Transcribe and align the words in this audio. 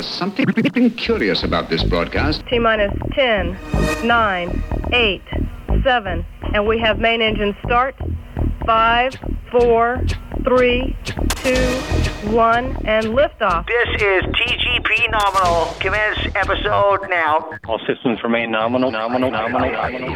There's 0.00 0.14
something 0.14 0.46
curious 0.96 1.42
about 1.42 1.68
this 1.68 1.84
broadcast. 1.84 2.42
T 2.46 2.58
minus 2.58 2.90
10, 3.12 3.58
9, 4.02 4.62
8, 4.94 5.22
7, 5.84 6.26
and 6.54 6.66
we 6.66 6.78
have 6.78 6.98
main 6.98 7.20
engine 7.20 7.54
start. 7.66 7.94
5, 8.64 9.14
4, 9.52 10.02
3, 10.42 10.96
2, 11.04 11.54
1, 12.30 12.64
and 12.86 13.06
liftoff. 13.08 13.66
This 13.66 14.00
is 14.00 14.22
TGP 14.22 15.10
Nominal. 15.10 15.74
Commence 15.80 16.34
episode 16.34 17.06
now. 17.10 17.50
All 17.68 17.78
systems 17.86 18.22
remain 18.22 18.50
nominal, 18.52 18.90
nominal, 18.90 19.30
nominal, 19.30 19.70
nominal. 19.70 20.14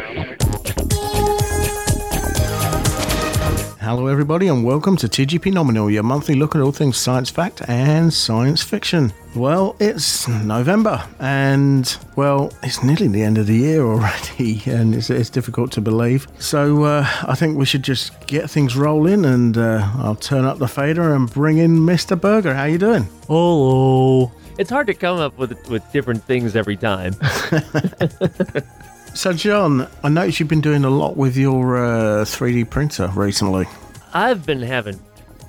Hello, 3.81 4.07
everybody, 4.07 4.47
and 4.47 4.65
welcome 4.65 4.97
to 4.97 5.07
TGP 5.07 5.53
Nominal, 5.53 5.91
your 5.91 6.01
monthly 6.01 6.33
look 6.33 6.55
at 6.55 6.61
all 6.61 6.71
things 6.71 6.97
science 6.97 7.29
fact 7.29 7.61
and 7.69 8.11
science 8.11 8.63
fiction. 8.63 9.13
Well, 9.35 9.75
it's 9.79 10.27
November, 10.29 11.05
and 11.19 11.97
well, 12.15 12.53
it's 12.63 12.83
nearly 12.83 13.09
the 13.09 13.21
end 13.21 13.37
of 13.37 13.47
the 13.47 13.55
year 13.55 13.83
already, 13.83 14.61
and 14.71 14.95
it's, 14.95 15.09
it's 15.09 15.29
difficult 15.29 15.71
to 15.73 15.81
believe. 15.81 16.27
So, 16.39 16.83
uh, 16.83 17.05
I 17.27 17.35
think 17.35 17.57
we 17.57 17.65
should 17.65 17.83
just 17.83 18.27
get 18.27 18.49
things 18.49 18.77
rolling, 18.77 19.25
and 19.25 19.57
uh, 19.57 19.89
I'll 19.97 20.15
turn 20.15 20.45
up 20.45 20.57
the 20.57 20.69
fader 20.69 21.13
and 21.13 21.29
bring 21.31 21.57
in 21.57 21.79
Mr. 21.79 22.19
Burger. 22.19 22.53
How 22.53 22.61
are 22.61 22.69
you 22.69 22.77
doing? 22.77 23.09
Hello. 23.27 24.31
It's 24.57 24.69
hard 24.69 24.87
to 24.87 24.93
come 24.93 25.19
up 25.19 25.37
with 25.37 25.67
with 25.69 25.83
different 25.91 26.23
things 26.23 26.55
every 26.55 26.77
time. 26.77 27.13
So, 29.15 29.31
John, 29.31 29.87
I 30.03 30.09
noticed 30.09 30.41
you've 30.41 30.49
been 30.49 30.59
doing 30.59 30.83
a 30.83 30.89
lot 30.89 31.15
with 31.15 31.37
your 31.37 31.77
uh, 31.77 32.25
3D 32.25 32.69
printer 32.69 33.09
recently. 33.15 33.65
I've 34.13 34.45
been 34.45 34.61
having 34.61 34.99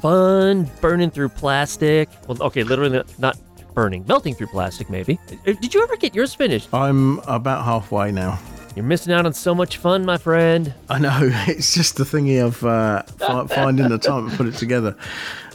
fun 0.01 0.71
burning 0.80 1.11
through 1.11 1.30
plastic. 1.30 2.09
Well, 2.29 2.41
okay, 2.45 2.63
literally 2.63 3.03
not 3.19 3.37
burning, 3.77 4.05
melting 4.09 4.35
through 4.35 4.48
plastic, 4.48 4.91
maybe. 4.91 5.21
Uh, 5.47 5.53
Did 5.53 5.73
you 5.73 5.83
ever 5.85 5.97
get 5.97 6.15
yours 6.15 6.35
finished? 6.35 6.69
I'm 6.75 7.21
about 7.21 7.65
halfway 7.65 8.10
now. 8.10 8.41
You're 8.74 8.85
missing 8.85 9.13
out 9.13 9.24
on 9.24 9.32
so 9.32 9.55
much 9.55 9.77
fun, 9.77 10.05
my 10.05 10.19
friend. 10.19 10.74
I 10.88 10.99
know 10.99 11.19
it's 11.46 11.74
just 11.74 11.97
the 11.97 12.04
thingy 12.04 12.45
of 12.45 12.65
uh, 12.65 13.02
finding 13.47 13.88
the 13.88 13.99
time 13.99 14.29
to 14.29 14.37
put 14.37 14.47
it 14.47 14.54
together. 14.54 14.97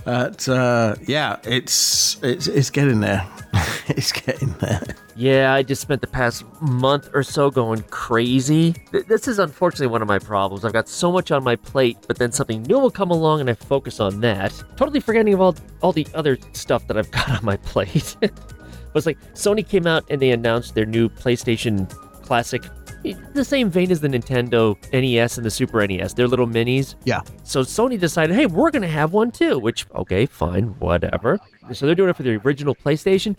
But 0.05 0.47
uh, 0.47 0.95
yeah, 1.05 1.37
it's 1.43 2.17
it's 2.23 2.47
it's 2.47 2.69
getting 2.69 3.01
there. 3.01 3.27
it's 3.87 4.11
getting 4.11 4.53
there. 4.53 4.81
Yeah, 5.21 5.53
I 5.53 5.61
just 5.61 5.83
spent 5.83 6.01
the 6.01 6.07
past 6.07 6.43
month 6.61 7.09
or 7.13 7.21
so 7.21 7.51
going 7.51 7.83
crazy. 7.91 8.73
Th- 8.91 9.05
This 9.05 9.27
is 9.27 9.37
unfortunately 9.37 9.85
one 9.87 10.01
of 10.01 10.07
my 10.07 10.17
problems. 10.17 10.65
I've 10.65 10.73
got 10.73 10.89
so 10.89 11.11
much 11.11 11.29
on 11.31 11.43
my 11.43 11.55
plate, 11.55 11.97
but 12.07 12.17
then 12.17 12.31
something 12.31 12.63
new 12.63 12.79
will 12.79 12.89
come 12.89 13.11
along 13.11 13.39
and 13.39 13.47
I 13.47 13.53
focus 13.53 13.99
on 13.99 14.19
that, 14.21 14.51
totally 14.77 14.99
forgetting 14.99 15.35
about 15.35 15.59
all, 15.81 15.91
the 15.91 16.07
other 16.15 16.39
stuff 16.53 16.87
that 16.87 16.97
I've 16.97 17.11
got 17.19 17.29
on 17.29 17.45
my 17.45 17.57
plate. 17.57 18.15
but 18.19 18.31
it's 18.95 19.05
like 19.05 19.19
Sony 19.35 19.67
came 19.67 19.85
out 19.85 20.03
and 20.09 20.19
they 20.19 20.31
announced 20.31 20.73
their 20.73 20.87
new 20.87 21.07
PlayStation 21.07 21.87
Classic, 22.23 22.63
eh, 23.05 23.13
the 23.33 23.45
same 23.45 23.69
vein 23.69 23.91
as 23.91 23.99
the 24.01 24.07
Nintendo 24.07 24.75
NES 24.91 25.37
and 25.37 25.45
the 25.45 25.51
Super 25.51 25.85
NES. 25.85 26.15
They're 26.15 26.27
little 26.27 26.47
minis. 26.47 26.95
Yeah. 27.03 27.21
So 27.43 27.61
Sony 27.61 27.99
decided, 27.99 28.35
hey, 28.35 28.47
we're 28.47 28.71
going 28.71 28.81
to 28.81 28.87
have 28.87 29.13
one 29.13 29.29
too, 29.29 29.59
which, 29.59 29.85
okay, 29.93 30.25
fine, 30.25 30.69
whatever. 30.79 31.37
So 31.73 31.85
they're 31.85 31.93
doing 31.93 32.09
it 32.09 32.15
for 32.15 32.23
the 32.23 32.37
original 32.37 32.73
PlayStation. 32.73 33.37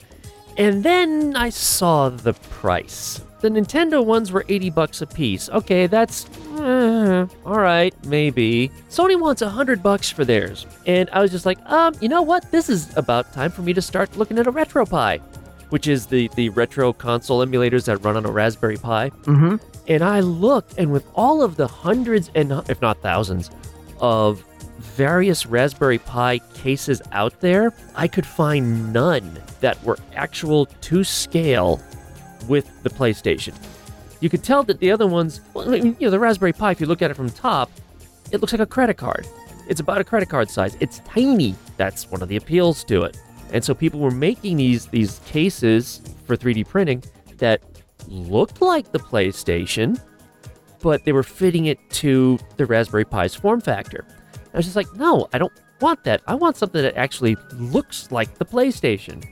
And 0.56 0.82
then 0.82 1.36
I 1.36 1.48
saw 1.50 2.08
the 2.08 2.34
price. 2.34 3.22
The 3.40 3.48
Nintendo 3.48 4.04
ones 4.04 4.30
were 4.30 4.44
80 4.48 4.70
bucks 4.70 5.02
a 5.02 5.06
piece. 5.06 5.48
Okay, 5.50 5.88
that's 5.88 6.26
eh, 6.60 7.26
all 7.44 7.58
right, 7.58 7.92
maybe. 8.06 8.70
Sony 8.88 9.18
wants 9.18 9.42
100 9.42 9.82
bucks 9.82 10.10
for 10.10 10.24
theirs. 10.24 10.64
And 10.86 11.10
I 11.10 11.20
was 11.20 11.32
just 11.32 11.44
like, 11.44 11.58
um, 11.66 11.94
you 12.00 12.08
know 12.08 12.22
what? 12.22 12.48
This 12.52 12.68
is 12.68 12.96
about 12.96 13.32
time 13.32 13.50
for 13.50 13.62
me 13.62 13.72
to 13.74 13.82
start 13.82 14.16
looking 14.16 14.38
at 14.38 14.46
a 14.46 14.52
RetroPie, 14.52 15.20
which 15.70 15.88
is 15.88 16.06
the 16.06 16.28
the 16.36 16.50
retro 16.50 16.92
console 16.92 17.44
emulators 17.44 17.84
that 17.86 17.96
run 17.98 18.16
on 18.16 18.24
a 18.24 18.30
Raspberry 18.30 18.76
Pi. 18.76 19.10
Mm-hmm. 19.10 19.56
And 19.88 20.04
I 20.04 20.20
looked, 20.20 20.78
and 20.78 20.92
with 20.92 21.04
all 21.14 21.42
of 21.42 21.56
the 21.56 21.66
hundreds 21.66 22.30
and 22.36 22.52
if 22.68 22.80
not 22.80 23.02
thousands 23.02 23.50
of 23.98 24.44
various 24.78 25.46
Raspberry 25.46 25.98
Pi 25.98 26.38
cases 26.54 27.02
out 27.10 27.40
there, 27.40 27.72
I 27.96 28.06
could 28.06 28.26
find 28.26 28.92
none 28.92 29.42
that 29.62 29.82
were 29.82 29.98
actual 30.14 30.66
to 30.66 31.02
scale 31.02 31.80
with 32.48 32.70
the 32.82 32.90
PlayStation. 32.90 33.54
You 34.20 34.28
could 34.28 34.44
tell 34.44 34.62
that 34.64 34.78
the 34.78 34.92
other 34.92 35.06
ones, 35.06 35.40
well, 35.54 35.74
you 35.74 35.96
know, 36.00 36.10
the 36.10 36.18
Raspberry 36.18 36.52
Pi, 36.52 36.70
if 36.72 36.80
you 36.80 36.86
look 36.86 37.02
at 37.02 37.10
it 37.10 37.14
from 37.14 37.30
top, 37.30 37.70
it 38.30 38.40
looks 38.40 38.52
like 38.52 38.60
a 38.60 38.66
credit 38.66 38.96
card. 38.96 39.26
It's 39.68 39.80
about 39.80 40.00
a 40.00 40.04
credit 40.04 40.28
card 40.28 40.50
size. 40.50 40.76
It's 40.80 41.00
tiny. 41.00 41.54
That's 41.76 42.10
one 42.10 42.22
of 42.22 42.28
the 42.28 42.36
appeals 42.36 42.84
to 42.84 43.02
it. 43.02 43.16
And 43.52 43.64
so 43.64 43.74
people 43.74 44.00
were 44.00 44.10
making 44.10 44.56
these 44.56 44.86
these 44.86 45.20
cases 45.26 46.00
for 46.26 46.36
3D 46.36 46.66
printing 46.66 47.02
that 47.38 47.62
looked 48.08 48.60
like 48.60 48.92
the 48.92 48.98
PlayStation, 48.98 50.00
but 50.80 51.04
they 51.04 51.12
were 51.12 51.22
fitting 51.22 51.66
it 51.66 51.78
to 51.90 52.38
the 52.56 52.66
Raspberry 52.66 53.04
Pi's 53.04 53.34
form 53.34 53.60
factor. 53.60 54.04
I 54.52 54.56
was 54.56 54.66
just 54.66 54.76
like, 54.76 54.92
no, 54.94 55.28
I 55.32 55.38
don't 55.38 55.52
want 55.80 56.04
that. 56.04 56.22
I 56.26 56.34
want 56.34 56.56
something 56.56 56.82
that 56.82 56.96
actually 56.96 57.36
looks 57.54 58.10
like 58.10 58.38
the 58.38 58.44
PlayStation. 58.44 59.24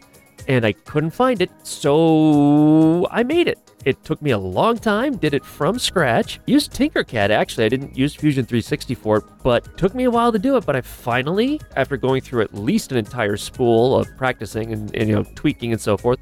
And 0.51 0.67
I 0.67 0.73
couldn't 0.73 1.11
find 1.11 1.41
it, 1.41 1.51
so 1.63 3.07
I 3.09 3.23
made 3.23 3.47
it. 3.47 3.61
It 3.85 4.03
took 4.03 4.21
me 4.21 4.33
a 4.33 4.39
long 4.39 4.79
time, 4.79 5.17
did 5.17 5.33
it 5.33 5.45
from 5.45 5.79
scratch. 5.79 6.41
Used 6.47 6.73
Tinkercad 6.73 7.31
actually. 7.31 7.67
I 7.67 7.69
didn't 7.69 7.97
use 7.97 8.17
Fusion 8.17 8.45
360 8.45 8.97
for 8.97 9.19
it, 9.19 9.25
but 9.45 9.79
took 9.79 9.95
me 9.95 10.05
a 10.05 10.11
while 10.11 10.33
to 10.33 10.41
do 10.41 10.57
it. 10.57 10.67
But 10.67 10.75
I 10.75 10.81
finally, 10.81 11.61
after 11.77 11.97
going 11.97 12.21
through 12.23 12.43
at 12.43 12.53
least 12.53 12.91
an 12.91 12.99
entire 12.99 13.37
spool 13.37 13.97
of 13.97 14.09
practicing 14.17 14.73
and, 14.73 14.93
and 14.97 15.09
you 15.09 15.15
know 15.15 15.25
tweaking 15.37 15.71
and 15.71 15.81
so 15.81 15.97
forth, 15.97 16.19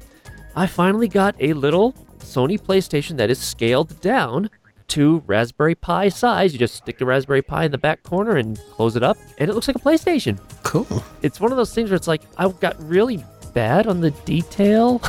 I 0.55 0.67
finally 0.67 1.07
got 1.07 1.35
a 1.39 1.53
little 1.53 1.93
Sony 2.19 2.61
PlayStation 2.61 3.17
that 3.17 3.31
is 3.31 3.39
scaled 3.39 3.99
down 3.99 4.51
to 4.89 5.23
Raspberry 5.27 5.75
Pi 5.75 6.09
size. 6.09 6.53
You 6.53 6.59
just 6.59 6.75
stick 6.75 6.97
the 6.97 7.05
Raspberry 7.05 7.41
Pi 7.41 7.65
in 7.65 7.71
the 7.71 7.77
back 7.77 8.03
corner 8.03 8.37
and 8.37 8.59
close 8.71 8.95
it 8.95 9.03
up, 9.03 9.17
and 9.37 9.49
it 9.49 9.53
looks 9.53 9.67
like 9.67 9.75
a 9.75 9.79
PlayStation. 9.79 10.39
Cool. 10.63 11.03
It's 11.21 11.39
one 11.39 11.51
of 11.51 11.57
those 11.57 11.73
things 11.73 11.89
where 11.89 11.95
it's 11.95 12.07
like 12.07 12.21
I 12.37 12.49
got 12.49 12.75
really 12.87 13.23
bad 13.53 13.87
on 13.87 14.01
the 14.01 14.11
detail. 14.11 15.01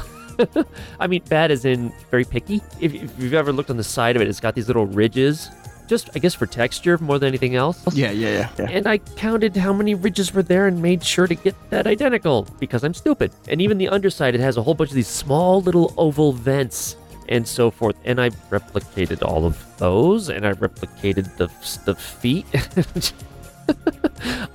I 1.00 1.06
mean, 1.06 1.22
bad 1.28 1.50
as 1.50 1.64
in 1.64 1.92
very 2.10 2.24
picky. 2.24 2.62
If, 2.80 2.94
if 2.94 3.12
you've 3.18 3.34
ever 3.34 3.52
looked 3.52 3.70
on 3.70 3.76
the 3.76 3.84
side 3.84 4.16
of 4.16 4.22
it, 4.22 4.28
it's 4.28 4.40
got 4.40 4.54
these 4.54 4.68
little 4.68 4.86
ridges, 4.86 5.50
just 5.90 6.08
I 6.14 6.20
guess 6.20 6.34
for 6.34 6.46
texture 6.46 6.96
more 6.98 7.18
than 7.18 7.28
anything 7.28 7.56
else. 7.56 7.82
Yeah, 7.94 8.10
yeah, 8.12 8.28
yeah. 8.28 8.50
yeah. 8.58 8.66
And 8.70 8.86
I 8.86 8.98
counted 8.98 9.56
how 9.56 9.72
many 9.72 9.94
ridges 9.94 10.32
were 10.32 10.42
there 10.42 10.66
and 10.66 10.80
made 10.80 11.04
sure 11.04 11.26
to 11.26 11.34
get 11.34 11.54
that 11.70 11.86
identical 11.86 12.46
because 12.58 12.84
I'm 12.84 12.94
stupid. 12.94 13.32
And 13.48 13.60
even 13.60 13.76
the 13.76 13.88
underside, 13.88 14.34
it 14.34 14.40
has 14.40 14.56
a 14.56 14.62
whole 14.62 14.74
bunch 14.74 14.90
of 14.90 14.96
these 14.96 15.08
small 15.08 15.60
little 15.60 15.92
oval 15.98 16.32
vents 16.32 16.96
and 17.30 17.46
so 17.46 17.70
forth. 17.70 17.96
And 18.04 18.20
I 18.20 18.30
replicated 18.50 19.26
all 19.26 19.46
of 19.46 19.64
those 19.78 20.28
and 20.28 20.46
I 20.46 20.52
replicated 20.52 21.36
the, 21.36 21.48
the 21.84 21.94
feet. 21.94 22.46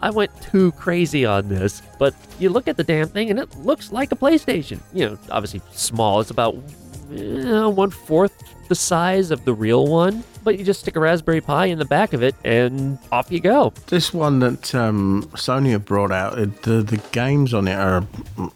I 0.01 0.09
went 0.09 0.29
too 0.41 0.73
crazy 0.73 1.25
on 1.25 1.47
this, 1.47 1.81
but 1.97 2.13
you 2.37 2.49
look 2.49 2.67
at 2.67 2.77
the 2.77 2.83
damn 2.83 3.07
thing 3.07 3.29
and 3.29 3.39
it 3.39 3.55
looks 3.57 3.91
like 3.91 4.11
a 4.11 4.15
PlayStation. 4.15 4.79
You 4.93 5.09
know, 5.09 5.17
obviously 5.31 5.61
small. 5.71 6.19
It's 6.19 6.31
about 6.31 6.55
uh, 7.11 7.69
one 7.69 7.89
fourth 7.89 8.33
the 8.67 8.75
size 8.75 9.31
of 9.31 9.45
the 9.45 9.53
real 9.53 9.87
one, 9.87 10.23
but 10.43 10.57
you 10.57 10.65
just 10.65 10.81
stick 10.81 10.95
a 10.95 10.99
Raspberry 10.99 11.41
Pi 11.41 11.67
in 11.67 11.79
the 11.79 11.85
back 11.85 12.13
of 12.13 12.23
it 12.23 12.35
and 12.43 12.97
off 13.11 13.31
you 13.31 13.39
go. 13.39 13.73
This 13.87 14.13
one 14.13 14.39
that 14.39 14.73
um, 14.73 15.23
Sony 15.33 15.83
brought 15.83 16.11
out, 16.11 16.35
the 16.63 16.81
the 16.81 17.01
games 17.11 17.53
on 17.53 17.67
it 17.67 17.75
are 17.75 18.05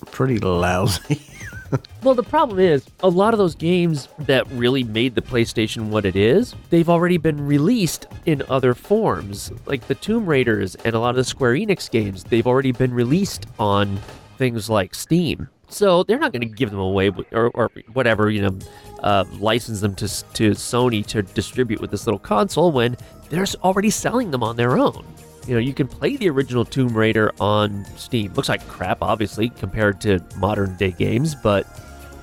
pretty 0.08 0.40
lousy. 0.40 1.22
Well, 2.02 2.16
the 2.16 2.24
problem 2.24 2.60
is, 2.60 2.86
a 3.02 3.10
lot 3.10 3.34
of 3.34 3.38
those 3.40 3.56
games 3.56 4.08
that 4.20 4.50
really 4.52 4.86
made 4.86 5.16
the 5.16 5.22
PlayStation 5.22 5.90
what 5.90 6.06
it 6.06 6.16
is, 6.16 6.56
they've 6.70 6.90
already 6.90 7.18
been 7.18 7.46
released 7.46 8.08
in 8.26 8.42
other 8.50 8.74
forms. 8.74 9.52
Like 9.66 9.86
the 9.88 9.96
Tomb 9.96 10.26
Raiders 10.26 10.76
and 10.76 10.96
a 10.96 11.00
lot 11.00 11.10
of 11.10 11.18
the 11.18 11.26
Square 11.26 11.56
Enix 11.56 11.92
games, 11.92 12.24
they've 12.24 12.48
already 12.48 12.72
been 12.72 12.94
released 12.94 13.48
on 13.60 14.00
things 14.38 14.70
like 14.70 14.96
Steam. 14.96 15.50
So 15.68 16.04
they're 16.04 16.20
not 16.20 16.32
going 16.32 16.42
to 16.42 16.48
give 16.48 16.72
them 16.72 16.80
away 16.80 17.12
or, 17.32 17.52
or 17.54 17.70
whatever, 17.94 18.30
you 18.30 18.44
know, 18.44 18.58
uh, 19.04 19.26
license 19.34 19.82
them 19.82 19.94
to, 19.96 20.08
to 20.08 20.52
Sony 20.52 21.06
to 21.08 21.22
distribute 21.22 21.82
with 21.82 21.92
this 21.92 22.08
little 22.08 22.20
console 22.20 22.72
when 22.72 22.98
they're 23.30 23.46
already 23.64 23.90
selling 23.90 24.32
them 24.32 24.42
on 24.42 24.56
their 24.56 24.78
own. 24.78 25.06
You 25.50 25.56
know, 25.56 25.62
you 25.62 25.74
can 25.74 25.88
play 25.88 26.16
the 26.16 26.30
original 26.30 26.64
Tomb 26.64 26.96
Raider 26.96 27.32
on 27.40 27.84
Steam. 27.98 28.32
Looks 28.36 28.50
like 28.50 28.68
crap, 28.68 29.02
obviously, 29.02 29.50
compared 29.50 30.00
to 30.02 30.20
modern 30.38 30.76
day 30.76 30.92
games, 30.92 31.34
but 31.34 31.66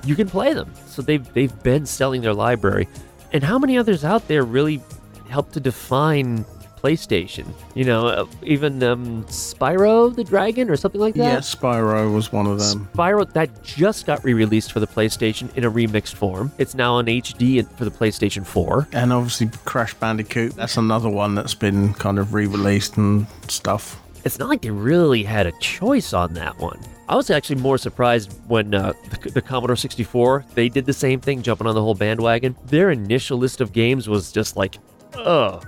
you 0.05 0.15
can 0.15 0.29
play 0.29 0.53
them. 0.53 0.73
So 0.85 1.01
they've 1.01 1.33
they've 1.33 1.61
been 1.61 1.85
selling 1.85 2.21
their 2.21 2.33
library. 2.33 2.87
And 3.33 3.43
how 3.43 3.59
many 3.59 3.77
others 3.77 4.05
out 4.05 4.25
there 4.29 4.43
really 4.43 4.81
help 5.27 5.51
to 5.51 5.59
define 5.59 6.45
PlayStation? 6.87 7.45
You 7.75 7.83
know, 7.83 8.07
uh, 8.07 8.25
even 8.43 8.81
um, 8.83 9.23
Spyro 9.25 10.15
the 10.15 10.23
Dragon 10.23 10.69
or 10.69 10.77
something 10.77 11.01
like 11.01 11.15
that. 11.15 11.23
yeah, 11.23 11.37
Spyro 11.39 12.13
was 12.13 12.31
one 12.31 12.47
of 12.47 12.59
them. 12.59 12.87
Spyro 12.93 13.31
that 13.33 13.63
just 13.63 14.05
got 14.05 14.23
re-released 14.23 14.71
for 14.71 14.79
the 14.79 14.87
PlayStation 14.87 15.55
in 15.57 15.63
a 15.65 15.71
remixed 15.71 16.13
form. 16.13 16.51
It's 16.57 16.75
now 16.75 16.95
on 16.95 17.05
HD 17.05 17.67
for 17.77 17.83
the 17.85 17.91
PlayStation 17.91 18.45
4. 18.45 18.87
And 18.93 19.11
obviously 19.11 19.49
Crash 19.65 19.93
Bandicoot, 19.95 20.55
that's 20.55 20.77
another 20.77 21.09
one 21.09 21.35
that's 21.35 21.53
been 21.53 21.93
kind 21.95 22.19
of 22.19 22.33
re-released 22.33 22.97
and 22.97 23.27
stuff. 23.49 24.01
It's 24.23 24.39
not 24.39 24.49
like 24.49 24.61
they 24.61 24.71
really 24.71 25.23
had 25.23 25.45
a 25.45 25.51
choice 25.59 26.13
on 26.13 26.33
that 26.35 26.57
one. 26.59 26.79
I 27.09 27.15
was 27.15 27.29
actually 27.29 27.61
more 27.61 27.77
surprised 27.77 28.33
when 28.47 28.73
uh, 28.73 28.93
the, 29.09 29.29
the 29.31 29.41
Commodore 29.41 29.77
64 29.77 30.45
they 30.55 30.67
did 30.69 30.85
the 30.85 30.93
same 30.93 31.19
thing, 31.21 31.41
jumping 31.41 31.67
on 31.67 31.75
the 31.75 31.81
whole 31.81 31.95
bandwagon. 31.95 32.55
Their 32.65 32.91
initial 32.91 33.37
list 33.37 33.61
of 33.61 33.71
games 33.71 34.09
was 34.09 34.31
just 34.33 34.57
like, 34.57 34.77
"Oh, 35.15 35.61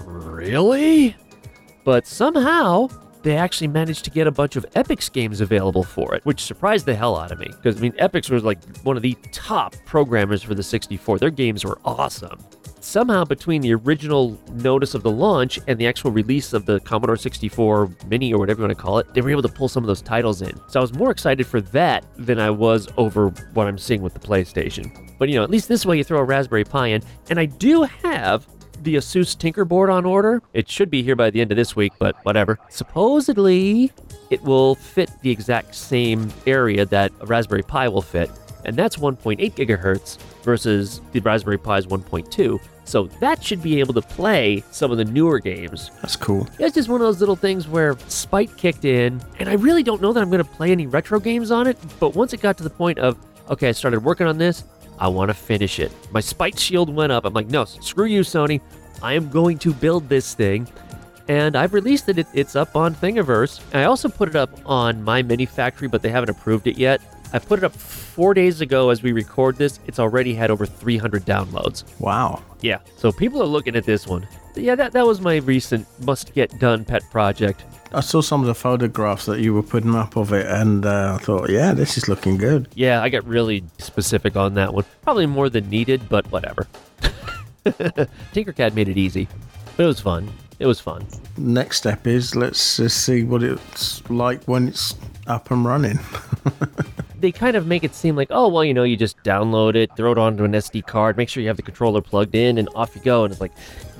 really?" 0.00 1.16
But 1.84 2.06
somehow 2.06 2.88
they 3.22 3.36
actually 3.36 3.68
managed 3.68 4.04
to 4.04 4.10
get 4.10 4.26
a 4.26 4.30
bunch 4.30 4.56
of 4.56 4.66
Epyx 4.74 5.10
games 5.10 5.40
available 5.40 5.82
for 5.82 6.14
it, 6.14 6.24
which 6.24 6.42
surprised 6.42 6.86
the 6.86 6.94
hell 6.94 7.16
out 7.16 7.32
of 7.32 7.38
me. 7.38 7.48
Because 7.48 7.76
I 7.76 7.80
mean, 7.80 7.92
Epyx 7.92 8.30
was 8.30 8.44
like 8.44 8.62
one 8.82 8.96
of 8.96 9.02
the 9.02 9.16
top 9.32 9.74
programmers 9.86 10.42
for 10.42 10.54
the 10.54 10.62
64. 10.62 11.18
Their 11.18 11.30
games 11.30 11.64
were 11.64 11.78
awesome 11.84 12.38
somehow 12.84 13.24
between 13.24 13.62
the 13.62 13.74
original 13.74 14.38
notice 14.52 14.94
of 14.94 15.02
the 15.02 15.10
launch 15.10 15.58
and 15.66 15.78
the 15.78 15.86
actual 15.86 16.10
release 16.10 16.52
of 16.52 16.66
the 16.66 16.78
Commodore 16.80 17.16
64 17.16 17.90
Mini 18.06 18.32
or 18.32 18.38
whatever 18.38 18.60
you 18.60 18.66
want 18.66 18.76
to 18.76 18.82
call 18.82 18.98
it, 18.98 19.12
they 19.14 19.20
were 19.20 19.30
able 19.30 19.42
to 19.42 19.48
pull 19.48 19.68
some 19.68 19.82
of 19.82 19.88
those 19.88 20.02
titles 20.02 20.42
in. 20.42 20.52
So 20.68 20.80
I 20.80 20.82
was 20.82 20.92
more 20.92 21.10
excited 21.10 21.46
for 21.46 21.60
that 21.60 22.04
than 22.16 22.38
I 22.38 22.50
was 22.50 22.88
over 22.96 23.28
what 23.54 23.66
I'm 23.66 23.78
seeing 23.78 24.02
with 24.02 24.14
the 24.14 24.20
PlayStation. 24.20 24.92
But 25.18 25.28
you 25.28 25.36
know, 25.36 25.42
at 25.42 25.50
least 25.50 25.68
this 25.68 25.86
way 25.86 25.96
you 25.96 26.04
throw 26.04 26.18
a 26.18 26.24
Raspberry 26.24 26.64
Pi 26.64 26.88
in, 26.88 27.02
and 27.30 27.40
I 27.40 27.46
do 27.46 27.82
have 27.82 28.46
the 28.84 28.96
Asus 28.96 29.36
Tinkerboard 29.36 29.90
on 29.90 30.04
order. 30.04 30.42
It 30.52 30.68
should 30.68 30.90
be 30.90 31.02
here 31.02 31.16
by 31.16 31.30
the 31.30 31.40
end 31.40 31.50
of 31.50 31.56
this 31.56 31.74
week, 31.74 31.92
but 31.98 32.16
whatever. 32.24 32.58
Supposedly, 32.68 33.90
it 34.30 34.42
will 34.42 34.74
fit 34.76 35.10
the 35.22 35.30
exact 35.30 35.74
same 35.74 36.32
area 36.46 36.84
that 36.86 37.12
a 37.20 37.26
Raspberry 37.26 37.62
Pi 37.62 37.88
will 37.88 38.02
fit, 38.02 38.30
and 38.64 38.76
that's 38.76 38.96
1.8 38.96 39.38
gigahertz 39.54 40.18
versus 40.42 41.00
the 41.12 41.20
Raspberry 41.20 41.58
Pi's 41.58 41.86
1.2. 41.86 42.60
So 42.86 43.06
that 43.20 43.42
should 43.42 43.62
be 43.62 43.80
able 43.80 43.94
to 43.94 44.02
play 44.02 44.62
some 44.70 44.90
of 44.90 44.98
the 44.98 45.06
newer 45.06 45.38
games. 45.38 45.90
That's 46.02 46.16
cool. 46.16 46.46
It's 46.58 46.74
just 46.74 46.88
one 46.90 47.00
of 47.00 47.06
those 47.06 47.18
little 47.18 47.36
things 47.36 47.66
where 47.66 47.96
Spite 48.08 48.54
kicked 48.58 48.84
in, 48.84 49.22
and 49.38 49.48
I 49.48 49.54
really 49.54 49.82
don't 49.82 50.02
know 50.02 50.12
that 50.12 50.20
I'm 50.20 50.30
going 50.30 50.44
to 50.44 50.50
play 50.50 50.70
any 50.70 50.86
retro 50.86 51.18
games 51.18 51.50
on 51.50 51.66
it, 51.66 51.78
but 51.98 52.14
once 52.14 52.34
it 52.34 52.42
got 52.42 52.58
to 52.58 52.62
the 52.62 52.70
point 52.70 52.98
of, 52.98 53.16
okay, 53.48 53.70
I 53.70 53.72
started 53.72 54.04
working 54.04 54.26
on 54.26 54.36
this, 54.36 54.64
I 54.98 55.08
want 55.08 55.28
to 55.28 55.34
finish 55.34 55.78
it. 55.78 55.92
My 56.12 56.20
Spite 56.20 56.58
shield 56.58 56.94
went 56.94 57.12
up. 57.12 57.24
I'm 57.24 57.34
like, 57.34 57.48
no, 57.48 57.64
screw 57.64 58.06
you, 58.06 58.20
Sony. 58.20 58.60
I 59.02 59.14
am 59.14 59.28
going 59.28 59.58
to 59.58 59.72
build 59.74 60.08
this 60.08 60.34
thing. 60.34 60.68
And 61.28 61.56
I've 61.56 61.72
released 61.72 62.08
it. 62.08 62.26
It's 62.34 62.54
up 62.54 62.76
on 62.76 62.94
Thingiverse. 62.94 63.60
I 63.74 63.84
also 63.84 64.08
put 64.08 64.28
it 64.28 64.36
up 64.36 64.50
on 64.66 65.04
MyMiniFactory, 65.04 65.90
but 65.90 66.02
they 66.02 66.10
haven't 66.10 66.30
approved 66.30 66.66
it 66.66 66.76
yet. 66.76 67.00
I 67.32 67.38
put 67.40 67.58
it 67.58 67.64
up 67.64 67.74
four 67.74 68.32
days 68.32 68.60
ago 68.60 68.90
as 68.90 69.02
we 69.02 69.12
record 69.12 69.56
this. 69.56 69.80
It's 69.86 69.98
already 69.98 70.34
had 70.34 70.50
over 70.50 70.66
300 70.66 71.24
downloads. 71.24 71.82
Wow. 71.98 72.42
Yeah, 72.60 72.78
so 72.96 73.10
people 73.10 73.42
are 73.42 73.46
looking 73.46 73.74
at 73.74 73.84
this 73.84 74.06
one. 74.06 74.28
Yeah, 74.54 74.76
that, 74.76 74.92
that 74.92 75.04
was 75.04 75.20
my 75.20 75.36
recent 75.38 75.86
must 76.04 76.32
get 76.32 76.56
done 76.60 76.84
pet 76.84 77.02
project. 77.10 77.64
I 77.94 78.00
saw 78.00 78.20
some 78.20 78.40
of 78.40 78.46
the 78.46 78.54
photographs 78.54 79.26
that 79.26 79.40
you 79.40 79.54
were 79.54 79.62
putting 79.62 79.94
up 79.94 80.16
of 80.16 80.32
it, 80.32 80.46
and 80.46 80.84
uh, 80.84 81.16
I 81.18 81.24
thought, 81.24 81.48
yeah, 81.48 81.72
this 81.72 81.96
is 81.96 82.08
looking 82.08 82.36
good. 82.36 82.68
Yeah, 82.74 83.02
I 83.02 83.08
got 83.08 83.24
really 83.24 83.64
specific 83.78 84.36
on 84.36 84.54
that 84.54 84.74
one. 84.74 84.84
Probably 85.02 85.26
more 85.26 85.48
than 85.48 85.70
needed, 85.70 86.08
but 86.08 86.30
whatever. 86.30 86.66
Tinkercad 87.64 88.74
made 88.74 88.88
it 88.88 88.98
easy, 88.98 89.28
but 89.76 89.84
it 89.84 89.86
was 89.86 90.00
fun. 90.00 90.30
It 90.58 90.66
was 90.66 90.80
fun. 90.80 91.06
Next 91.36 91.78
step 91.78 92.06
is 92.06 92.36
let's 92.36 92.76
just 92.76 93.04
see 93.04 93.24
what 93.24 93.42
it's 93.42 94.08
like 94.10 94.44
when 94.44 94.68
it's 94.68 94.94
up 95.26 95.50
and 95.50 95.64
running. 95.64 95.98
they 97.20 97.32
kind 97.32 97.56
of 97.56 97.66
make 97.66 97.84
it 97.84 97.94
seem 97.94 98.16
like, 98.16 98.28
oh, 98.30 98.48
well, 98.48 98.64
you 98.64 98.74
know, 98.74 98.84
you 98.84 98.96
just 98.96 99.16
download 99.24 99.74
it, 99.74 99.90
throw 99.96 100.12
it 100.12 100.18
onto 100.18 100.44
an 100.44 100.52
SD 100.52 100.86
card, 100.86 101.16
make 101.16 101.28
sure 101.28 101.42
you 101.42 101.48
have 101.48 101.56
the 101.56 101.62
controller 101.62 102.00
plugged 102.00 102.34
in, 102.34 102.58
and 102.58 102.68
off 102.74 102.94
you 102.94 103.02
go. 103.02 103.24
And 103.24 103.32
it's 103.32 103.40
like, 103.40 103.52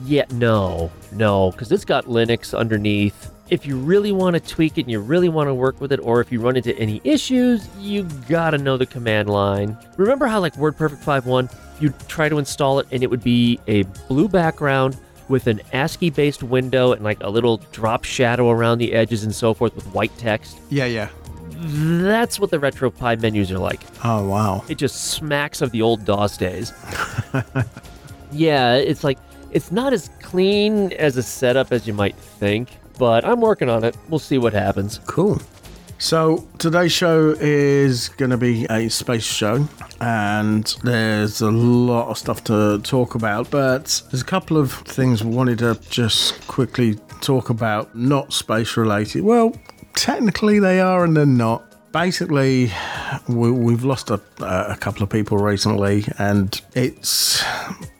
yeah, 0.04 0.26
no, 0.32 0.92
no, 1.12 1.50
because 1.50 1.72
it's 1.72 1.84
got 1.84 2.04
Linux 2.06 2.56
underneath. 2.56 3.30
If 3.54 3.64
you 3.64 3.78
really 3.78 4.10
want 4.10 4.34
to 4.34 4.40
tweak 4.40 4.78
it 4.78 4.80
and 4.80 4.90
you 4.90 4.98
really 4.98 5.28
want 5.28 5.46
to 5.46 5.54
work 5.54 5.80
with 5.80 5.92
it, 5.92 6.00
or 6.00 6.20
if 6.20 6.32
you 6.32 6.40
run 6.40 6.56
into 6.56 6.76
any 6.76 7.00
issues, 7.04 7.68
you 7.78 8.02
gotta 8.28 8.58
know 8.58 8.76
the 8.76 8.84
command 8.84 9.30
line. 9.30 9.78
Remember 9.96 10.26
how, 10.26 10.40
like, 10.40 10.54
WordPerfect 10.54 11.04
5.1, 11.04 11.54
you'd 11.80 11.96
try 12.08 12.28
to 12.28 12.38
install 12.38 12.80
it 12.80 12.88
and 12.90 13.04
it 13.04 13.06
would 13.08 13.22
be 13.22 13.60
a 13.68 13.84
blue 14.08 14.26
background 14.26 14.96
with 15.28 15.46
an 15.46 15.60
ASCII 15.72 16.10
based 16.10 16.42
window 16.42 16.94
and 16.94 17.04
like 17.04 17.22
a 17.22 17.30
little 17.30 17.58
drop 17.70 18.02
shadow 18.02 18.50
around 18.50 18.78
the 18.78 18.92
edges 18.92 19.22
and 19.22 19.32
so 19.32 19.54
forth 19.54 19.72
with 19.76 19.86
white 19.94 20.16
text. 20.18 20.58
yeah, 20.68 20.86
yeah. 20.86 21.08
That's 21.56 22.40
what 22.40 22.50
the 22.50 22.58
RetroPie 22.58 23.20
menus 23.20 23.52
are 23.52 23.58
like. 23.60 23.82
Oh, 24.04 24.26
wow. 24.26 24.64
It 24.68 24.78
just 24.78 25.12
smacks 25.12 25.62
of 25.62 25.70
the 25.70 25.80
old 25.80 26.04
DOS 26.04 26.36
days. 26.36 26.72
yeah, 28.32 28.74
it's 28.74 29.04
like 29.04 29.18
it's 29.52 29.70
not 29.70 29.92
as 29.92 30.10
clean 30.20 30.92
as 30.94 31.16
a 31.16 31.22
setup 31.22 31.70
as 31.70 31.86
you 31.86 31.94
might 31.94 32.16
think, 32.16 32.70
but 32.98 33.24
I'm 33.24 33.40
working 33.40 33.68
on 33.68 33.84
it. 33.84 33.96
We'll 34.08 34.18
see 34.18 34.38
what 34.38 34.52
happens. 34.52 35.00
Cool. 35.06 35.40
So 35.98 36.46
today's 36.58 36.92
show 36.92 37.34
is 37.38 38.08
going 38.10 38.30
to 38.30 38.36
be 38.36 38.66
a 38.68 38.88
space 38.88 39.24
show, 39.24 39.66
and 40.00 40.64
there's 40.82 41.40
a 41.40 41.50
lot 41.50 42.08
of 42.08 42.18
stuff 42.18 42.44
to 42.44 42.80
talk 42.82 43.14
about. 43.14 43.50
But 43.50 44.02
there's 44.10 44.22
a 44.22 44.26
couple 44.26 44.56
of 44.56 44.72
things 44.72 45.24
we 45.24 45.34
wanted 45.34 45.60
to 45.60 45.78
just 45.88 46.46
quickly 46.46 46.96
talk 47.20 47.48
about, 47.48 47.94
not 47.96 48.32
space 48.32 48.76
related. 48.76 49.22
Well, 49.22 49.56
technically 49.94 50.58
they 50.58 50.80
are, 50.80 51.04
and 51.04 51.16
they're 51.16 51.24
not. 51.24 51.73
Basically, 51.94 52.72
we, 53.28 53.52
we've 53.52 53.84
lost 53.84 54.10
a, 54.10 54.20
a 54.40 54.76
couple 54.76 55.04
of 55.04 55.10
people 55.10 55.38
recently, 55.38 56.04
and 56.18 56.60
it's 56.74 57.40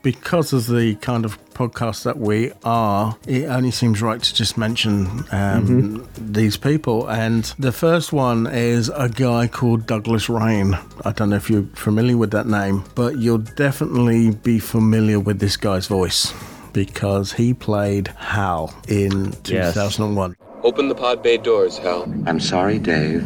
because 0.02 0.52
of 0.52 0.66
the 0.66 0.96
kind 0.96 1.24
of 1.24 1.38
podcast 1.54 2.02
that 2.02 2.18
we 2.18 2.50
are. 2.64 3.16
It 3.28 3.44
only 3.44 3.70
seems 3.70 4.02
right 4.02 4.20
to 4.20 4.34
just 4.34 4.58
mention 4.58 5.22
um, 5.30 6.08
these 6.18 6.56
people. 6.56 7.08
And 7.08 7.44
the 7.60 7.70
first 7.70 8.12
one 8.12 8.48
is 8.48 8.88
a 8.88 9.08
guy 9.08 9.46
called 9.46 9.86
Douglas 9.86 10.28
Rain. 10.28 10.76
I 11.04 11.12
don't 11.12 11.30
know 11.30 11.36
if 11.36 11.48
you're 11.48 11.62
familiar 11.74 12.16
with 12.16 12.32
that 12.32 12.48
name, 12.48 12.82
but 12.96 13.18
you'll 13.18 13.38
definitely 13.38 14.32
be 14.32 14.58
familiar 14.58 15.20
with 15.20 15.38
this 15.38 15.56
guy's 15.56 15.86
voice 15.86 16.34
because 16.72 17.32
he 17.34 17.54
played 17.54 18.08
Hal 18.08 18.74
in 18.88 19.26
Yes. 19.44 19.74
2001. 19.74 20.34
Open 20.64 20.88
the 20.88 20.96
pod 20.96 21.22
bay 21.22 21.36
doors, 21.36 21.78
Hal. 21.78 22.12
I'm 22.26 22.40
sorry, 22.40 22.80
Dave. 22.80 23.24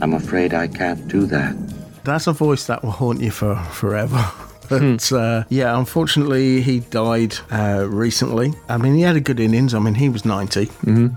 I'm 0.00 0.14
afraid 0.14 0.54
I 0.54 0.68
can't 0.68 1.06
do 1.08 1.26
that. 1.26 1.56
That's 2.04 2.26
a 2.26 2.32
voice 2.32 2.66
that 2.66 2.82
will 2.82 2.92
haunt 2.92 3.20
you 3.20 3.30
for 3.30 3.56
forever. 3.56 4.24
But 4.68 5.10
uh, 5.12 5.44
yeah, 5.48 5.78
unfortunately, 5.78 6.60
he 6.60 6.80
died 6.80 7.34
uh, 7.50 7.86
recently. 7.88 8.52
I 8.68 8.76
mean, 8.76 8.96
he 8.96 9.00
had 9.00 9.16
a 9.16 9.20
good 9.20 9.40
innings. 9.40 9.72
I 9.72 9.78
mean, 9.78 9.94
he 9.94 10.10
was 10.10 10.26
90, 10.26 10.68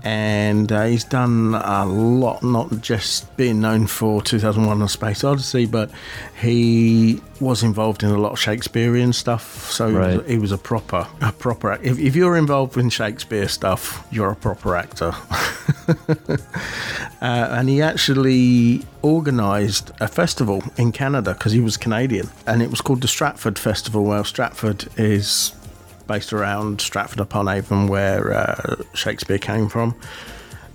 and 0.04 0.72
uh, 0.72 0.84
he's 0.84 1.04
done 1.04 1.54
a 1.54 1.84
lot, 1.84 2.42
not 2.42 2.80
just 2.80 3.36
being 3.36 3.60
known 3.60 3.86
for 3.88 4.22
2001 4.22 4.80
A 4.80 4.88
Space 4.88 5.22
Odyssey, 5.22 5.66
but 5.66 5.90
he 6.42 7.20
was 7.40 7.62
involved 7.62 8.02
in 8.02 8.10
a 8.10 8.18
lot 8.18 8.32
of 8.32 8.38
Shakespearean 8.40 9.12
stuff. 9.12 9.70
So 9.70 9.88
he, 9.88 9.94
was, 9.94 10.16
Right. 10.16 10.28
he 10.28 10.38
was 10.38 10.50
a 10.50 10.58
proper, 10.58 11.06
a 11.20 11.30
proper. 11.30 11.78
If, 11.82 11.98
if 12.00 12.16
you're 12.16 12.36
involved 12.36 12.76
in 12.76 12.90
Shakespeare 12.90 13.46
stuff, 13.46 14.04
you're 14.10 14.32
a 14.32 14.36
proper 14.36 14.74
actor. 14.74 15.12
uh, 16.18 16.34
and 17.22 17.68
he 17.68 17.80
actually 17.80 18.82
organised 19.04 19.92
a 20.00 20.08
festival 20.08 20.62
in 20.76 20.90
Canada 20.90 21.32
because 21.34 21.52
he 21.52 21.60
was 21.60 21.76
Canadian, 21.76 22.28
and 22.46 22.60
it 22.60 22.70
was 22.70 22.80
called 22.80 23.02
the 23.02 23.08
Stratford 23.08 23.58
Festival. 23.58 24.04
Well, 24.04 24.24
Stratford 24.24 24.88
is 24.96 25.52
based 26.08 26.32
around 26.32 26.80
Stratford 26.80 27.20
upon 27.20 27.46
Avon, 27.48 27.86
where 27.86 28.32
uh, 28.34 28.82
Shakespeare 28.94 29.38
came 29.38 29.68
from. 29.68 29.94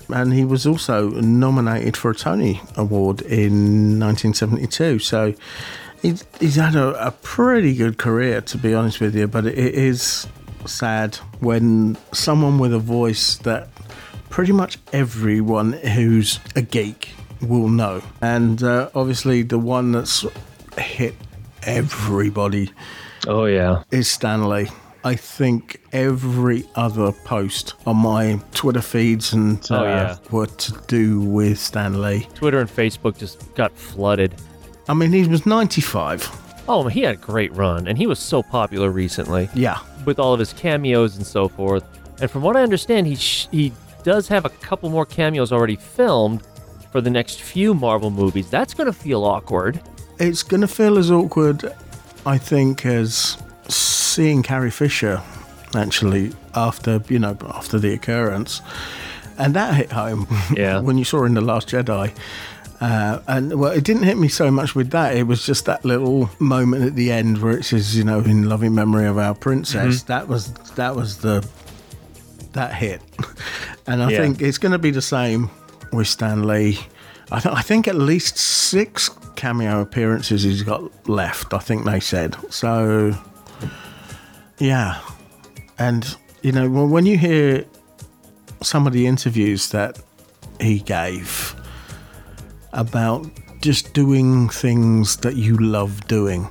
And 0.10 0.34
he 0.34 0.46
was 0.46 0.66
also 0.66 1.10
nominated 1.10 1.98
for 1.98 2.12
a 2.12 2.16
Tony 2.16 2.62
Award 2.76 3.22
in 3.22 4.00
1972. 4.00 5.00
So 5.00 5.34
he's, 6.02 6.24
he's 6.40 6.56
had 6.56 6.76
a, 6.76 7.08
a 7.08 7.12
pretty 7.12 7.76
good 7.76 7.98
career, 7.98 8.42
to 8.42 8.58
be 8.58 8.74
honest 8.74 9.02
with 9.02 9.16
you. 9.16 9.28
But 9.28 9.46
it 9.46 9.58
is 9.58 10.28
sad 10.66 11.16
when 11.40 11.98
someone 12.14 12.58
with 12.60 12.74
a 12.74 12.80
voice 12.80 13.38
that 13.40 13.68
pretty 14.30 14.52
much 14.54 14.78
everyone 14.94 15.74
who's 15.74 16.40
a 16.56 16.62
geek 16.62 17.10
will 17.42 17.68
know. 17.70 18.02
And 18.22 18.64
uh, 18.64 18.90
obviously, 18.96 19.42
the 19.44 19.60
one 19.60 19.92
that's 19.92 20.26
hit 20.78 21.16
everybody 21.64 22.72
Oh, 23.28 23.46
yeah. 23.46 23.84
is 23.92 24.10
Stan 24.10 24.48
Lee. 24.48 24.68
I 25.08 25.16
think 25.16 25.80
every 25.94 26.66
other 26.76 27.14
post 27.24 27.76
on 27.86 27.96
my 27.98 28.40
Twitter 28.54 28.82
feeds 28.82 29.32
and 29.32 29.66
Oh, 29.72 29.76
uh, 29.78 29.84
yeah. 29.84 30.16
were 30.32 30.48
to 30.48 30.74
do 30.88 31.22
with 31.22 31.58
Stan 31.60 32.02
Lee. 32.02 32.28
Twitter 32.36 32.60
and 32.60 32.70
Facebook 32.70 33.18
just 33.18 33.54
got 33.56 33.72
flooded. 33.72 34.36
I 34.90 34.94
mean, 34.94 35.14
he 35.14 35.26
was 35.26 35.46
95. 35.46 36.30
Oh, 36.68 36.90
he 36.90 37.02
had 37.04 37.14
a 37.16 37.18
great 37.18 37.56
run, 37.56 37.88
and 37.88 37.98
he 37.98 38.06
was 38.06 38.20
so 38.20 38.44
popular 38.44 38.90
recently 38.92 39.50
Yeah. 39.54 39.78
with 40.04 40.20
all 40.20 40.34
of 40.34 40.40
his 40.40 40.52
cameos 40.52 41.16
and 41.16 41.26
so 41.26 41.48
forth. 41.48 41.86
And 42.20 42.30
from 42.30 42.42
what 42.42 42.58
I 42.58 42.62
understand, 42.64 43.08
he 43.08 43.16
sh- 43.16 43.48
he 43.52 43.72
does 44.04 44.28
have 44.28 44.44
a 44.44 44.50
couple 44.50 44.90
more 44.90 45.06
cameos 45.06 45.54
already 45.54 45.78
filmed 45.78 46.42
for 46.92 47.00
the 47.00 47.10
next 47.10 47.42
few 47.42 47.74
Marvel 47.74 48.10
movies. 48.10 48.50
That's 48.50 48.74
going 48.74 48.88
to 48.88 48.98
feel 49.06 49.24
awkward. 49.24 49.80
It's 50.20 50.44
going 50.44 50.62
to 50.62 50.68
feel 50.68 50.98
as 50.98 51.10
awkward, 51.12 51.74
I 52.26 52.38
think, 52.38 52.86
as 52.86 53.38
seeing 54.18 54.42
Carrie 54.42 54.72
Fisher 54.72 55.22
actually 55.76 56.32
after, 56.56 57.00
you 57.08 57.20
know, 57.20 57.38
after 57.50 57.78
the 57.78 57.94
occurrence. 57.94 58.62
And 59.38 59.54
that 59.54 59.76
hit 59.76 59.92
home 59.92 60.26
Yeah. 60.56 60.80
when 60.80 60.98
you 60.98 61.04
saw 61.06 61.20
her 61.20 61.26
in 61.28 61.36
The 61.36 61.42
Last 61.42 61.70
Jedi. 61.70 62.12
Uh, 62.82 63.20
and 63.28 63.60
well, 63.60 63.72
it 63.72 63.84
didn't 63.84 64.04
hit 64.04 64.18
me 64.18 64.28
so 64.28 64.50
much 64.50 64.74
with 64.74 64.90
that. 64.90 65.16
It 65.16 65.28
was 65.28 65.46
just 65.46 65.66
that 65.66 65.86
little 65.86 66.32
moment 66.40 66.84
at 66.84 66.96
the 66.96 67.12
end 67.12 67.38
where 67.44 67.56
it 67.60 67.64
says, 67.64 67.96
you 67.96 68.04
know, 68.04 68.20
in 68.22 68.50
loving 68.50 68.74
memory 68.74 69.06
of 69.06 69.20
our 69.20 69.36
princess. 69.36 70.02
That 70.04 70.28
was 70.28 70.52
that 70.76 70.96
was 70.96 71.18
the 71.20 71.48
that 72.54 72.74
hit, 72.74 73.02
and 73.88 74.02
I 74.02 74.10
Yeah. 74.12 74.18
think 74.22 74.42
it's 74.42 74.58
going 74.58 74.72
to 74.74 74.80
be 74.80 74.92
the 74.92 75.02
same 75.02 75.50
with 75.94 76.08
Stan 76.08 76.48
Lee. 76.48 76.80
I, 77.32 77.40
th- 77.40 77.54
I 77.56 77.62
think 77.62 77.88
at 77.88 77.96
least 77.96 78.38
six 78.38 79.10
cameo 79.36 79.82
appearances 79.82 80.42
he's 80.44 80.64
got 80.64 80.82
left. 81.10 81.54
I 81.54 81.60
think 81.60 81.84
they 81.86 82.00
said 82.00 82.36
so. 82.52 83.14
Yeah, 84.60 85.00
and 85.78 86.16
you 86.42 86.52
know, 86.52 86.70
when 86.70 87.06
you 87.06 87.18
hear 87.18 87.66
some 88.62 88.88
of 88.88 88.94
the 88.94 89.06
interviews 89.06 89.70
that 89.70 90.00
he 90.60 90.80
gave 90.80 91.56
about 92.74 93.30
just 93.62 93.94
doing 93.94 94.50
things 94.50 95.18
that 95.18 95.36
you 95.36 95.58
love 95.58 96.06
doing. 96.08 96.48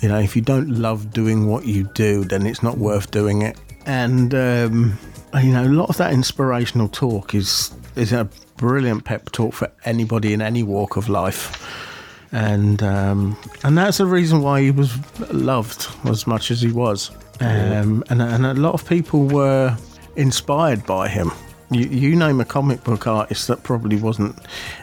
You 0.00 0.08
know, 0.08 0.18
if 0.18 0.34
you 0.34 0.42
don't 0.42 0.68
love 0.70 1.12
doing 1.12 1.46
what 1.46 1.66
you 1.66 1.84
do, 1.94 2.24
then 2.24 2.46
it's 2.46 2.62
not 2.62 2.78
worth 2.78 3.10
doing 3.10 3.42
it. 3.42 3.58
And 3.86 4.34
um, 4.34 4.98
you 5.34 5.52
know, 5.52 5.64
a 5.64 5.68
lot 5.68 5.90
of 5.90 5.96
that 5.98 6.12
inspirational 6.12 6.88
talk 6.88 7.34
is 7.34 7.72
is 7.96 8.12
a 8.12 8.28
brilliant 8.56 9.04
pep 9.04 9.30
talk 9.32 9.54
for 9.54 9.70
anybody 9.84 10.32
in 10.32 10.42
any 10.42 10.62
walk 10.62 10.96
of 10.96 11.08
life. 11.08 11.89
And 12.32 12.82
um, 12.82 13.36
and 13.64 13.76
that's 13.76 13.98
the 13.98 14.06
reason 14.06 14.40
why 14.40 14.60
he 14.62 14.70
was 14.70 14.96
loved 15.32 15.88
as 16.06 16.26
much 16.26 16.50
as 16.50 16.60
he 16.60 16.70
was. 16.70 17.10
Um, 17.40 18.04
and, 18.10 18.20
and 18.20 18.46
a 18.46 18.54
lot 18.54 18.74
of 18.74 18.86
people 18.86 19.26
were 19.26 19.76
inspired 20.14 20.84
by 20.86 21.08
him. 21.08 21.32
You, 21.70 21.86
you 21.86 22.16
name 22.16 22.40
a 22.40 22.44
comic 22.44 22.84
book 22.84 23.06
artist 23.06 23.48
that 23.48 23.62
probably 23.62 23.96
wasn't 23.96 24.36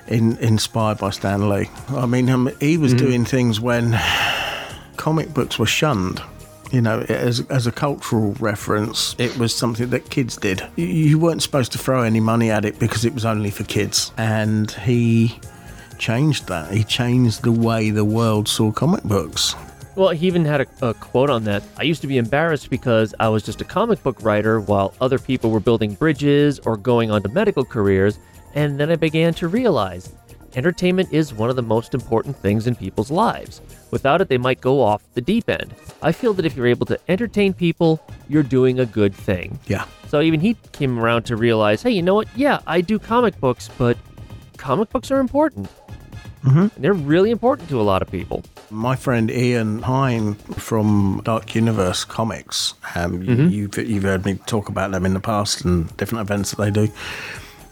in, 0.08 0.38
inspired 0.38 0.98
by 0.98 1.12
Stan 1.12 1.50
Lee. 1.50 1.70
I 1.90 2.06
mean, 2.06 2.30
um, 2.30 2.50
he 2.60 2.78
was 2.78 2.94
doing 2.94 3.26
things 3.26 3.60
when 3.60 4.00
comic 4.96 5.34
books 5.34 5.60
were 5.60 5.66
shunned. 5.66 6.22
You 6.72 6.82
know, 6.82 7.02
as, 7.02 7.42
as 7.50 7.68
a 7.68 7.72
cultural 7.72 8.34
reference, 8.40 9.16
it 9.18 9.38
was 9.38 9.56
something 9.56 9.90
that 9.92 10.10
kids 10.10 10.36
did. 10.36 10.62
You 10.76 11.18
weren't 11.20 11.42
supposed 11.42 11.72
to 11.74 11.78
throw 11.78 12.02
any 12.02 12.20
money 12.20 12.52
at 12.52 12.66
it 12.66 12.80
because 12.80 13.06
it 13.06 13.14
was 13.14 13.24
only 13.24 13.52
for 13.52 13.64
kids. 13.64 14.12
And 14.18 14.72
he 14.72 15.40
changed 15.98 16.48
that. 16.48 16.72
He 16.72 16.84
changed 16.84 17.44
the 17.44 17.52
way 17.52 17.90
the 17.90 18.06
world 18.06 18.48
saw 18.48 18.72
comic 18.72 19.04
books. 19.04 19.56
Well, 19.96 20.10
he 20.10 20.28
even 20.28 20.46
had 20.46 20.62
a, 20.62 20.90
a 20.90 20.94
quote 20.94 21.32
on 21.32 21.44
that. 21.46 21.64
I 21.78 21.84
used 21.84 22.02
to 22.02 22.08
be 22.08 22.20
embarrassed 22.20 22.70
because 22.70 23.16
I 23.20 23.30
was 23.30 23.42
just 23.42 23.62
a 23.62 23.66
comic 23.66 24.04
book 24.04 24.22
writer 24.22 24.62
while 24.62 24.94
other 25.02 25.18
people 25.18 25.50
were 25.50 25.60
building 25.60 25.96
bridges 25.96 26.60
or 26.60 26.78
going 26.78 27.10
on 27.10 27.24
to 27.24 27.30
medical 27.30 27.66
careers, 27.66 28.20
and 28.54 28.80
then 28.80 28.92
I 28.92 28.96
began 28.96 29.34
to 29.36 29.48
realize 29.48 30.14
entertainment 30.56 31.12
is 31.12 31.34
one 31.34 31.50
of 31.50 31.56
the 31.56 31.62
most 31.64 31.94
important 31.94 32.36
things 32.36 32.68
in 32.68 32.76
people's 32.76 33.12
lives. 33.12 33.62
Without 33.92 34.22
it, 34.22 34.28
they 34.28 34.38
might 34.38 34.62
go 34.62 34.82
off 34.82 35.04
the 35.14 35.22
deep 35.22 35.50
end. 35.50 35.74
I 36.02 36.12
feel 36.12 36.34
that 36.34 36.46
if 36.46 36.56
you're 36.56 36.68
able 36.68 36.86
to 36.88 37.00
entertain 37.08 37.54
people, 37.54 38.00
you're 38.30 38.44
doing 38.44 38.80
a 38.80 38.86
good 38.86 39.16
thing. 39.16 39.60
Yeah. 39.68 39.86
So 40.10 40.22
even 40.22 40.40
he 40.40 40.56
came 40.74 41.00
around 41.00 41.24
to 41.24 41.36
realize, 41.36 41.82
hey, 41.82 41.92
you 41.92 42.02
know 42.02 42.16
what? 42.16 42.28
Yeah, 42.36 42.60
I 42.68 42.82
do 42.82 43.00
comic 43.00 43.40
books, 43.40 43.70
but 43.78 43.98
comic 44.58 44.90
books 44.90 45.12
are 45.12 45.20
important. 45.20 45.70
Mm-hmm. 46.44 46.82
They're 46.82 46.94
really 46.94 47.32
important 47.32 47.70
to 47.70 47.82
a 47.82 47.84
lot 47.84 48.02
of 48.02 48.12
people. 48.12 48.44
My 48.70 48.96
friend 48.96 49.30
Ian 49.32 49.82
Hine 49.82 50.36
from 50.36 51.22
Dark 51.24 51.56
Universe 51.56 52.06
Comics, 52.06 52.74
um, 52.96 53.22
you've, 53.24 53.78
you've 53.78 54.04
heard 54.04 54.26
me 54.26 54.36
talk 54.46 54.70
about 54.70 54.92
them 54.92 55.06
in 55.06 55.14
the 55.14 55.20
past 55.20 55.66
and 55.66 55.96
different 55.98 56.22
events 56.22 56.52
that 56.52 56.58
they 56.58 56.72
do. 56.72 56.92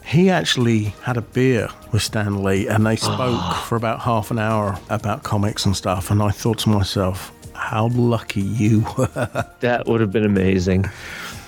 He 0.06 0.30
actually 0.30 0.94
had 1.02 1.18
a 1.18 1.22
beer 1.22 1.70
with 1.92 2.04
Stan 2.04 2.44
Lee 2.44 2.68
and 2.68 2.86
they 2.86 2.96
spoke 2.96 3.56
for 3.66 3.76
about 3.76 4.02
half 4.02 4.30
an 4.30 4.38
hour 4.38 4.80
about 4.90 5.24
comics 5.24 5.66
and 5.66 5.76
stuff. 5.76 6.12
And 6.12 6.22
I 6.22 6.30
thought 6.30 6.60
to 6.60 6.70
myself, 6.70 7.32
how 7.56 7.88
lucky 7.88 8.42
you 8.42 8.86
were. 8.98 9.48
That 9.62 9.88
would 9.88 10.02
have 10.02 10.12
been 10.12 10.26
amazing. 10.26 10.86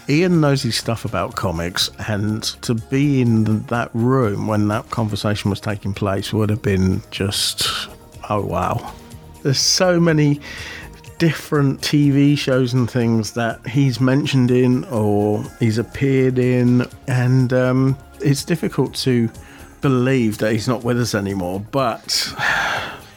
Ian 0.10 0.40
knows 0.40 0.62
his 0.62 0.78
stuff 0.78 1.04
about 1.04 1.36
comics, 1.36 1.90
and 2.08 2.42
to 2.62 2.74
be 2.76 3.22
in 3.22 3.64
that 3.64 3.90
room 3.94 4.48
when 4.48 4.70
that 4.70 4.90
conversation 4.90 5.50
was 5.50 5.60
taking 5.60 5.94
place 5.94 6.32
would 6.32 6.50
have 6.50 6.62
been 6.62 7.02
just, 7.12 7.90
oh 8.30 8.42
wow. 8.42 8.94
There's 9.44 9.60
so 9.60 10.00
many 10.00 10.40
different 11.18 11.82
TV 11.82 12.38
shows 12.38 12.74
and 12.74 12.90
things 12.90 13.34
that 13.34 13.66
he's 13.68 14.00
mentioned 14.00 14.52
in 14.52 14.86
or 14.86 15.44
he's 15.60 15.78
appeared 15.78 16.40
in, 16.40 16.86
and 17.08 17.52
um, 17.52 17.98
it's 18.22 18.46
difficult 18.46 18.96
to 18.96 19.30
believe 19.82 20.38
that 20.38 20.54
he's 20.54 20.70
not 20.70 20.84
with 20.84 21.00
us 21.02 21.16
anymore. 21.16 21.60
But 21.72 22.34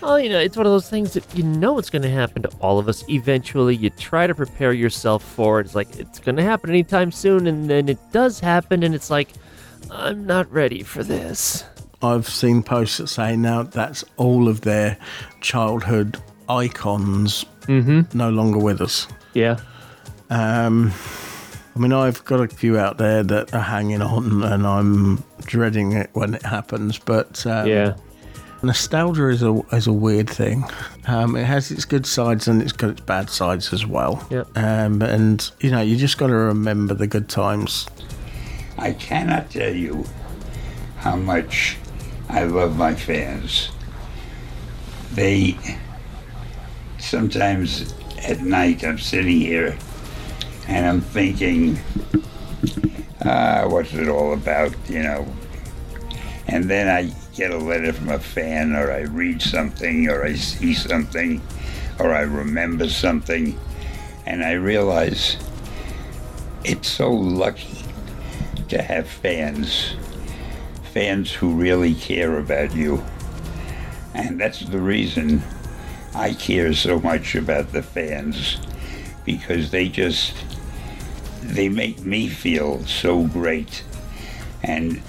Well, 0.01 0.19
you 0.19 0.31
know, 0.31 0.39
it's 0.39 0.57
one 0.57 0.65
of 0.65 0.73
those 0.73 0.89
things 0.89 1.13
that 1.13 1.25
you 1.37 1.43
know 1.43 1.79
it's 1.79 1.91
going 1.91 2.03
to 2.03 2.11
happen 2.11 2.43
to 2.43 2.51
all 2.61 2.79
of 2.79 2.89
us 2.89 3.05
eventually. 3.11 3.77
You 3.77 3.91
try 3.91 4.27
to 4.27 4.35
prepare 4.35 4.73
yourself 4.73 5.23
for 5.23 5.61
it. 5.61 5.67
It's 5.67 5.75
like, 5.75 5.95
it's 5.99 6.19
going 6.19 6.37
to 6.37 6.43
happen 6.43 6.71
anytime 6.71 7.13
soon, 7.13 7.47
and 7.47 7.69
then 7.69 7.89
it 7.89 7.99
does 8.11 8.41
happen, 8.41 8.83
and 8.83 8.95
it's 8.95 9.11
like, 9.11 9.29
I'm 9.91 10.25
not 10.27 10.51
ready 10.51 10.83
for 10.83 11.03
this. 11.03 11.65
I've 12.03 12.27
seen 12.29 12.63
posts 12.63 12.97
that 12.97 13.09
say 13.09 13.37
now 13.37 13.63
that's 13.65 14.05
all 14.17 14.49
of 14.49 14.63
their 14.63 14.97
childhood 15.43 16.17
icons 16.49 17.45
no 17.69 18.31
longer 18.31 18.59
with 18.59 18.81
us. 18.81 19.07
Yeah. 19.35 19.61
Um, 20.31 20.93
I 21.77 21.79
mean, 21.79 21.93
I've 21.93 22.25
got 22.25 22.41
a 22.41 22.49
few 22.49 22.79
out 22.79 22.97
there 22.99 23.23
that 23.23 23.53
are 23.53 23.61
hanging 23.61 24.01
on, 24.01 24.43
and 24.45 24.67
I'm 24.67 25.23
dreading 25.43 25.93
it 25.93 26.09
when 26.15 26.35
it 26.35 26.43
happens. 26.43 26.99
But 26.99 27.47
um, 27.47 27.67
Yeah. 27.69 27.95
Nostalgia 28.63 29.29
is 29.29 29.43
a 29.43 29.61
is 29.73 29.87
a 29.87 29.93
weird 29.93 30.29
thing. 30.29 30.65
Um, 31.07 31.37
it 31.37 31.45
has 31.45 31.71
its 31.71 31.85
good 31.85 32.07
sides 32.07 32.49
and 32.49 32.63
it's 32.63 32.73
got 32.73 32.91
its 32.91 33.01
bad 33.01 33.31
sides 33.31 33.73
as 33.73 33.87
well. 33.87 34.27
Yep. 34.31 34.49
Um, 34.57 35.03
and 35.03 35.51
you 35.61 35.71
know, 35.71 35.81
you 35.81 35.97
just 35.97 36.19
got 36.19 36.29
to 36.29 36.35
remember 36.35 36.95
the 36.95 37.07
good 37.07 37.29
times. 37.29 37.87
I 38.79 38.93
cannot 38.93 39.51
tell 39.51 39.75
you 39.75 40.05
how 40.99 41.17
much 41.17 41.77
I 42.29 42.45
love 42.45 42.77
my 42.77 42.95
fans. 42.95 43.71
They 45.13 45.57
sometimes 46.99 47.95
at 48.19 48.41
night 48.41 48.85
I'm 48.85 48.99
sitting 48.99 49.41
here 49.41 49.77
and 50.69 50.87
I'm 50.87 51.01
thinking, 51.01 51.79
ah, 53.25 53.67
what's 53.67 53.93
it 53.93 54.09
all 54.09 54.35
about, 54.35 54.73
you 54.89 55.03
know? 55.03 55.27
And 56.47 56.65
then 56.65 56.89
I 56.89 57.13
get 57.41 57.53
a 57.53 57.57
letter 57.57 57.91
from 57.91 58.11
a 58.11 58.19
fan, 58.19 58.77
or 58.77 58.93
I 58.93 59.01
read 59.01 59.41
something, 59.41 60.11
or 60.11 60.27
I 60.27 60.35
see 60.35 60.75
something, 60.75 61.41
or 61.99 62.13
I 62.13 62.21
remember 62.21 62.87
something, 62.91 63.59
and 64.27 64.45
I 64.45 64.53
realize 64.53 65.39
it's 66.65 66.91
so 66.91 67.11
lucky 67.11 67.83
to 68.69 68.83
have 68.83 69.09
fans, 69.09 69.95
fans 70.93 71.33
who 71.33 71.55
really 71.55 71.95
care 71.95 72.39
about 72.39 72.75
you. 72.75 73.03
And 74.13 74.39
that's 74.39 74.61
the 74.61 74.83
reason 74.83 75.43
I 76.15 76.35
care 76.35 76.75
so 76.75 77.01
much 77.01 77.35
about 77.37 77.73
the 77.73 77.83
fans 77.83 78.59
because 79.25 79.71
they 79.71 79.89
just 79.89 80.35
they 81.41 81.71
make 81.71 82.01
me 82.01 82.29
feel 82.29 82.85
so 82.85 83.25
great. 83.25 83.83
And 84.63 85.01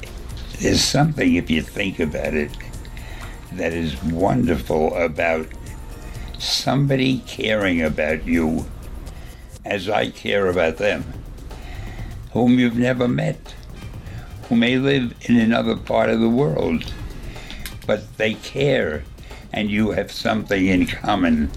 there's 0.62 0.84
something 0.84 1.36
if 1.36 1.50
you 1.50 1.62
think 1.62 2.00
about 2.00 2.34
it 2.34 2.52
that 3.54 3.74
is 3.74 4.02
wonderful 4.04 4.96
about 4.96 5.48
somebody 6.38 7.20
caring 7.28 7.82
about 7.82 8.26
you 8.26 8.66
as 9.66 9.90
I 9.90 10.10
care 10.10 10.48
about 10.48 10.78
them 10.78 11.22
whom 12.32 12.58
you've 12.58 12.78
never 12.78 13.08
met, 13.08 13.54
who 14.48 14.56
may 14.56 14.78
live 14.78 15.14
in 15.24 15.38
another 15.38 15.76
part 15.76 16.10
of 16.10 16.20
the 16.20 16.30
world, 16.30 16.94
but 17.86 18.18
they 18.18 18.36
care 18.36 19.04
and 19.54 19.70
you 19.70 19.92
have 19.92 20.12
something 20.12 20.68
in 20.68 20.88
common, 20.88 21.52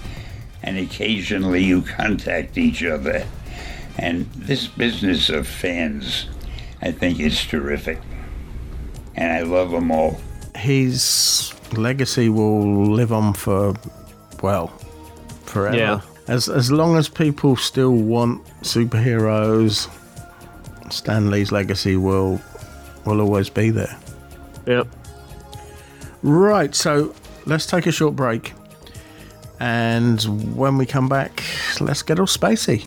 and 0.62 0.78
occasionally 0.78 1.62
you 1.62 1.80
contact 1.80 2.58
each 2.58 2.82
other. 2.82 3.24
And 3.96 4.26
this 4.32 4.66
business 4.66 5.28
of 5.28 5.46
fans, 5.46 6.26
I 6.82 6.90
think, 6.90 7.20
is 7.20 7.46
terrific. 7.46 8.00
And 9.16 9.32
I 9.32 9.42
love 9.42 9.70
them 9.70 9.90
all. 9.90 10.20
His 10.56 11.52
legacy 11.72 12.28
will 12.28 12.86
live 12.92 13.12
on 13.12 13.34
for 13.34 13.74
well 14.42 14.68
forever. 15.44 15.76
Yeah. 15.76 16.00
As 16.26 16.48
as 16.48 16.72
long 16.72 16.96
as 16.96 17.08
people 17.08 17.56
still 17.56 17.92
want 17.92 18.44
superheroes, 18.62 19.88
Stan 20.90 21.30
Lee's 21.30 21.52
legacy 21.52 21.96
will 21.96 22.40
will 23.04 23.20
always 23.20 23.50
be 23.50 23.70
there. 23.70 23.96
Yep. 24.66 24.88
Right, 26.22 26.74
so 26.74 27.14
let's 27.44 27.66
take 27.66 27.86
a 27.86 27.92
short 27.92 28.16
break. 28.16 28.54
And 29.60 30.56
when 30.56 30.78
we 30.78 30.86
come 30.86 31.08
back, 31.08 31.42
let's 31.80 32.02
get 32.02 32.18
all 32.18 32.26
spacey. 32.26 32.86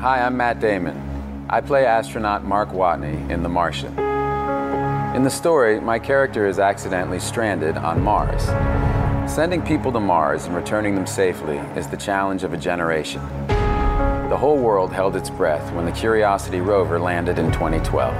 Hi, 0.00 0.22
I'm 0.22 0.36
Matt 0.36 0.60
Damon. 0.60 1.09
I 1.52 1.60
play 1.60 1.84
astronaut 1.84 2.44
Mark 2.44 2.68
Watney 2.68 3.28
in 3.28 3.42
The 3.42 3.48
Martian. 3.48 3.92
In 5.16 5.24
the 5.24 5.30
story, 5.30 5.80
my 5.80 5.98
character 5.98 6.46
is 6.46 6.60
accidentally 6.60 7.18
stranded 7.18 7.76
on 7.76 8.00
Mars. 8.00 8.44
Sending 9.28 9.60
people 9.60 9.90
to 9.90 9.98
Mars 9.98 10.44
and 10.44 10.54
returning 10.54 10.94
them 10.94 11.08
safely 11.08 11.56
is 11.74 11.88
the 11.88 11.96
challenge 11.96 12.44
of 12.44 12.52
a 12.52 12.56
generation. 12.56 13.20
The 14.28 14.36
whole 14.38 14.58
world 14.58 14.92
held 14.92 15.16
its 15.16 15.28
breath 15.28 15.72
when 15.72 15.86
the 15.86 15.90
Curiosity 15.90 16.60
rover 16.60 17.00
landed 17.00 17.36
in 17.36 17.50
2012. 17.50 18.14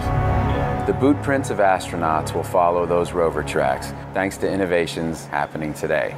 The 0.88 0.92
boot 0.92 1.22
prints 1.22 1.50
of 1.50 1.58
astronauts 1.58 2.34
will 2.34 2.42
follow 2.42 2.84
those 2.84 3.12
rover 3.12 3.44
tracks, 3.44 3.92
thanks 4.12 4.38
to 4.38 4.50
innovations 4.50 5.26
happening 5.26 5.72
today. 5.72 6.16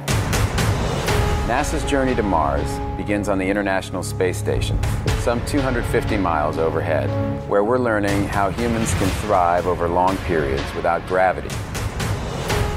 NASA's 1.45 1.87
journey 1.87 2.15
to 2.15 2.23
Mars 2.23 2.67
begins 3.03 3.27
on 3.27 3.37
the 3.37 3.45
International 3.45 4.01
Space 4.01 4.37
Station, 4.37 4.81
some 5.19 5.45
250 5.45 6.15
miles 6.15 6.57
overhead, 6.57 7.09
where 7.49 7.61
we're 7.61 7.77
learning 7.77 8.23
how 8.29 8.49
humans 8.49 8.93
can 8.93 9.09
thrive 9.19 9.67
over 9.67 9.89
long 9.89 10.15
periods 10.19 10.63
without 10.73 11.05
gravity. 11.05 11.53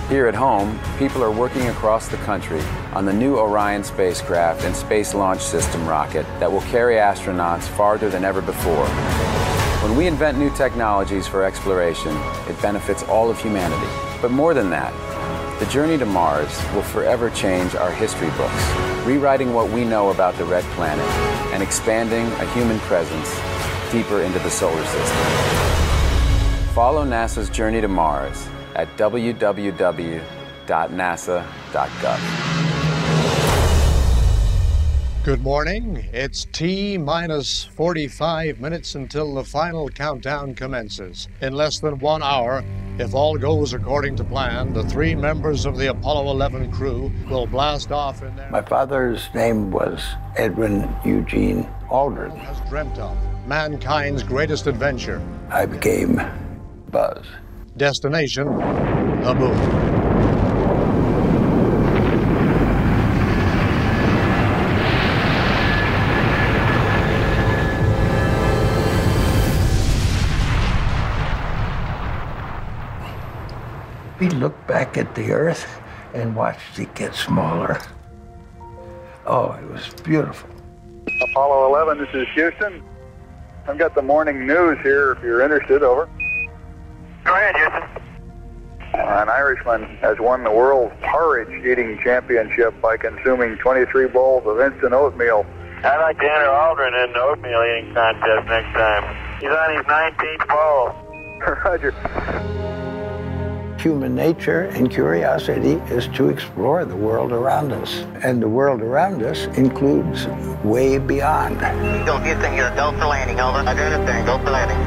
Here 0.08 0.26
at 0.26 0.34
home, 0.34 0.80
people 0.98 1.22
are 1.22 1.30
working 1.30 1.68
across 1.68 2.08
the 2.08 2.16
country 2.18 2.60
on 2.92 3.04
the 3.04 3.12
new 3.12 3.36
Orion 3.36 3.84
spacecraft 3.84 4.64
and 4.64 4.74
Space 4.74 5.14
Launch 5.14 5.40
System 5.40 5.86
rocket 5.86 6.26
that 6.40 6.50
will 6.50 6.62
carry 6.62 6.96
astronauts 6.96 7.62
farther 7.62 8.10
than 8.10 8.24
ever 8.24 8.42
before. 8.42 8.88
When 9.84 9.96
we 9.96 10.08
invent 10.08 10.38
new 10.38 10.50
technologies 10.56 11.28
for 11.28 11.44
exploration, 11.44 12.16
it 12.48 12.60
benefits 12.60 13.04
all 13.04 13.30
of 13.30 13.40
humanity. 13.40 13.86
But 14.20 14.32
more 14.32 14.54
than 14.54 14.70
that, 14.70 14.92
the 15.58 15.66
journey 15.66 15.96
to 15.96 16.04
Mars 16.04 16.62
will 16.74 16.82
forever 16.82 17.30
change 17.30 17.74
our 17.74 17.90
history 17.90 18.28
books, 18.30 18.70
rewriting 19.06 19.54
what 19.54 19.70
we 19.70 19.84
know 19.84 20.10
about 20.10 20.34
the 20.34 20.44
red 20.44 20.64
planet 20.74 21.06
and 21.54 21.62
expanding 21.62 22.26
a 22.26 22.52
human 22.52 22.78
presence 22.80 23.30
deeper 23.90 24.20
into 24.20 24.38
the 24.40 24.50
solar 24.50 24.84
system. 24.84 25.16
Follow 26.74 27.06
NASA's 27.06 27.48
journey 27.48 27.80
to 27.80 27.88
Mars 27.88 28.46
at 28.74 28.94
www.nasa.gov. 28.98 30.26
Good 35.24 35.42
morning. 35.42 36.06
It's 36.12 36.44
T 36.52 36.98
minus 36.98 37.64
45 37.64 38.60
minutes 38.60 38.94
until 38.94 39.34
the 39.34 39.42
final 39.42 39.88
countdown 39.88 40.54
commences. 40.54 41.28
In 41.40 41.54
less 41.54 41.80
than 41.80 41.98
one 41.98 42.22
hour, 42.22 42.62
if 42.98 43.14
all 43.14 43.36
goes 43.36 43.72
according 43.72 44.16
to 44.16 44.24
plan, 44.24 44.72
the 44.72 44.84
three 44.84 45.14
members 45.14 45.66
of 45.66 45.76
the 45.76 45.90
Apollo 45.90 46.30
11 46.30 46.72
crew 46.72 47.12
will 47.28 47.46
blast 47.46 47.92
off 47.92 48.22
in 48.22 48.34
their. 48.36 48.50
My 48.50 48.62
father's 48.62 49.28
name 49.34 49.70
was 49.70 50.02
Edwin 50.36 50.94
Eugene 51.04 51.64
Aldrin. 51.90 52.36
Has 52.36 52.60
dreamt 52.68 52.98
of 52.98 53.16
mankind's 53.46 54.22
greatest 54.22 54.66
adventure. 54.66 55.22
I 55.50 55.66
became 55.66 56.20
Buzz. 56.90 57.24
Destination 57.76 58.46
the 59.26 59.34
moon. 59.34 59.95
We 74.26 74.32
looked 74.32 74.66
back 74.66 74.96
at 74.98 75.14
the 75.14 75.30
Earth 75.30 75.80
and 76.12 76.34
watched 76.34 76.80
it 76.80 76.92
get 76.96 77.14
smaller. 77.14 77.78
Oh, 79.24 79.52
it 79.52 79.70
was 79.70 79.88
beautiful. 80.02 80.50
Apollo 81.30 81.68
11, 81.68 81.98
this 81.98 82.08
is 82.12 82.26
Houston. 82.34 82.82
I've 83.68 83.78
got 83.78 83.94
the 83.94 84.02
morning 84.02 84.44
news 84.44 84.78
here 84.82 85.12
if 85.12 85.22
you're 85.22 85.42
interested. 85.42 85.84
Over. 85.84 86.08
Go 87.22 87.34
ahead, 87.34 87.54
Houston. 87.54 88.02
An 88.94 89.28
Irishman 89.28 89.84
has 89.98 90.18
won 90.18 90.42
the 90.42 90.50
world 90.50 90.90
porridge 91.02 91.64
eating 91.64 92.00
championship 92.02 92.74
by 92.80 92.96
consuming 92.96 93.56
23 93.58 94.08
bowls 94.08 94.42
of 94.44 94.58
instant 94.58 94.92
oatmeal. 94.92 95.46
I'd 95.84 96.00
like 96.00 96.18
to 96.18 96.24
enter 96.24 96.48
Aldrin 96.48 97.04
in 97.04 97.12
the 97.12 97.20
oatmeal 97.20 97.62
eating 97.62 97.94
contest 97.94 98.48
next 98.48 98.74
time. 98.74 99.38
He's 99.38 99.50
on 99.50 99.76
his 99.76 99.86
19th 99.86 100.48
bowl. 100.48 100.96
Roger. 101.64 102.86
Human 103.78 104.14
nature 104.14 104.62
and 104.62 104.90
curiosity 104.90 105.74
is 105.94 106.08
to 106.16 106.30
explore 106.30 106.84
the 106.86 106.96
world 106.96 107.30
around 107.30 107.72
us. 107.72 108.04
And 108.24 108.42
the 108.42 108.48
world 108.48 108.80
around 108.80 109.22
us 109.22 109.44
includes 109.58 110.26
way 110.64 110.98
beyond. 110.98 111.60
Go 112.06 112.18
Houston, 112.18 112.54
you're 112.54 112.74
go 112.74 112.92
for 112.92 113.06
landing. 113.06 113.38
Over. 113.38 113.58
I 113.58 113.74
got 113.74 113.92
it 113.92 114.06
there. 114.06 114.24
Go 114.24 114.38
for 114.38 114.50
landing. 114.50 114.78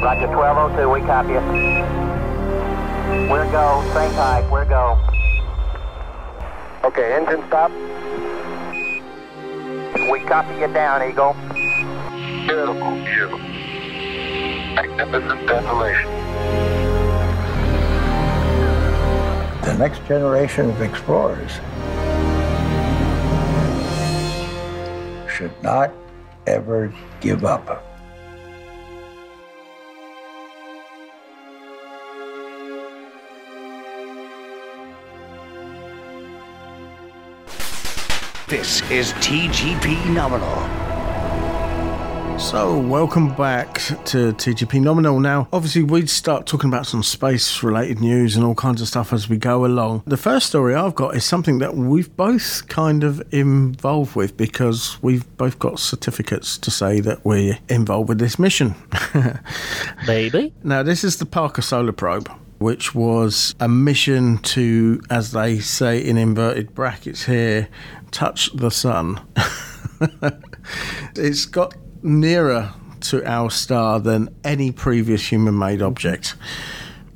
Roger 0.00 0.28
1202, 0.28 0.90
we 0.90 1.00
copy 1.00 1.32
you. 1.32 1.40
We're 3.30 3.50
go, 3.50 3.82
same 3.92 4.12
height, 4.12 4.48
we're 4.50 4.64
go. 4.64 4.96
Okay, 6.84 7.14
engine 7.16 7.42
stop. 7.48 7.70
We 10.10 10.20
copy 10.20 10.54
you 10.60 10.72
down, 10.72 11.02
Eagle. 11.02 11.34
Beautiful 12.46 12.94
view. 13.04 13.38
Magnificent 14.76 15.46
desolation. 15.48 16.75
The 19.66 19.76
next 19.78 20.06
generation 20.06 20.70
of 20.70 20.80
explorers 20.80 21.50
should 25.28 25.50
not 25.60 25.92
ever 26.46 26.94
give 27.20 27.44
up. 27.44 27.84
This 38.46 38.88
is 38.88 39.12
TGP 39.14 40.14
Nominal. 40.14 40.95
So, 42.38 42.78
welcome 42.78 43.34
back 43.34 43.74
to 44.04 44.32
TGP 44.34 44.80
Nominal. 44.82 45.18
Now, 45.20 45.48
obviously, 45.52 45.82
we'd 45.82 46.10
start 46.10 46.46
talking 46.46 46.68
about 46.68 46.86
some 46.86 47.02
space 47.02 47.62
related 47.62 47.98
news 47.98 48.36
and 48.36 48.44
all 48.44 48.54
kinds 48.54 48.82
of 48.82 48.88
stuff 48.88 49.12
as 49.12 49.28
we 49.28 49.38
go 49.38 49.64
along. 49.64 50.02
The 50.06 50.18
first 50.18 50.48
story 50.48 50.74
I've 50.74 50.94
got 50.94 51.16
is 51.16 51.24
something 51.24 51.58
that 51.58 51.74
we've 51.74 52.14
both 52.14 52.68
kind 52.68 53.04
of 53.04 53.22
involved 53.32 54.16
with 54.16 54.36
because 54.36 54.98
we've 55.02 55.24
both 55.38 55.58
got 55.58 55.78
certificates 55.80 56.58
to 56.58 56.70
say 56.70 57.00
that 57.00 57.24
we're 57.24 57.58
involved 57.68 58.10
with 58.10 58.18
this 58.18 58.38
mission. 58.38 58.74
Maybe. 60.06 60.52
Now, 60.62 60.82
this 60.82 61.04
is 61.04 61.16
the 61.16 61.26
Parker 61.26 61.62
Solar 61.62 61.92
Probe. 61.92 62.30
Which 62.58 62.94
was 62.94 63.54
a 63.60 63.68
mission 63.68 64.38
to, 64.38 65.00
as 65.10 65.32
they 65.32 65.58
say 65.58 65.98
in 65.98 66.16
inverted 66.16 66.74
brackets 66.74 67.24
here, 67.24 67.68
touch 68.10 68.50
the 68.54 68.70
sun. 68.70 69.20
it's 71.16 71.44
got 71.46 71.74
nearer 72.06 72.72
to 73.00 73.22
our 73.30 73.50
star 73.50 74.00
than 74.00 74.34
any 74.44 74.72
previous 74.72 75.30
human 75.30 75.58
made 75.58 75.82
object. 75.82 76.34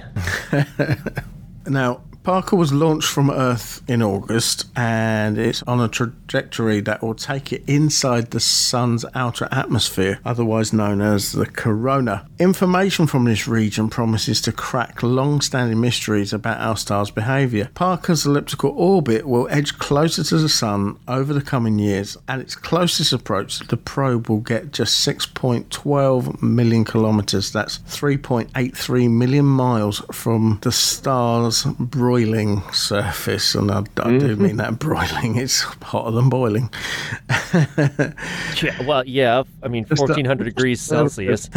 now, 1.67 2.01
Parker 2.31 2.55
was 2.55 2.73
launched 2.73 3.09
from 3.09 3.29
Earth 3.29 3.83
in 3.89 4.01
August 4.01 4.67
and 4.77 5.37
it's 5.37 5.65
on 5.65 5.81
a 5.81 5.89
trajectory 5.89 6.81
that 6.81 7.03
will 7.03 7.13
take 7.13 7.53
it 7.53 7.61
inside 7.67 8.31
the 8.31 8.39
sun's 8.39 9.05
outer 9.17 9.49
atmosphere, 9.51 10.21
otherwise 10.25 10.73
known 10.73 11.01
as 11.01 11.33
the 11.33 11.45
corona. 11.45 12.25
Information 12.39 13.09
from 13.09 13.25
this 13.25 13.49
region 13.49 13.91
promises 13.91 14.41
to 14.43 14.53
crack 14.53 15.03
long 15.03 15.41
standing 15.41 15.81
mysteries 15.81 16.33
about 16.33 16.61
our 16.61 16.77
star's 16.77 17.11
behaviour. 17.11 17.69
Parker's 17.75 18.25
elliptical 18.25 18.71
orbit 18.77 19.27
will 19.27 19.49
edge 19.51 19.77
closer 19.79 20.23
to 20.23 20.39
the 20.39 20.49
sun 20.49 21.01
over 21.09 21.33
the 21.33 21.43
coming 21.43 21.81
years. 21.81 22.17
At 22.29 22.39
its 22.39 22.55
closest 22.55 23.13
approach, 23.13 23.59
the 23.67 23.77
probe 23.77 24.29
will 24.29 24.39
get 24.39 24.73
just 24.73 25.05
6.12 25.05 26.41
million 26.41 26.85
kilometres, 26.85 27.53
that's 27.53 27.79
3.83 27.79 29.11
million 29.11 29.47
miles 29.47 30.01
from 30.13 30.61
the 30.63 30.71
star's 30.71 31.67
broiling 32.25 32.63
surface. 32.73 33.55
And 33.55 33.71
I, 33.71 33.79
I 33.79 33.83
do 33.83 33.87
mm-hmm. 33.95 34.43
mean 34.43 34.57
that 34.57 34.79
broiling, 34.79 35.37
it's 35.37 35.61
hotter 35.61 36.11
than 36.11 36.29
boiling. 36.29 36.71
Yeah, 38.63 38.83
well, 38.87 39.05
yeah. 39.07 39.43
I 39.63 39.69
mean, 39.69 39.85
1400 39.85 40.45
degrees 40.45 40.81
Celsius. 40.89 41.49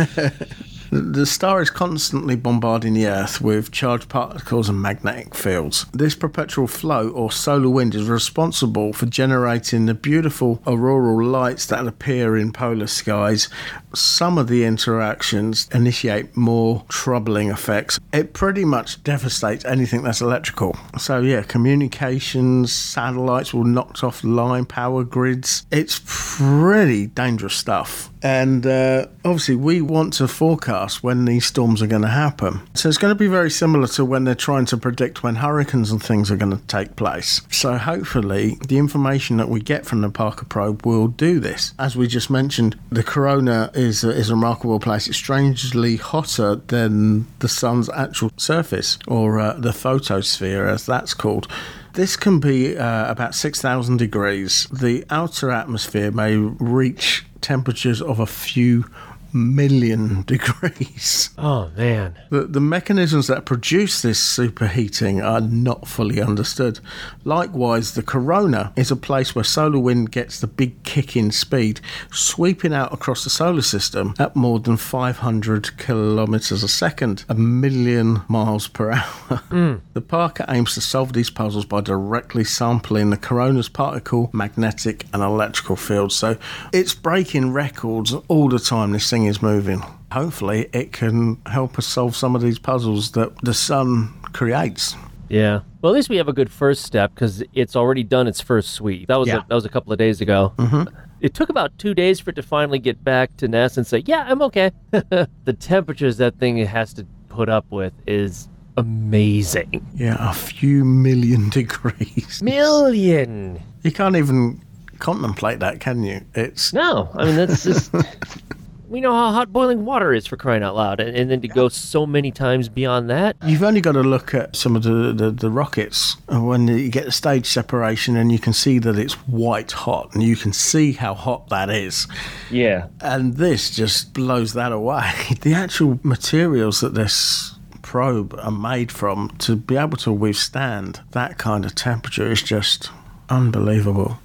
The 0.93 1.25
star 1.25 1.59
is 1.59 1.71
constantly 1.71 2.35
bombarding 2.35 2.93
the 2.93 3.07
Earth 3.07 3.41
with 3.41 3.71
charged 3.71 4.09
particles 4.09 4.69
and 4.69 4.79
magnetic 4.79 5.33
fields. 5.33 5.87
This 5.91 6.13
perpetual 6.13 6.67
flow 6.67 7.09
or 7.09 7.31
solar 7.31 7.69
wind 7.69 7.95
is 7.95 8.07
responsible 8.07 8.93
for 8.93 9.07
generating 9.07 9.87
the 9.87 9.95
beautiful 9.95 10.61
auroral 10.67 11.25
lights 11.25 11.65
that 11.65 11.87
appear 11.87 12.37
in 12.37 12.53
polar 12.53 12.85
skies. 12.85 13.49
Some 13.95 14.37
of 14.37 14.47
the 14.47 14.65
interactions 14.65 15.67
initiate 15.73 16.37
more 16.37 16.85
troubling 16.89 17.49
effects. 17.49 17.99
It 18.13 18.33
pretty 18.33 18.63
much 18.63 19.03
devastates 19.03 19.65
anything 19.65 20.03
that's 20.03 20.21
electrical. 20.21 20.77
So, 20.99 21.21
yeah, 21.21 21.41
communications, 21.41 22.71
satellites 22.71 23.51
will 23.51 23.63
knock 23.63 24.03
off 24.03 24.23
line 24.23 24.65
power 24.65 25.03
grids. 25.03 25.65
It's 25.71 26.01
pretty 26.05 27.07
dangerous 27.07 27.55
stuff. 27.55 28.11
And 28.23 28.65
uh, 28.65 29.07
obviously, 29.25 29.55
we 29.55 29.81
want 29.81 30.13
to 30.13 30.29
forecast 30.29 31.03
when 31.03 31.25
these 31.25 31.45
storms 31.45 31.81
are 31.81 31.87
going 31.87 32.03
to 32.03 32.07
happen. 32.07 32.61
So 32.73 32.87
it's 32.87 32.97
going 32.97 33.13
to 33.13 33.19
be 33.19 33.27
very 33.27 33.51
similar 33.51 33.85
to 33.87 34.05
when 34.05 34.23
they're 34.23 34.33
trying 34.33 34.65
to 34.67 34.77
predict 34.77 35.23
when 35.23 35.35
hurricanes 35.35 35.91
and 35.91 36.01
things 36.01 36.31
are 36.31 36.37
going 36.37 36.57
to 36.57 36.65
take 36.67 36.95
place. 36.95 37.41
So 37.51 37.77
hopefully, 37.77 38.57
the 38.67 38.77
information 38.77 39.37
that 39.37 39.49
we 39.49 39.59
get 39.59 39.85
from 39.85 40.01
the 40.01 40.09
Parker 40.09 40.45
probe 40.45 40.85
will 40.85 41.09
do 41.09 41.41
this. 41.41 41.73
As 41.77 41.97
we 41.97 42.07
just 42.07 42.29
mentioned, 42.29 42.79
the 42.89 43.03
corona 43.03 43.69
is 43.73 44.05
a, 44.05 44.09
is 44.09 44.29
a 44.29 44.35
remarkable 44.35 44.79
place. 44.79 45.07
It's 45.07 45.17
strangely 45.17 45.97
hotter 45.97 46.55
than 46.55 47.27
the 47.39 47.49
sun's 47.49 47.89
actual 47.89 48.31
surface, 48.37 48.97
or 49.05 49.39
uh, 49.39 49.53
the 49.53 49.73
photosphere, 49.73 50.65
as 50.65 50.85
that's 50.85 51.13
called. 51.13 51.47
This 51.93 52.15
can 52.15 52.39
be 52.39 52.75
uh, 52.75 53.11
about 53.11 53.35
6,000 53.35 53.97
degrees. 53.97 54.67
The 54.71 55.05
outer 55.11 55.51
atmosphere 55.51 56.09
may 56.09 56.35
reach 56.37 57.23
temperatures 57.43 58.01
of 58.01 58.19
a 58.19 58.25
few 58.25 58.85
million 59.33 60.21
degrees. 60.27 61.29
Oh, 61.37 61.71
man. 61.75 62.15
The, 62.29 62.43
the 62.43 62.59
mechanisms 62.59 63.27
that 63.27 63.45
produce 63.45 64.01
this 64.01 64.19
superheating 64.19 65.23
are 65.23 65.41
not 65.41 65.87
fully 65.87 66.21
understood. 66.21 66.79
Likewise, 67.23 67.93
the 67.93 68.03
corona 68.03 68.73
is 68.75 68.91
a 68.91 68.95
place 68.95 69.35
where 69.35 69.43
solar 69.43 69.79
wind 69.79 70.11
gets 70.11 70.39
the 70.39 70.47
big 70.47 70.83
kick 70.83 71.15
in 71.15 71.31
speed, 71.31 71.81
sweeping 72.11 72.73
out 72.73 72.93
across 72.93 73.23
the 73.23 73.29
solar 73.29 73.61
system 73.61 74.13
at 74.19 74.35
more 74.35 74.59
than 74.59 74.77
500 74.77 75.77
kilometers 75.77 76.63
a 76.63 76.67
second, 76.67 77.25
a 77.29 77.35
million 77.35 78.21
miles 78.27 78.67
per 78.67 78.91
hour. 78.91 79.03
Hmm. 79.53 79.75
The 79.93 80.01
Parker 80.01 80.45
aims 80.49 80.73
to 80.73 80.81
solve 80.81 81.13
these 81.13 81.29
puzzles 81.29 81.65
by 81.65 81.81
directly 81.81 82.43
sampling 82.43 83.09
the 83.11 83.17
corona's 83.17 83.69
particle, 83.69 84.29
magnetic, 84.33 85.05
and 85.13 85.21
electrical 85.21 85.75
fields. 85.75 86.15
So 86.15 86.37
it's 86.71 86.95
breaking 86.95 87.51
records 87.53 88.13
all 88.27 88.49
the 88.49 88.59
time 88.59 88.91
this 88.93 89.09
thing 89.09 89.22
is 89.27 89.41
moving. 89.41 89.81
Hopefully, 90.11 90.69
it 90.73 90.91
can 90.91 91.39
help 91.45 91.77
us 91.79 91.85
solve 91.87 92.15
some 92.15 92.35
of 92.35 92.41
these 92.41 92.59
puzzles 92.59 93.11
that 93.13 93.35
the 93.43 93.53
sun 93.53 94.13
creates. 94.33 94.95
Yeah. 95.29 95.61
Well, 95.81 95.91
at 95.93 95.95
least 95.95 96.09
we 96.09 96.17
have 96.17 96.27
a 96.27 96.33
good 96.33 96.51
first 96.51 96.83
step 96.83 97.13
because 97.15 97.43
it's 97.53 97.75
already 97.75 98.03
done 98.03 98.27
its 98.27 98.39
first 98.41 98.71
sweep. 98.71 99.07
That 99.07 99.17
was 99.19 99.27
Yeah. 99.27 99.37
a, 99.37 99.47
that 99.47 99.55
was 99.55 99.65
a 99.65 99.69
couple 99.69 99.91
of 99.91 99.97
days 99.99 100.21
ago. 100.21 100.53
Mhm. 100.57 100.87
It 101.21 101.33
took 101.33 101.49
about 101.49 101.77
two 101.79 101.93
days 101.93 102.19
for 102.19 102.29
it 102.31 102.35
to 102.35 102.43
finally 102.43 102.79
get 102.79 103.03
back 103.03 103.35
to 103.37 103.47
NASA 103.47 103.77
and 103.77 103.87
say, 103.87 104.03
"Yeah, 104.05 104.25
I'm 104.27 104.41
okay." 104.43 104.71
the 104.91 105.55
temperatures 105.59 106.17
that 106.17 106.37
thing 106.37 106.57
has 106.57 106.93
to 106.95 107.05
put 107.29 107.49
up 107.49 107.65
with 107.71 107.93
is 108.05 108.47
amazing. 108.77 109.85
Yeah, 109.95 110.17
a 110.19 110.33
few 110.33 110.83
million 110.85 111.49
degrees. 111.59 112.41
Million. 112.43 113.59
You 113.83 113.91
can't 113.91 114.15
even 114.15 114.61
contemplate 114.99 115.59
that, 115.59 115.79
can 115.79 116.03
you? 116.03 116.21
It's 116.35 116.73
No, 116.73 117.09
I 117.15 117.25
mean 117.25 117.35
that's 117.35 117.63
just. 117.63 117.91
we 118.93 119.01
know 119.01 119.11
how 119.11 119.31
hot 119.31 119.51
boiling 119.51 119.85
water 119.85 120.13
is 120.13 120.27
for 120.27 120.37
crying 120.37 120.61
out 120.61 120.75
loud, 120.75 120.99
and, 120.99 121.17
and 121.17 121.31
then 121.31 121.41
to 121.41 121.47
go 121.47 121.67
so 121.67 122.05
many 122.05 122.29
times 122.31 122.69
beyond 122.69 123.09
that. 123.09 123.35
You've 123.43 123.63
only 123.63 123.81
got 123.81 123.93
to 123.93 124.03
look 124.03 124.35
at 124.35 124.55
some 124.55 124.75
of 124.75 124.83
the, 124.83 125.11
the, 125.11 125.31
the 125.31 125.49
rockets 125.49 126.15
when 126.29 126.67
you 126.67 126.89
get 126.89 127.05
the 127.05 127.11
stage 127.11 127.47
separation 127.47 128.15
and 128.15 128.31
you 128.31 128.37
can 128.37 128.53
see 128.53 128.77
that 128.77 128.99
it's 128.99 129.15
white 129.27 129.71
hot 129.71 130.13
and 130.13 130.21
you 130.21 130.35
can 130.35 130.53
see 130.53 130.91
how 130.91 131.15
hot 131.15 131.49
that 131.49 131.71
is. 131.71 132.07
Yeah. 132.51 132.87
And 133.01 133.37
this 133.37 133.75
just 133.75 134.13
blows 134.13 134.53
that 134.53 134.71
away. 134.71 135.11
The 135.41 135.55
actual 135.55 135.99
materials 136.03 136.79
that 136.81 136.93
this 136.93 137.55
probe 137.81 138.35
are 138.39 138.51
made 138.51 138.91
from 138.91 139.29
to 139.39 139.55
be 139.55 139.75
able 139.75 139.97
to 139.97 140.11
withstand 140.11 141.01
that 141.11 141.39
kind 141.39 141.65
of 141.65 141.73
temperature 141.73 142.31
is 142.31 142.43
just 142.43 142.91
unbelievable. 143.29 144.19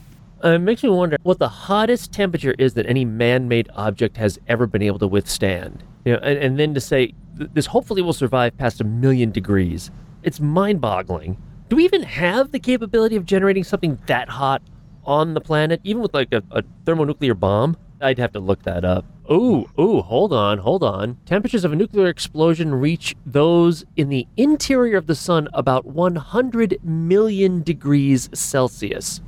Uh, 0.45 0.51
it 0.51 0.59
makes 0.61 0.83
me 0.83 0.89
wonder 0.89 1.17
what 1.23 1.39
the 1.39 1.49
hottest 1.49 2.13
temperature 2.13 2.55
is 2.59 2.75
that 2.75 2.87
any 2.87 3.05
man-made 3.05 3.69
object 3.75 4.17
has 4.17 4.39
ever 4.47 4.67
been 4.67 4.83
able 4.83 4.99
to 4.99 5.07
withstand. 5.07 5.83
You 6.05 6.13
know, 6.13 6.19
and, 6.21 6.39
and 6.39 6.59
then 6.59 6.75
to 6.75 6.81
say 6.81 7.13
th- 7.37 7.51
this 7.55 7.67
hopefully 7.67 8.03
will 8.03 8.13
survive 8.13 8.57
past 8.57 8.81
a 8.81 8.85
million 8.85 9.33
degrees. 9.33 9.91
It's 10.23 10.41
mind-boggling. 10.41 11.37
Do 11.69 11.77
we 11.77 11.85
even 11.85 12.03
have 12.03 12.53
the 12.53 12.61
capability 12.61 13.17
of 13.17 13.27
generating 13.27 13.65
something 13.65 13.99
that 14.07 14.29
hot 14.29 14.63
on 15.05 15.35
the 15.35 15.41
planet, 15.41 15.81
even 15.85 16.03
with 16.03 16.15
like 16.15 16.33
a, 16.33 16.43
a 16.51 16.63
thermonuclear 16.85 17.35
bomb? 17.35 17.77
I'd 18.01 18.19
have 18.19 18.33
to 18.33 18.41
look 18.41 18.63
that 18.63 18.85
up. 18.85 19.05
Ooh, 19.31 19.69
ooh, 19.79 20.01
hold 20.01 20.33
on, 20.33 20.59
hold 20.59 20.83
on. 20.83 21.19
Temperatures 21.27 21.65
of 21.65 21.73
a 21.73 21.77
nuclear 21.77 22.07
explosion 22.07 22.75
reach 22.75 23.15
those 23.27 23.85
in 23.97 24.09
the 24.09 24.27
interior 24.37 24.97
of 24.97 25.07
the 25.07 25.15
sun 25.15 25.49
about 25.53 25.85
100 25.85 26.79
million 26.83 27.63
degrees 27.63 28.31
Celsius. 28.33 29.21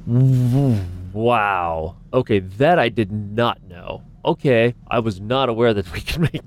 Wow. 1.13 1.97
Okay, 2.13 2.39
that 2.41 2.79
I 2.79 2.89
did 2.89 3.11
not 3.13 3.63
know. 3.69 4.03
Okay, 4.25 4.75
I 4.91 4.99
was 4.99 5.21
not 5.21 5.49
aware 5.49 5.73
that 5.75 5.91
we 5.93 6.01
can 6.01 6.23
make 6.23 6.43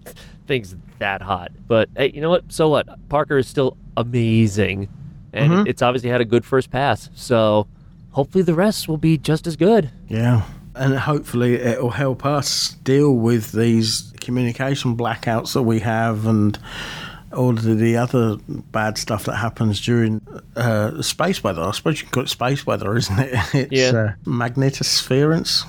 things 0.48 0.76
that 1.00 1.22
hot. 1.22 1.52
But 1.68 1.90
hey, 1.96 2.12
you 2.14 2.22
know 2.22 2.30
what? 2.30 2.52
So 2.52 2.70
what? 2.70 2.88
Parker 3.10 3.38
is 3.38 3.48
still 3.48 3.78
amazing. 3.98 4.90
And 5.34 5.52
Mhm. 5.52 5.68
it's 5.68 5.82
obviously 5.82 6.10
had 6.10 6.22
a 6.22 6.26
good 6.26 6.46
first 6.46 6.70
pass. 6.70 7.10
So 7.16 7.68
hopefully 8.12 8.44
the 8.44 8.54
rest 8.54 8.88
will 8.88 8.98
be 8.98 9.18
just 9.18 9.48
as 9.48 9.56
good. 9.56 9.90
Yeah. 10.08 10.44
And 10.76 10.96
hopefully 10.98 11.56
it 11.56 11.82
will 11.82 11.92
help 11.92 12.26
us 12.26 12.76
deal 12.84 13.14
with 13.16 13.52
these 13.52 14.12
communication 14.20 14.96
blackouts 14.98 15.54
that 15.54 15.64
we 15.64 15.80
have 15.80 16.26
and 16.26 16.58
all 17.34 17.50
of 17.52 17.64
the 17.64 17.98
other 17.98 18.38
bad 18.48 18.98
stuff 18.98 19.26
that 19.26 19.36
happens 19.36 19.82
during 19.82 20.22
uh, 20.56 21.02
space 21.02 21.44
weather. 21.44 21.62
I 21.62 21.72
suppose 21.72 22.00
you 22.00 22.06
can 22.06 22.12
call 22.14 22.24
it 22.24 22.30
space 22.30 22.66
weather, 22.66 22.96
isn't 22.96 23.20
it? 23.20 23.34
It's 23.54 23.72
Yeah. 23.72 24.00
uh, 24.00 24.14
magnetosference. 24.30 25.66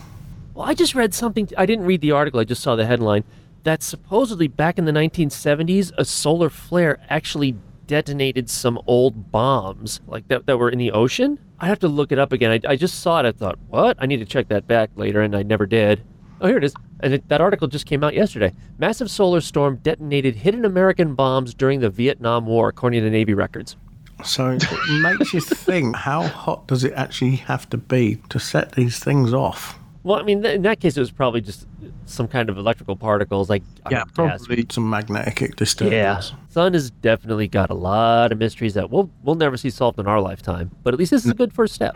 Well, 0.54 0.66
I 0.66 0.74
just 0.74 0.94
read 0.94 1.14
something. 1.14 1.48
I 1.58 1.66
didn't 1.66 1.84
read 1.86 2.00
the 2.00 2.12
article. 2.12 2.40
I 2.40 2.44
just 2.44 2.62
saw 2.62 2.76
the 2.76 2.86
headline 2.86 3.24
that 3.64 3.82
supposedly 3.82 4.46
back 4.46 4.78
in 4.78 4.84
the 4.84 4.92
1970s, 4.92 5.90
a 5.96 6.04
solar 6.04 6.50
flare 6.50 6.98
actually 7.08 7.56
detonated 7.86 8.48
some 8.48 8.78
old 8.86 9.30
bombs 9.32 10.00
like 10.06 10.28
that 10.28 10.46
that 10.46 10.58
were 10.58 10.70
in 10.70 10.78
the 10.78 10.92
ocean. 10.92 11.38
I 11.60 11.66
have 11.66 11.78
to 11.80 11.88
look 11.88 12.12
it 12.12 12.18
up 12.18 12.32
again. 12.32 12.50
I, 12.50 12.72
I 12.72 12.76
just 12.76 13.00
saw 13.00 13.20
it. 13.20 13.26
I 13.26 13.32
thought, 13.32 13.58
what? 13.68 13.96
I 14.00 14.06
need 14.06 14.18
to 14.18 14.24
check 14.26 14.48
that 14.48 14.66
back 14.66 14.90
later, 14.96 15.22
and 15.22 15.34
I 15.34 15.42
never 15.42 15.66
did. 15.66 16.02
Oh, 16.44 16.46
here 16.46 16.58
it 16.58 16.64
is. 16.64 16.74
And 17.00 17.14
it, 17.14 17.28
that 17.30 17.40
article 17.40 17.66
just 17.68 17.86
came 17.86 18.04
out 18.04 18.12
yesterday. 18.12 18.52
Massive 18.78 19.10
solar 19.10 19.40
storm 19.40 19.76
detonated 19.76 20.36
hidden 20.36 20.66
American 20.66 21.14
bombs 21.14 21.54
during 21.54 21.80
the 21.80 21.88
Vietnam 21.88 22.44
War, 22.44 22.68
according 22.68 23.02
to 23.02 23.08
Navy 23.08 23.32
records. 23.32 23.76
So 24.24 24.50
it 24.60 24.62
makes 25.02 25.32
you 25.32 25.40
think 25.40 25.96
how 25.96 26.22
hot 26.24 26.66
does 26.68 26.84
it 26.84 26.92
actually 26.94 27.36
have 27.36 27.68
to 27.70 27.78
be 27.78 28.16
to 28.28 28.38
set 28.38 28.72
these 28.72 28.98
things 28.98 29.32
off? 29.32 29.78
Well, 30.02 30.20
I 30.20 30.22
mean, 30.22 30.42
th- 30.42 30.54
in 30.54 30.62
that 30.62 30.80
case, 30.80 30.98
it 30.98 31.00
was 31.00 31.10
probably 31.10 31.40
just 31.40 31.66
some 32.04 32.28
kind 32.28 32.50
of 32.50 32.58
electrical 32.58 32.94
particles, 32.94 33.48
like 33.48 33.62
Yeah, 33.90 34.00
would 34.00 34.14
guess. 34.14 34.46
probably 34.46 34.66
some 34.70 34.90
magnetic 34.90 35.56
disturbance. 35.56 35.94
Yeah. 35.94 36.20
Sun 36.50 36.74
has 36.74 36.90
definitely 36.90 37.48
got 37.48 37.70
a 37.70 37.74
lot 37.74 38.30
of 38.32 38.36
mysteries 38.38 38.74
that 38.74 38.90
we'll 38.90 39.10
we'll 39.22 39.34
never 39.34 39.56
see 39.56 39.70
solved 39.70 39.98
in 39.98 40.06
our 40.06 40.20
lifetime. 40.20 40.70
But 40.82 40.92
at 40.92 41.00
least 41.00 41.10
this 41.10 41.24
is 41.24 41.30
a 41.30 41.34
good 41.34 41.54
first 41.54 41.72
step. 41.74 41.94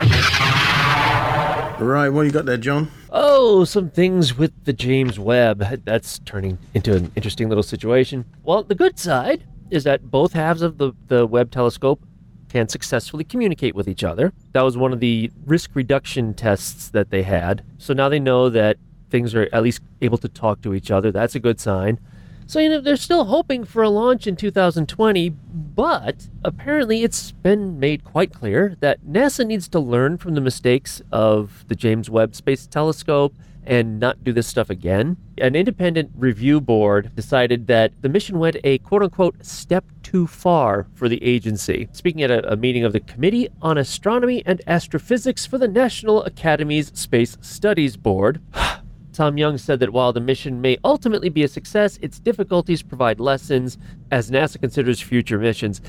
Right, 1.81 2.09
what 2.09 2.23
you 2.23 2.33
got 2.33 2.45
there, 2.45 2.57
John? 2.57 2.91
Oh, 3.11 3.63
some 3.63 3.89
things 3.89 4.37
with 4.37 4.53
the 4.65 4.73
James 4.73 5.17
Webb. 5.17 5.61
That's 5.85 6.19
turning 6.21 6.59
into 6.75 6.97
an 6.97 7.13
interesting 7.15 7.49
little 7.49 7.63
situation. 7.63 8.25
Well, 8.43 8.65
the 8.65 8.75
good 8.75 8.99
side 8.99 9.45
is 9.71 9.85
that 9.85 10.11
both 10.11 10.33
halves 10.33 10.61
of 10.61 10.79
the, 10.79 10.93
the 11.07 11.25
Webb 11.25 11.53
telescope 11.53 12.03
can 12.49 12.69
successfully 12.69 13.23
communicate 13.23 13.77
with 13.77 13.87
each 13.87 14.03
other. 14.03 14.33
That 14.55 14.63
was 14.63 14.77
one 14.77 14.93
of 14.93 14.99
the 14.99 15.31
risk 15.47 15.71
reduction 15.75 16.35
tests 16.35 16.89
that 16.89 17.11
they 17.11 17.23
had. 17.23 17.63
So 17.79 17.95
now 17.95 18.09
they 18.09 18.19
know 18.19 18.49
that 18.49 18.77
things 19.11 19.33
are 19.37 19.49
at 19.53 19.63
least 19.63 19.81
able 20.03 20.19
to 20.19 20.29
talk 20.29 20.61
to 20.63 20.75
each 20.75 20.91
other. 20.91 21.13
That's 21.13 21.37
a 21.37 21.41
good 21.41 21.61
sign. 21.61 22.01
So, 22.49 22.61
you 22.61 22.71
know, 22.71 22.81
they're 22.81 22.97
still 22.97 23.27
hoping 23.27 23.65
for 23.65 23.83
a 23.83 23.91
launch 23.91 24.27
in 24.27 24.35
2020, 24.35 25.29
but 25.29 26.31
apparently 26.43 27.03
it's 27.03 27.31
been 27.31 27.79
made 27.79 28.05
quite 28.05 28.33
clear 28.33 28.75
that 28.81 29.05
NASA 29.05 29.47
needs 29.47 29.69
to 29.69 29.79
learn 29.79 30.17
from 30.17 30.35
the 30.35 30.41
mistakes 30.41 31.03
of 31.13 31.67
the 31.69 31.75
James 31.75 32.09
Webb 32.09 32.35
Space 32.35 32.67
Telescope 32.67 33.35
and 33.67 34.01
not 34.01 34.25
do 34.25 34.33
this 34.33 34.47
stuff 34.47 34.71
again. 34.71 35.19
An 35.37 35.55
independent 35.55 36.11
review 36.17 36.59
board 36.59 37.15
decided 37.15 37.67
that 37.67 37.93
the 38.01 38.09
mission 38.09 38.39
went 38.39 38.57
a 38.65 38.79
quote 38.79 39.03
unquote 39.03 39.45
step 39.45 39.85
too 40.03 40.27
far 40.27 40.87
for 40.95 41.07
the 41.07 41.23
agency. 41.23 41.87
Speaking 41.93 42.23
at 42.23 42.31
a, 42.31 42.51
a 42.51 42.57
meeting 42.57 42.83
of 42.83 42.95
the 42.95 43.01
Committee 43.01 43.51
on 43.61 43.77
Astronomy 43.77 44.43
and 44.47 44.63
Astrophysics 44.67 45.45
for 45.45 45.59
the 45.59 45.69
National 45.69 46.25
Academy's 46.25 46.99
Space 46.99 47.37
Studies 47.43 47.99
Board, 47.99 48.41
Tom 49.19 49.37
Young 49.37 49.59
said 49.59 49.81
that 49.81 49.93
while 49.93 50.13
the 50.13 50.21
mission 50.21 50.61
may 50.61 50.79
ultimately 50.85 51.29
be 51.29 51.43
a 51.43 51.49
success, 51.49 51.99
its 52.01 52.21
difficulties 52.21 52.85
provide 52.85 53.19
lessons 53.19 53.77
as 54.13 54.31
NASA 54.31 54.61
considers 54.61 55.01
future 55.01 55.41
missions. 55.41 55.81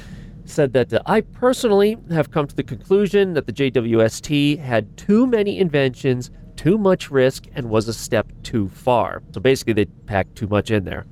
Said 0.46 0.74
that 0.74 0.92
uh, 0.92 1.04
I 1.06 1.22
personally 1.22 1.96
have 2.10 2.32
come 2.32 2.48
to 2.48 2.56
the 2.56 2.64
conclusion 2.64 3.34
that 3.36 3.46
the 3.46 3.54
JWST 3.54 4.58
had 4.58 4.98
too 4.98 5.28
many 5.28 5.60
inventions, 5.60 6.32
too 6.56 6.80
much 6.80 7.12
risk, 7.12 7.46
and 7.54 7.70
was 7.70 7.88
a 7.88 7.94
step 7.94 8.26
too 8.42 8.68
far. 8.68 9.22
So 9.32 9.40
basically, 9.40 9.74
they 9.74 9.86
packed 9.86 10.36
too 10.36 10.48
much 10.48 10.72
in 10.72 10.86
there. 10.86 11.06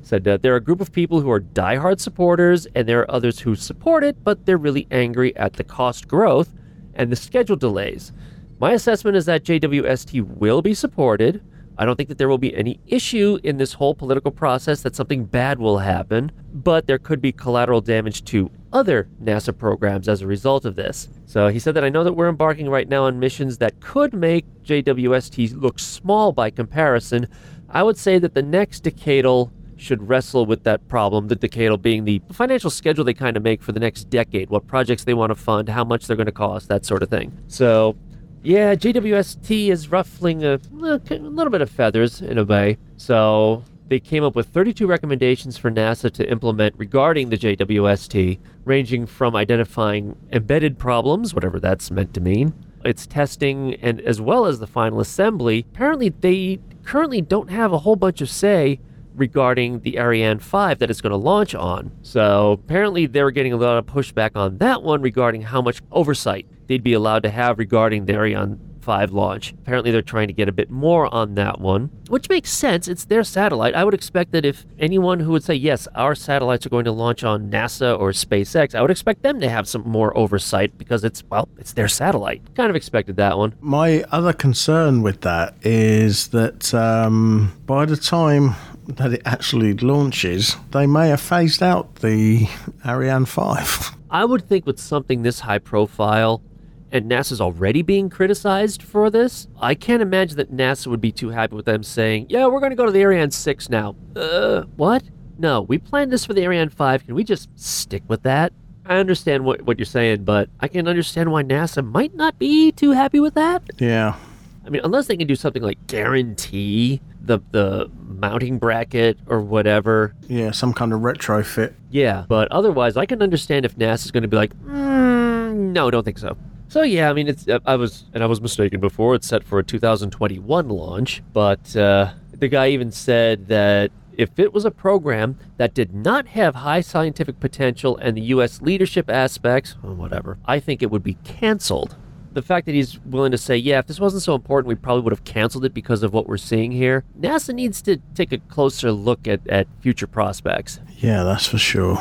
Said 0.00 0.26
uh, 0.26 0.38
there 0.38 0.54
are 0.54 0.56
a 0.56 0.64
group 0.64 0.80
of 0.80 0.90
people 0.90 1.20
who 1.20 1.30
are 1.30 1.40
diehard 1.40 2.00
supporters, 2.00 2.66
and 2.74 2.88
there 2.88 3.00
are 3.00 3.10
others 3.10 3.40
who 3.40 3.54
support 3.54 4.04
it, 4.04 4.24
but 4.24 4.46
they're 4.46 4.56
really 4.56 4.86
angry 4.90 5.36
at 5.36 5.52
the 5.52 5.64
cost 5.64 6.08
growth 6.08 6.50
and 6.94 7.12
the 7.12 7.16
schedule 7.16 7.56
delays. 7.56 8.10
My 8.58 8.72
assessment 8.72 9.18
is 9.18 9.26
that 9.26 9.44
JWST 9.44 10.22
will 10.38 10.62
be 10.62 10.72
supported. 10.72 11.42
I 11.78 11.84
don't 11.84 11.94
think 11.94 12.08
that 12.08 12.18
there 12.18 12.28
will 12.28 12.38
be 12.38 12.56
any 12.56 12.80
issue 12.88 13.38
in 13.44 13.56
this 13.56 13.74
whole 13.74 13.94
political 13.94 14.32
process 14.32 14.82
that 14.82 14.96
something 14.96 15.24
bad 15.24 15.60
will 15.60 15.78
happen, 15.78 16.32
but 16.52 16.88
there 16.88 16.98
could 16.98 17.22
be 17.22 17.30
collateral 17.30 17.80
damage 17.80 18.24
to 18.24 18.50
other 18.72 19.08
NASA 19.22 19.56
programs 19.56 20.08
as 20.08 20.20
a 20.20 20.26
result 20.26 20.64
of 20.64 20.74
this. 20.74 21.08
So 21.26 21.48
he 21.48 21.60
said 21.60 21.74
that 21.74 21.84
I 21.84 21.88
know 21.88 22.02
that 22.02 22.14
we're 22.14 22.28
embarking 22.28 22.68
right 22.68 22.88
now 22.88 23.04
on 23.04 23.20
missions 23.20 23.58
that 23.58 23.78
could 23.80 24.12
make 24.12 24.44
JWST 24.64 25.60
look 25.60 25.78
small 25.78 26.32
by 26.32 26.50
comparison. 26.50 27.28
I 27.70 27.84
would 27.84 27.96
say 27.96 28.18
that 28.18 28.34
the 28.34 28.42
next 28.42 28.82
decadal 28.82 29.52
should 29.76 30.08
wrestle 30.08 30.44
with 30.46 30.64
that 30.64 30.88
problem, 30.88 31.28
the 31.28 31.36
decadal 31.36 31.80
being 31.80 32.04
the 32.04 32.20
financial 32.32 32.70
schedule 32.70 33.04
they 33.04 33.14
kind 33.14 33.36
of 33.36 33.44
make 33.44 33.62
for 33.62 33.70
the 33.70 33.78
next 33.78 34.10
decade, 34.10 34.50
what 34.50 34.66
projects 34.66 35.04
they 35.04 35.14
want 35.14 35.30
to 35.30 35.36
fund, 35.36 35.68
how 35.68 35.84
much 35.84 36.06
they're 36.08 36.16
going 36.16 36.26
to 36.26 36.32
cost, 36.32 36.68
that 36.68 36.84
sort 36.84 37.04
of 37.04 37.08
thing. 37.08 37.32
So 37.46 37.96
yeah, 38.42 38.74
JWST 38.74 39.68
is 39.68 39.90
ruffling 39.90 40.44
a, 40.44 40.54
a 40.54 41.00
little 41.14 41.50
bit 41.50 41.60
of 41.60 41.70
feathers 41.70 42.20
in 42.20 42.38
a 42.38 42.44
way. 42.44 42.78
So 42.96 43.64
they 43.88 43.98
came 43.98 44.22
up 44.22 44.36
with 44.36 44.48
32 44.48 44.86
recommendations 44.86 45.56
for 45.56 45.70
NASA 45.70 46.10
to 46.12 46.30
implement 46.30 46.74
regarding 46.78 47.30
the 47.30 47.38
JWST, 47.38 48.38
ranging 48.64 49.06
from 49.06 49.34
identifying 49.34 50.16
embedded 50.30 50.78
problems, 50.78 51.34
whatever 51.34 51.58
that's 51.58 51.90
meant 51.90 52.14
to 52.14 52.20
mean, 52.20 52.52
its 52.84 53.06
testing, 53.06 53.74
and 53.76 54.00
as 54.02 54.20
well 54.20 54.46
as 54.46 54.58
the 54.58 54.66
final 54.66 55.00
assembly. 55.00 55.64
Apparently, 55.72 56.10
they 56.10 56.60
currently 56.84 57.20
don't 57.20 57.50
have 57.50 57.72
a 57.72 57.78
whole 57.78 57.96
bunch 57.96 58.20
of 58.20 58.30
say 58.30 58.78
regarding 59.18 59.80
the 59.80 59.98
Ariane 59.98 60.38
5 60.38 60.78
that 60.78 60.90
it's 60.90 61.00
going 61.00 61.10
to 61.10 61.16
launch 61.16 61.54
on. 61.54 61.92
So 62.02 62.52
apparently, 62.52 63.06
they're 63.06 63.30
getting 63.30 63.52
a 63.52 63.56
lot 63.56 63.78
of 63.78 63.86
pushback 63.86 64.30
on 64.34 64.58
that 64.58 64.82
one 64.82 65.02
regarding 65.02 65.42
how 65.42 65.60
much 65.62 65.80
oversight 65.90 66.46
they'd 66.66 66.82
be 66.82 66.92
allowed 66.92 67.22
to 67.24 67.30
have 67.30 67.58
regarding 67.58 68.06
the 68.06 68.14
Ariane 68.14 68.60
5 68.88 69.12
launch. 69.12 69.52
Apparently, 69.52 69.90
they're 69.90 70.00
trying 70.00 70.28
to 70.28 70.32
get 70.32 70.48
a 70.48 70.52
bit 70.52 70.70
more 70.70 71.12
on 71.14 71.34
that 71.34 71.60
one, 71.60 71.90
which 72.08 72.30
makes 72.30 72.50
sense. 72.50 72.88
It's 72.88 73.04
their 73.04 73.22
satellite. 73.22 73.74
I 73.74 73.84
would 73.84 73.92
expect 73.92 74.32
that 74.32 74.46
if 74.46 74.64
anyone 74.78 75.20
who 75.20 75.32
would 75.32 75.44
say, 75.44 75.52
yes, 75.52 75.86
our 75.94 76.14
satellites 76.14 76.64
are 76.64 76.70
going 76.70 76.86
to 76.86 76.92
launch 76.92 77.22
on 77.22 77.50
NASA 77.50 78.00
or 78.00 78.12
SpaceX, 78.12 78.74
I 78.74 78.80
would 78.80 78.90
expect 78.90 79.22
them 79.22 79.40
to 79.40 79.48
have 79.50 79.68
some 79.68 79.82
more 79.82 80.16
oversight 80.16 80.78
because 80.78 81.04
it's, 81.04 81.22
well, 81.28 81.50
it's 81.58 81.74
their 81.74 81.86
satellite. 81.86 82.40
Kind 82.54 82.70
of 82.70 82.76
expected 82.76 83.16
that 83.16 83.36
one. 83.36 83.54
My 83.60 84.04
other 84.10 84.32
concern 84.32 85.02
with 85.02 85.20
that 85.20 85.56
is 85.60 86.28
that 86.28 86.72
um, 86.72 87.52
by 87.66 87.84
the 87.84 87.96
time 87.98 88.54
that 88.88 89.12
it 89.12 89.22
actually 89.24 89.74
launches, 89.74 90.56
they 90.72 90.86
may 90.86 91.08
have 91.08 91.20
phased 91.20 91.62
out 91.62 91.96
the 91.96 92.48
Ariane 92.86 93.26
5. 93.26 93.96
I 94.10 94.24
would 94.24 94.48
think 94.48 94.66
with 94.66 94.80
something 94.80 95.22
this 95.22 95.40
high 95.40 95.58
profile, 95.58 96.42
and 96.90 97.10
NASA's 97.10 97.40
already 97.40 97.82
being 97.82 98.08
criticized 98.08 98.82
for 98.82 99.10
this, 99.10 99.46
I 99.60 99.74
can't 99.74 100.00
imagine 100.00 100.38
that 100.38 100.50
NASA 100.50 100.86
would 100.86 101.02
be 101.02 101.12
too 101.12 101.28
happy 101.28 101.54
with 101.54 101.66
them 101.66 101.82
saying, 101.82 102.26
yeah, 102.30 102.46
we're 102.46 102.60
going 102.60 102.70
to 102.70 102.76
go 102.76 102.86
to 102.86 102.92
the 102.92 103.02
Ariane 103.02 103.30
6 103.30 103.68
now. 103.68 103.94
Uh, 104.16 104.62
what? 104.76 105.02
No, 105.38 105.62
we 105.62 105.78
planned 105.78 106.10
this 106.10 106.24
for 106.24 106.32
the 106.32 106.42
Ariane 106.42 106.70
5. 106.70 107.04
Can 107.06 107.14
we 107.14 107.24
just 107.24 107.48
stick 107.56 108.02
with 108.08 108.22
that? 108.22 108.52
I 108.86 108.96
understand 108.96 109.44
what, 109.44 109.62
what 109.62 109.78
you're 109.78 109.84
saying, 109.84 110.24
but 110.24 110.48
I 110.60 110.68
can 110.68 110.88
understand 110.88 111.30
why 111.30 111.42
NASA 111.42 111.84
might 111.84 112.14
not 112.14 112.38
be 112.38 112.72
too 112.72 112.92
happy 112.92 113.20
with 113.20 113.34
that. 113.34 113.62
Yeah. 113.78 114.16
I 114.64 114.70
mean, 114.70 114.80
unless 114.82 115.06
they 115.06 115.16
can 115.16 115.26
do 115.26 115.36
something 115.36 115.62
like 115.62 115.86
guarantee 115.86 117.02
the 117.28 117.38
the 117.52 117.88
mounting 118.02 118.58
bracket 118.58 119.18
or 119.28 119.40
whatever. 119.40 120.14
Yeah, 120.26 120.50
some 120.50 120.72
kind 120.72 120.92
of 120.92 121.00
retrofit. 121.00 121.74
Yeah, 121.90 122.24
but 122.28 122.50
otherwise, 122.50 122.96
I 122.96 123.06
can 123.06 123.22
understand 123.22 123.64
if 123.64 123.76
NASA's 123.76 124.10
going 124.10 124.22
to 124.22 124.28
be 124.28 124.36
like, 124.36 124.52
mm, 124.54 125.52
no, 125.54 125.90
don't 125.90 126.02
think 126.04 126.18
so. 126.18 126.36
So 126.66 126.82
yeah, 126.82 127.08
I 127.08 127.12
mean, 127.12 127.28
it's 127.28 127.46
I 127.64 127.76
was 127.76 128.04
and 128.12 128.22
I 128.22 128.26
was 128.26 128.40
mistaken 128.40 128.80
before. 128.80 129.14
It's 129.14 129.28
set 129.28 129.44
for 129.44 129.58
a 129.58 129.62
2021 129.64 130.68
launch, 130.68 131.22
but 131.32 131.76
uh, 131.76 132.12
the 132.32 132.48
guy 132.48 132.68
even 132.68 132.90
said 132.90 133.46
that 133.46 133.90
if 134.12 134.38
it 134.38 134.52
was 134.52 134.64
a 134.64 134.70
program 134.70 135.38
that 135.58 135.74
did 135.74 135.94
not 135.94 136.26
have 136.28 136.56
high 136.56 136.80
scientific 136.80 137.38
potential 137.38 137.96
and 137.98 138.16
the 138.16 138.22
U.S. 138.22 138.60
leadership 138.60 139.08
aspects, 139.08 139.76
or 139.82 139.94
whatever, 139.94 140.38
I 140.44 140.58
think 140.58 140.82
it 140.82 140.90
would 140.90 141.04
be 141.04 141.14
canceled 141.24 141.94
the 142.38 142.46
fact 142.46 142.66
that 142.66 142.74
he's 142.74 143.00
willing 143.00 143.32
to 143.32 143.38
say, 143.38 143.56
yeah, 143.56 143.80
if 143.80 143.86
this 143.86 143.98
wasn't 143.98 144.22
so 144.22 144.34
important, 144.34 144.68
we 144.68 144.76
probably 144.76 145.02
would 145.02 145.12
have 145.12 145.24
canceled 145.24 145.64
it 145.64 145.74
because 145.74 146.04
of 146.04 146.12
what 146.12 146.28
we're 146.28 146.36
seeing 146.36 146.70
here. 146.70 147.02
NASA 147.18 147.52
needs 147.52 147.82
to 147.82 147.96
take 148.14 148.32
a 148.32 148.38
closer 148.38 148.92
look 148.92 149.26
at, 149.26 149.46
at 149.48 149.66
future 149.80 150.06
prospects. 150.06 150.78
Yeah, 150.98 151.24
that's 151.24 151.46
for 151.46 151.58
sure. 151.58 152.00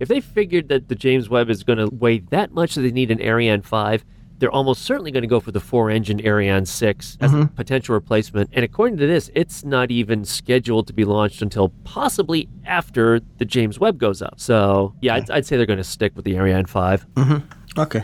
If 0.00 0.08
they 0.08 0.20
figured 0.20 0.68
that 0.68 0.88
the 0.88 0.94
James 0.94 1.30
Webb 1.30 1.48
is 1.48 1.62
going 1.62 1.78
to 1.78 1.88
weigh 1.88 2.18
that 2.30 2.52
much 2.52 2.74
that 2.74 2.82
they 2.82 2.90
need 2.90 3.10
an 3.10 3.22
Ariane 3.22 3.62
5, 3.62 4.04
they're 4.38 4.50
almost 4.50 4.82
certainly 4.82 5.10
going 5.10 5.22
to 5.22 5.28
go 5.28 5.40
for 5.40 5.52
the 5.52 5.60
four 5.60 5.88
engine 5.88 6.20
Ariane 6.26 6.66
6 6.66 7.18
as 7.20 7.30
mm-hmm. 7.30 7.42
a 7.42 7.46
potential 7.46 7.94
replacement. 7.94 8.50
And 8.52 8.64
according 8.64 8.98
to 8.98 9.06
this, 9.06 9.30
it's 9.34 9.64
not 9.64 9.90
even 9.90 10.26
scheduled 10.26 10.88
to 10.88 10.92
be 10.92 11.06
launched 11.06 11.40
until 11.40 11.70
possibly 11.84 12.50
after 12.66 13.20
the 13.38 13.46
James 13.46 13.78
Webb 13.78 13.96
goes 13.96 14.20
up. 14.20 14.34
So, 14.38 14.94
yeah, 15.00 15.14
I'd, 15.14 15.30
I'd 15.30 15.46
say 15.46 15.56
they're 15.56 15.64
going 15.64 15.78
to 15.78 15.84
stick 15.84 16.14
with 16.16 16.26
the 16.26 16.36
Ariane 16.36 16.66
5. 16.66 17.06
Mm-hmm. 17.14 17.80
Okay. 17.80 18.02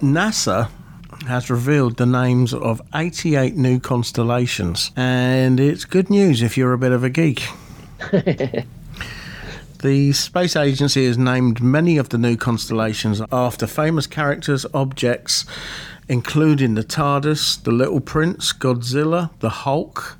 NASA 0.00 0.70
has 1.26 1.50
revealed 1.50 1.98
the 1.98 2.06
names 2.06 2.54
of 2.54 2.80
88 2.94 3.54
new 3.54 3.78
constellations, 3.78 4.90
and 4.96 5.60
it's 5.60 5.84
good 5.84 6.08
news 6.08 6.40
if 6.42 6.56
you're 6.56 6.72
a 6.72 6.78
bit 6.78 6.92
of 6.92 7.04
a 7.04 7.10
geek. 7.10 7.46
the 9.82 10.12
Space 10.12 10.56
Agency 10.56 11.06
has 11.06 11.18
named 11.18 11.62
many 11.62 11.98
of 11.98 12.08
the 12.08 12.16
new 12.16 12.36
constellations 12.36 13.20
after 13.30 13.66
famous 13.66 14.06
characters, 14.06 14.64
objects, 14.72 15.44
including 16.08 16.74
the 16.74 16.84
TARDIS, 16.84 17.62
the 17.62 17.72
Little 17.72 18.00
Prince, 18.00 18.54
Godzilla, 18.54 19.30
the 19.40 19.50
Hulk, 19.50 20.16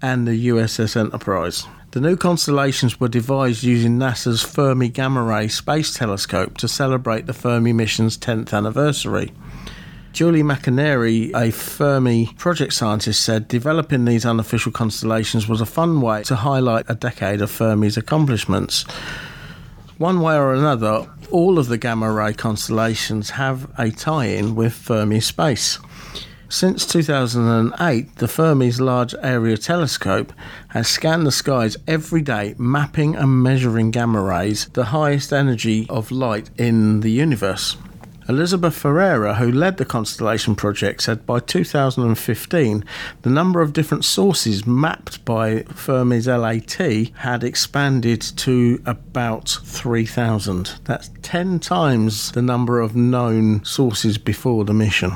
and 0.00 0.28
the 0.28 0.48
USS 0.48 0.96
Enterprise. 0.96 1.66
The 1.94 2.00
new 2.00 2.16
constellations 2.16 2.98
were 2.98 3.06
devised 3.06 3.62
using 3.62 4.00
NASA's 4.00 4.42
Fermi 4.42 4.88
Gamma 4.88 5.22
Ray 5.22 5.46
Space 5.46 5.94
Telescope 5.94 6.56
to 6.56 6.66
celebrate 6.66 7.26
the 7.26 7.32
Fermi 7.32 7.72
mission's 7.72 8.18
10th 8.18 8.52
anniversary. 8.52 9.32
Julie 10.12 10.42
McEnery, 10.42 11.32
a 11.36 11.52
Fermi 11.52 12.30
project 12.36 12.72
scientist, 12.72 13.22
said 13.22 13.46
developing 13.46 14.06
these 14.06 14.26
unofficial 14.26 14.72
constellations 14.72 15.46
was 15.46 15.60
a 15.60 15.66
fun 15.66 16.00
way 16.00 16.24
to 16.24 16.34
highlight 16.34 16.86
a 16.88 16.96
decade 16.96 17.40
of 17.40 17.48
Fermi's 17.48 17.96
accomplishments. 17.96 18.82
One 19.96 20.20
way 20.20 20.34
or 20.34 20.52
another, 20.52 21.08
all 21.30 21.60
of 21.60 21.68
the 21.68 21.78
gamma 21.78 22.10
ray 22.10 22.32
constellations 22.32 23.30
have 23.30 23.70
a 23.78 23.92
tie 23.92 24.26
in 24.26 24.56
with 24.56 24.72
Fermi 24.72 25.20
space. 25.20 25.78
Since 26.54 26.86
2008, 26.86 28.14
the 28.14 28.28
Fermi's 28.28 28.80
Large 28.80 29.12
Area 29.20 29.56
Telescope 29.56 30.32
has 30.68 30.86
scanned 30.86 31.26
the 31.26 31.32
skies 31.32 31.76
every 31.88 32.22
day, 32.22 32.54
mapping 32.58 33.16
and 33.16 33.42
measuring 33.42 33.90
gamma 33.90 34.22
rays, 34.22 34.66
the 34.66 34.84
highest 34.84 35.32
energy 35.32 35.84
of 35.90 36.12
light 36.12 36.50
in 36.56 37.00
the 37.00 37.10
universe. 37.10 37.76
Elizabeth 38.28 38.76
Ferrara, 38.76 39.34
who 39.34 39.50
led 39.50 39.78
the 39.78 39.84
Constellation 39.84 40.54
project, 40.54 41.02
said 41.02 41.26
by 41.26 41.40
2015 41.40 42.84
the 43.22 43.30
number 43.30 43.60
of 43.60 43.72
different 43.72 44.04
sources 44.04 44.64
mapped 44.64 45.24
by 45.24 45.64
Fermi's 45.64 46.28
LAT 46.28 47.10
had 47.18 47.42
expanded 47.42 48.20
to 48.20 48.80
about 48.86 49.58
3,000. 49.64 50.76
That's 50.84 51.10
10 51.22 51.58
times 51.58 52.30
the 52.30 52.42
number 52.42 52.80
of 52.80 52.94
known 52.94 53.64
sources 53.64 54.18
before 54.18 54.64
the 54.64 54.72
mission. 54.72 55.14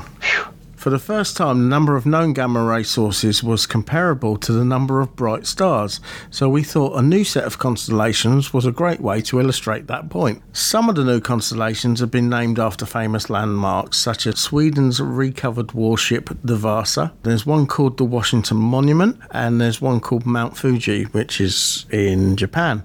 For 0.79 0.89
the 0.89 0.97
first 0.97 1.35
time, 1.35 1.59
the 1.59 1.67
number 1.67 1.97
of 1.97 2.05
known 2.05 2.31
gamma 2.31 2.63
ray 2.63 2.83
sources 2.83 3.43
was 3.43 3.65
comparable 3.65 4.37
to 4.37 4.53
the 4.53 4.63
number 4.63 5.01
of 5.01 5.13
bright 5.13 5.45
stars, 5.45 5.99
so 6.31 6.47
we 6.47 6.63
thought 6.63 6.97
a 6.97 7.01
new 7.01 7.25
set 7.25 7.43
of 7.43 7.59
constellations 7.59 8.53
was 8.53 8.65
a 8.65 8.71
great 8.71 9.01
way 9.01 9.21
to 9.23 9.41
illustrate 9.41 9.87
that 9.87 10.09
point. 10.09 10.41
Some 10.53 10.87
of 10.87 10.95
the 10.95 11.03
new 11.03 11.19
constellations 11.19 11.99
have 11.99 12.11
been 12.11 12.29
named 12.29 12.59
after 12.59 12.85
famous 12.85 13.29
landmarks, 13.29 13.97
such 13.97 14.25
as 14.25 14.39
Sweden's 14.39 15.01
recovered 15.01 15.73
warship, 15.73 16.29
the 16.45 16.55
Vasa. 16.55 17.11
There's 17.23 17.45
one 17.45 17.67
called 17.67 17.97
the 17.97 18.05
Washington 18.05 18.55
Monument, 18.55 19.19
and 19.31 19.59
there's 19.59 19.81
one 19.81 19.99
called 19.99 20.25
Mount 20.25 20.55
Fuji, 20.55 21.03
which 21.03 21.41
is 21.41 21.87
in 21.91 22.37
Japan. 22.37 22.83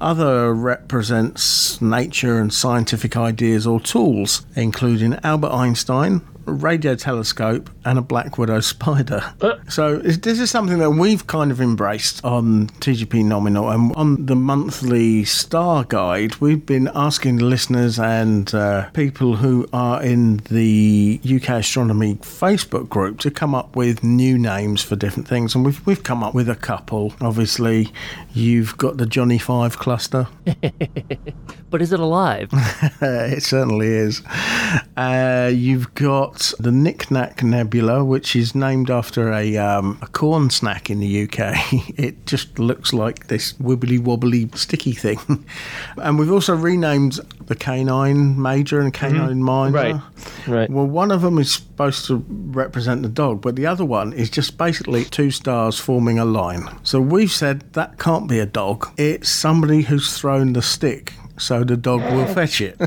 Other 0.00 0.52
represents 0.52 1.80
nature 1.80 2.40
and 2.40 2.52
scientific 2.52 3.16
ideas 3.16 3.64
or 3.64 3.78
tools, 3.78 4.44
including 4.56 5.20
Albert 5.22 5.52
Einstein, 5.52 6.22
radio 6.52 6.94
telescope, 6.94 7.70
and 7.84 7.98
a 7.98 8.02
black 8.02 8.38
widow 8.38 8.60
spider. 8.60 9.22
so 9.68 9.96
is- 9.98 10.20
this 10.20 10.40
is 10.40 10.50
something 10.50 10.78
that 10.78 10.90
we've 10.90 11.26
kind 11.26 11.50
of 11.50 11.60
embraced 11.60 12.24
on 12.24 12.68
TGP 12.80 13.24
Nominal, 13.24 13.70
and 13.70 13.94
on 13.94 14.26
the 14.26 14.36
monthly 14.36 15.24
star 15.24 15.84
guide, 15.84 16.36
we've 16.36 16.64
been 16.66 16.90
asking 16.94 17.38
listeners 17.38 17.98
and 17.98 18.54
uh, 18.54 18.88
people 18.90 19.36
who 19.36 19.66
are 19.72 20.02
in 20.02 20.38
the 20.50 21.20
UK 21.24 21.50
Astronomy 21.60 22.16
Facebook 22.16 22.88
group 22.88 23.18
to 23.20 23.30
come 23.30 23.54
up 23.54 23.76
with 23.76 24.02
new 24.02 24.36
names 24.38 24.82
for 24.82 24.96
different 24.96 25.28
things, 25.28 25.54
and 25.54 25.64
we've 25.64 25.84
we've 25.86 26.02
come 26.02 26.22
up 26.22 26.34
with 26.34 26.48
a 26.48 26.56
couple. 26.56 27.12
Obviously, 27.20 27.92
you've 28.34 28.76
got 28.78 28.96
the 28.96 29.06
Johnny 29.06 29.38
Five 29.38 29.78
cluster. 29.78 30.26
But 31.70 31.82
is 31.82 31.92
it 31.92 32.00
alive? 32.00 32.48
it 33.02 33.42
certainly 33.42 33.88
is. 33.88 34.22
Uh, 34.96 35.50
you've 35.54 35.92
got 35.94 36.37
the 36.58 36.70
Knick 36.70 37.10
Knack 37.10 37.42
Nebula, 37.42 38.04
which 38.04 38.36
is 38.36 38.54
named 38.54 38.90
after 38.90 39.32
a, 39.32 39.56
um, 39.56 39.98
a 40.02 40.06
corn 40.06 40.50
snack 40.50 40.90
in 40.90 41.00
the 41.00 41.24
UK. 41.24 41.54
it 41.98 42.26
just 42.26 42.58
looks 42.58 42.92
like 42.92 43.26
this 43.26 43.54
wibbly 43.54 43.98
wobbly 43.98 44.48
sticky 44.54 44.92
thing. 44.92 45.18
and 45.96 46.18
we've 46.18 46.30
also 46.30 46.54
renamed 46.54 47.20
the 47.46 47.54
Canis 47.54 48.14
Major 48.14 48.80
and 48.80 48.92
Canis 48.92 49.34
Minor. 49.34 49.72
Right. 49.72 50.00
Right. 50.46 50.70
Well, 50.70 50.86
one 50.86 51.10
of 51.10 51.22
them 51.22 51.38
is 51.38 51.52
supposed 51.52 52.06
to 52.06 52.24
represent 52.28 53.02
the 53.02 53.08
dog, 53.08 53.40
but 53.40 53.56
the 53.56 53.66
other 53.66 53.84
one 53.84 54.12
is 54.12 54.30
just 54.30 54.56
basically 54.56 55.04
two 55.04 55.30
stars 55.30 55.78
forming 55.78 56.18
a 56.18 56.24
line. 56.24 56.68
So 56.82 57.00
we've 57.00 57.30
said 57.30 57.72
that 57.72 57.98
can't 57.98 58.28
be 58.28 58.38
a 58.38 58.46
dog. 58.46 58.88
It's 58.96 59.28
somebody 59.28 59.82
who's 59.82 60.16
thrown 60.16 60.52
the 60.52 60.62
stick, 60.62 61.14
so 61.38 61.64
the 61.64 61.76
dog 61.76 62.00
will 62.12 62.26
fetch 62.34 62.60
it. 62.60 62.80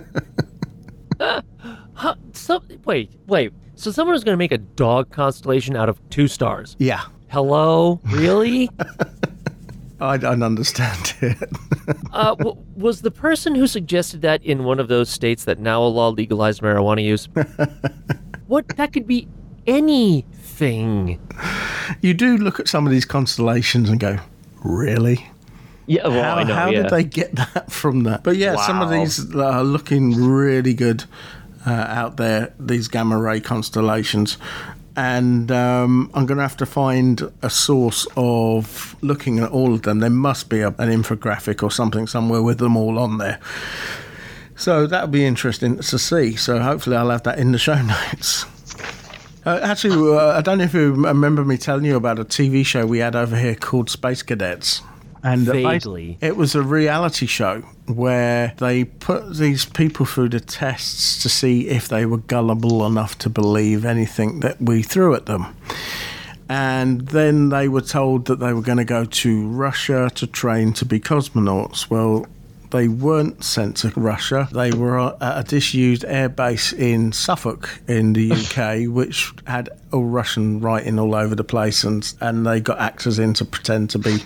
Huh, 2.52 2.60
so, 2.70 2.78
wait, 2.84 3.12
wait. 3.28 3.54
So 3.76 3.92
someone 3.92 4.14
was 4.14 4.26
going 4.26 4.34
to 4.34 4.38
make 4.38 4.52
a 4.52 4.58
dog 4.58 5.10
constellation 5.10 5.78
out 5.78 5.88
of 5.88 5.98
two 6.10 6.28
stars? 6.28 6.76
Yeah. 6.80 7.06
Hello? 7.30 8.02
Really? 8.04 8.70
I 10.02 10.18
don't 10.18 10.44
understand 10.44 11.14
it. 11.22 11.38
uh, 12.12 12.36
w- 12.36 12.58
was 12.76 13.04
the 13.04 13.12
person 13.12 13.56
who 13.56 13.68
suggested 13.68 14.22
that 14.24 14.44
in 14.44 14.66
one 14.66 14.82
of 14.82 14.90
those 14.90 15.10
states 15.10 15.46
that 15.46 15.60
now 15.60 15.82
a 15.82 15.88
law 15.88 16.10
legalized 16.10 16.62
marijuana 16.62 17.02
use? 17.02 17.30
what? 18.48 18.68
That 18.76 18.92
could 18.92 19.08
be 19.08 19.30
anything. 19.66 21.26
you 22.02 22.14
do 22.14 22.36
look 22.36 22.60
at 22.60 22.68
some 22.68 22.86
of 22.86 22.92
these 22.92 23.06
constellations 23.06 23.90
and 23.90 23.98
go, 23.98 24.18
really? 24.62 25.26
Yeah, 25.86 26.10
well, 26.10 26.22
how, 26.22 26.36
I 26.36 26.44
know. 26.44 26.54
how 26.54 26.70
yeah. 26.70 26.82
did 26.82 26.92
they 26.92 27.04
get 27.06 27.34
that 27.36 27.72
from 27.72 28.04
that? 28.04 28.24
But 28.24 28.36
yeah, 28.36 28.58
some 28.58 28.82
of 28.82 28.90
these 28.90 29.34
are 29.36 29.64
looking 29.64 30.16
really 30.16 30.74
good 30.74 31.06
uh, 31.66 31.70
out 31.72 32.18
there, 32.18 32.54
these 32.60 32.88
gamma 32.88 33.18
ray 33.18 33.40
constellations. 33.40 34.38
And 34.96 35.52
um, 35.52 36.12
I'm 36.14 36.26
going 36.26 36.38
to 36.38 36.44
have 36.44 36.58
to 36.58 36.66
find 36.66 37.32
a 37.42 37.50
source 37.50 38.06
of 38.18 38.96
looking 39.02 39.40
at 39.40 39.50
all 39.52 39.74
of 39.74 39.84
them. 39.84 40.00
There 40.00 40.10
must 40.10 40.50
be 40.50 40.60
a, 40.60 40.68
an 40.68 40.90
infographic 40.90 41.64
or 41.64 41.72
something 41.72 42.08
somewhere 42.08 42.42
with 42.42 42.58
them 42.58 42.76
all 42.76 43.00
on 43.00 43.18
there. 43.18 43.40
So 44.56 44.86
that'll 44.88 45.08
be 45.08 45.26
interesting 45.26 45.78
to 45.78 45.98
see. 45.98 46.36
So 46.36 46.60
hopefully 46.60 46.98
I'll 46.98 47.10
have 47.10 47.24
that 47.24 47.40
in 47.40 47.52
the 47.52 47.58
show 47.58 47.82
notes. 47.82 48.46
Uh, 49.46 49.60
actually, 49.64 50.16
uh, 50.16 50.38
I 50.38 50.42
don't 50.42 50.60
know 50.60 50.66
if 50.66 50.74
you 50.74 50.94
remember 50.94 51.44
me 51.44 51.58
telling 51.58 51.86
you 51.86 51.96
about 51.96 52.20
a 52.20 52.26
TV 52.26 52.66
show 52.66 52.86
we 52.86 53.00
had 53.00 53.16
over 53.16 53.36
here 53.36 53.56
called 53.56 53.90
Space 53.90 54.22
Cadets. 54.22 54.84
And 55.24 55.46
Vaguely. 55.46 56.18
it 56.20 56.36
was 56.36 56.56
a 56.56 56.64
reality 56.64 57.28
show 57.28 57.62
where 57.86 58.54
they 58.58 58.86
put 58.86 59.36
these 59.36 59.66
people 59.66 60.06
through 60.06 60.30
the 60.30 60.40
tests 60.40 61.22
to 61.22 61.30
see 61.30 61.68
if 61.68 61.88
they 61.88 62.06
were 62.06 62.18
gullible 62.18 62.86
enough 62.86 63.18
to 63.20 63.30
believe 63.30 63.86
anything 63.86 64.40
that 64.40 64.60
we 64.62 64.82
threw 64.82 65.14
at 65.14 65.28
them. 65.28 65.56
And 66.50 67.08
then 67.08 67.50
they 67.50 67.68
were 67.68 67.82
told 67.82 68.26
that 68.26 68.40
they 68.40 68.52
were 68.52 68.62
going 68.62 68.80
to 68.80 68.84
go 68.84 69.06
to 69.06 69.48
Russia 69.48 70.12
to 70.16 70.28
train 70.28 70.74
to 70.74 70.86
be 70.86 71.00
cosmonauts. 71.00 71.90
Well, 71.90 72.26
they 72.72 72.88
weren't 72.88 73.44
sent 73.44 73.78
to 73.78 73.90
Russia. 73.96 74.48
They 74.52 74.72
were 74.72 75.00
at 75.00 75.18
a 75.22 75.44
disused 75.44 76.06
air 76.06 76.30
base 76.30 76.74
in 76.74 77.12
Suffolk 77.12 77.82
in 77.88 78.14
the 78.14 78.32
UK, 78.34 78.94
which 78.94 79.32
had 79.46 79.70
all 79.92 80.06
Russian 80.06 80.60
writing 80.60 80.98
all 80.98 81.16
over 81.16 81.36
the 81.36 81.44
place, 81.44 81.84
and 81.84 82.12
and 82.22 82.46
they 82.46 82.60
got 82.60 82.80
actors 82.80 83.20
in 83.20 83.34
to 83.36 83.46
pretend 83.46 83.90
to 83.92 84.00
be 84.00 84.24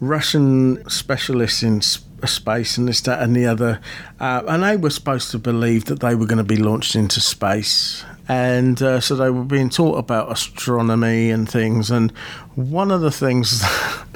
Russian 0.00 0.88
specialists 0.88 1.62
in 1.62 1.82
space 2.26 2.78
and 2.78 2.88
this, 2.88 3.00
that, 3.02 3.22
and 3.22 3.36
the 3.36 3.46
other. 3.46 3.80
Uh, 4.20 4.42
and 4.48 4.62
they 4.62 4.76
were 4.76 4.90
supposed 4.90 5.30
to 5.30 5.38
believe 5.38 5.86
that 5.86 6.00
they 6.00 6.14
were 6.14 6.26
going 6.26 6.38
to 6.38 6.44
be 6.44 6.56
launched 6.56 6.96
into 6.96 7.20
space. 7.20 8.04
And 8.28 8.80
uh, 8.82 9.00
so 9.00 9.16
they 9.16 9.30
were 9.30 9.44
being 9.44 9.68
taught 9.68 9.98
about 9.98 10.32
astronomy 10.32 11.30
and 11.30 11.48
things. 11.48 11.90
And 11.90 12.10
one 12.54 12.90
of 12.90 13.02
the 13.02 13.10
things 13.10 13.62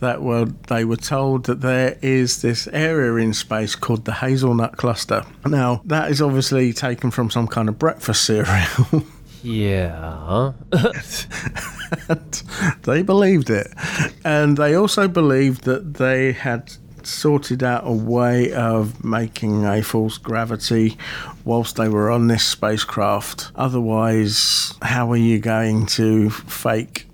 that 0.00 0.22
were 0.22 0.46
they 0.68 0.84
were 0.84 0.96
told 0.96 1.44
that 1.44 1.60
there 1.60 1.98
is 2.02 2.42
this 2.42 2.66
area 2.68 3.14
in 3.16 3.32
space 3.32 3.74
called 3.74 4.04
the 4.04 4.14
hazelnut 4.14 4.76
cluster. 4.76 5.24
Now 5.46 5.82
that 5.84 6.10
is 6.10 6.20
obviously 6.20 6.72
taken 6.72 7.10
from 7.10 7.30
some 7.30 7.46
kind 7.46 7.68
of 7.68 7.78
breakfast 7.78 8.24
cereal. 8.24 9.04
Yeah. 9.42 10.52
and 12.08 12.42
they 12.82 13.02
believed 13.02 13.48
it, 13.50 13.72
and 14.24 14.56
they 14.56 14.74
also 14.74 15.08
believed 15.08 15.64
that 15.64 15.94
they 15.94 16.32
had 16.32 16.72
sorted 17.02 17.62
out 17.62 17.82
a 17.86 17.92
way 17.92 18.52
of 18.52 19.02
making 19.02 19.64
a 19.64 19.82
false 19.82 20.18
gravity 20.18 20.98
whilst 21.44 21.76
they 21.76 21.88
were 21.88 22.10
on 22.10 22.26
this 22.26 22.44
spacecraft. 22.44 23.50
Otherwise, 23.56 24.74
how 24.82 25.10
are 25.10 25.16
you 25.16 25.38
going 25.38 25.86
to 25.86 26.30
fake 26.30 27.06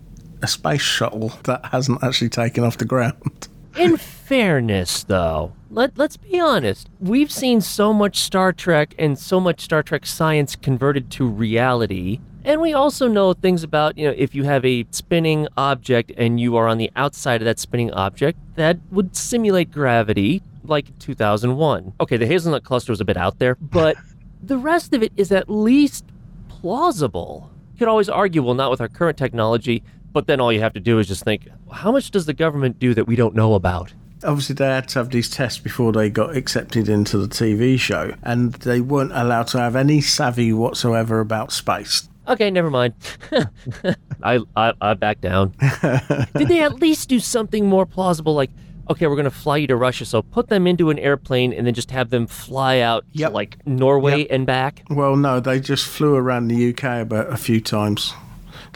a 0.42 0.46
space 0.46 0.82
shuttle 0.82 1.32
that 1.44 1.66
hasn't 1.66 2.02
actually 2.02 2.28
taken 2.28 2.64
off 2.64 2.78
the 2.78 2.84
ground? 2.84 3.48
In 3.76 3.96
fairness, 3.96 5.04
though, 5.04 5.52
let, 5.70 5.98
let's 5.98 6.16
be 6.16 6.40
honest. 6.40 6.88
We've 7.00 7.30
seen 7.30 7.60
so 7.60 7.92
much 7.92 8.20
Star 8.20 8.52
Trek 8.52 8.94
and 8.98 9.18
so 9.18 9.38
much 9.40 9.60
Star 9.60 9.82
Trek 9.82 10.06
science 10.06 10.56
converted 10.56 11.10
to 11.12 11.26
reality. 11.26 12.20
And 12.44 12.60
we 12.60 12.72
also 12.72 13.08
know 13.08 13.34
things 13.34 13.62
about, 13.62 13.98
you 13.98 14.06
know, 14.06 14.14
if 14.16 14.34
you 14.34 14.44
have 14.44 14.64
a 14.64 14.86
spinning 14.92 15.48
object 15.56 16.12
and 16.16 16.40
you 16.40 16.56
are 16.56 16.68
on 16.68 16.78
the 16.78 16.90
outside 16.94 17.42
of 17.42 17.44
that 17.44 17.58
spinning 17.58 17.92
object, 17.92 18.38
that 18.54 18.78
would 18.90 19.16
simulate 19.16 19.72
gravity, 19.72 20.42
like 20.64 20.96
2001. 21.00 21.92
Okay, 22.00 22.16
the 22.16 22.26
hazelnut 22.26 22.62
cluster 22.62 22.92
was 22.92 23.00
a 23.00 23.04
bit 23.04 23.16
out 23.16 23.38
there, 23.40 23.56
but 23.56 23.96
the 24.42 24.56
rest 24.56 24.94
of 24.94 25.02
it 25.02 25.12
is 25.16 25.32
at 25.32 25.50
least 25.50 26.04
plausible. 26.48 27.50
You 27.74 27.80
could 27.80 27.88
always 27.88 28.08
argue, 28.08 28.42
well, 28.42 28.54
not 28.54 28.70
with 28.70 28.80
our 28.80 28.88
current 28.88 29.18
technology, 29.18 29.82
but 30.16 30.26
then 30.26 30.40
all 30.40 30.50
you 30.50 30.60
have 30.60 30.72
to 30.72 30.80
do 30.80 30.98
is 30.98 31.06
just 31.06 31.24
think, 31.24 31.46
how 31.70 31.92
much 31.92 32.10
does 32.10 32.24
the 32.24 32.32
government 32.32 32.78
do 32.78 32.94
that 32.94 33.04
we 33.04 33.16
don't 33.16 33.34
know 33.34 33.52
about? 33.52 33.92
Obviously, 34.24 34.54
they 34.54 34.64
had 34.64 34.88
to 34.88 35.00
have 35.00 35.10
these 35.10 35.28
tests 35.28 35.58
before 35.58 35.92
they 35.92 36.08
got 36.08 36.34
accepted 36.34 36.88
into 36.88 37.18
the 37.18 37.28
TV 37.28 37.78
show, 37.78 38.14
and 38.22 38.54
they 38.54 38.80
weren't 38.80 39.12
allowed 39.12 39.48
to 39.48 39.58
have 39.58 39.76
any 39.76 40.00
savvy 40.00 40.54
whatsoever 40.54 41.20
about 41.20 41.52
space. 41.52 42.08
Okay, 42.28 42.50
never 42.50 42.70
mind. 42.70 42.94
I, 44.22 44.40
I 44.56 44.72
I 44.80 44.94
back 44.94 45.20
down. 45.20 45.52
Did 46.34 46.48
they 46.48 46.62
at 46.62 46.80
least 46.80 47.10
do 47.10 47.20
something 47.20 47.66
more 47.66 47.84
plausible? 47.84 48.32
Like, 48.32 48.50
okay, 48.88 49.06
we're 49.08 49.16
gonna 49.16 49.30
fly 49.30 49.58
you 49.58 49.66
to 49.66 49.76
Russia, 49.76 50.06
so 50.06 50.22
put 50.22 50.48
them 50.48 50.66
into 50.66 50.88
an 50.88 50.98
airplane 50.98 51.52
and 51.52 51.66
then 51.66 51.74
just 51.74 51.90
have 51.90 52.08
them 52.08 52.26
fly 52.26 52.78
out 52.78 53.04
to 53.18 53.28
like 53.28 53.58
Norway 53.66 54.26
and 54.28 54.46
back. 54.46 54.82
Well, 54.88 55.14
no, 55.14 55.40
they 55.40 55.60
just 55.60 55.86
flew 55.86 56.14
around 56.14 56.48
the 56.48 56.70
UK 56.70 57.02
about 57.02 57.30
a 57.30 57.36
few 57.36 57.60
times. 57.60 58.14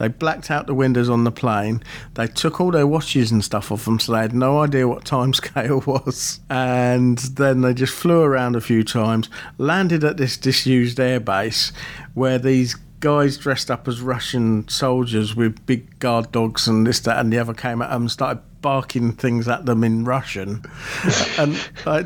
They 0.01 0.09
blacked 0.09 0.51
out 0.51 0.67
the 0.67 0.75
windows 0.75 1.11
on 1.11 1.25
the 1.25 1.31
plane. 1.31 1.83
They 2.15 2.27
took 2.27 2.59
all 2.59 2.71
their 2.71 2.87
watches 2.87 3.31
and 3.31 3.45
stuff 3.45 3.71
off 3.71 3.85
them, 3.85 4.01
so 4.01 4.13
they 4.13 4.21
had 4.21 4.33
no 4.33 4.61
idea 4.61 4.89
what 4.89 5.05
time 5.05 5.35
scale 5.35 5.83
was. 5.87 6.41
And 6.49 7.19
then 7.19 7.61
they 7.61 7.75
just 7.75 7.93
flew 7.93 8.23
around 8.23 8.57
a 8.57 8.63
few 8.63 8.83
times, 8.83 9.29
landed 9.59 10.03
at 10.03 10.17
this 10.17 10.39
disused 10.39 10.97
airbase 10.97 11.73
where 12.15 12.39
these 12.39 12.77
guys 13.01 13.37
dressed 13.37 13.71
up 13.71 13.87
as 13.87 14.01
Russian 14.01 14.67
soldiers 14.69 15.37
with 15.37 15.67
big 15.67 15.99
guard 15.99 16.33
dogs 16.33 16.67
and 16.67 16.87
this, 16.87 17.01
that, 17.01 17.19
and 17.19 17.31
the 17.31 17.39
other 17.39 17.53
came 17.53 17.83
at 17.83 17.91
them 17.91 18.03
and 18.03 18.11
started 18.11 18.43
barking 18.63 19.13
things 19.13 19.49
at 19.49 19.67
them 19.67 19.85
in 19.85 20.07
Russian. 20.07 20.65
and 21.39 21.55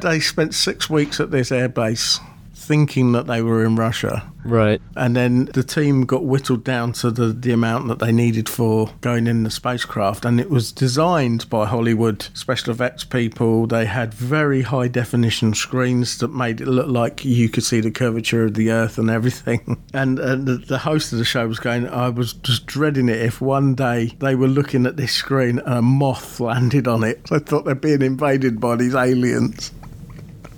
they 0.03 0.19
spent 0.19 0.53
six 0.53 0.91
weeks 0.91 1.21
at 1.21 1.31
this 1.31 1.51
airbase 1.51 2.19
thinking 2.67 3.13
that 3.13 3.27
they 3.27 3.43
were 3.43 3.65
in 3.65 3.77
Russia. 3.77 4.31
Right. 4.45 4.81
And 4.95 5.17
then 5.17 5.47
the 5.47 5.63
team 5.63 6.05
got 6.05 6.25
whittled 6.25 6.65
down 6.65 6.93
to 6.95 7.11
the, 7.11 7.29
the 7.29 7.53
amount 7.53 7.89
that 7.89 7.99
they 7.99 8.13
needed 8.13 8.49
for 8.49 8.91
going 9.01 9.27
in 9.27 9.43
the 9.43 9.51
spacecraft. 9.51 10.25
And 10.25 10.39
it 10.39 10.51
was 10.51 10.71
designed 10.71 11.49
by 11.49 11.67
Hollywood 11.67 12.29
special 12.35 12.73
effects 12.73 13.05
people. 13.05 13.67
They 13.67 13.87
had 13.87 14.13
very 14.13 14.63
high 14.63 14.89
definition 14.89 15.55
screens 15.55 16.19
that 16.19 16.29
made 16.29 16.61
it 16.61 16.69
look 16.69 16.89
like 16.89 17.25
you 17.25 17.49
could 17.49 17.65
see 17.65 17.81
the 17.81 17.91
curvature 17.91 18.45
of 18.45 18.55
the 18.55 18.71
Earth 18.71 18.99
and 18.99 19.11
everything. 19.11 19.81
And, 19.95 20.19
and 20.19 20.47
the, 20.47 20.57
the 20.57 20.79
host 20.79 21.13
of 21.13 21.19
the 21.19 21.25
show 21.25 21.47
was 21.47 21.61
going, 21.61 21.87
I 21.89 22.09
was 22.09 22.33
just 22.33 22.67
dreading 22.67 23.09
it 23.09 23.21
if 23.21 23.41
one 23.41 23.77
day 23.77 24.07
they 24.19 24.35
were 24.35 24.49
looking 24.49 24.87
at 24.87 24.97
this 24.97 25.13
screen 25.13 25.61
and 25.61 25.79
a 25.79 25.83
moth 25.83 26.41
landed 26.41 26.89
on 26.89 27.05
it. 27.05 27.21
I 27.31 27.39
thought 27.39 27.65
they're 27.65 27.77
being 27.77 28.03
invaded 28.03 28.61
by 28.61 28.75
these 28.75 28.95
aliens. 28.95 29.71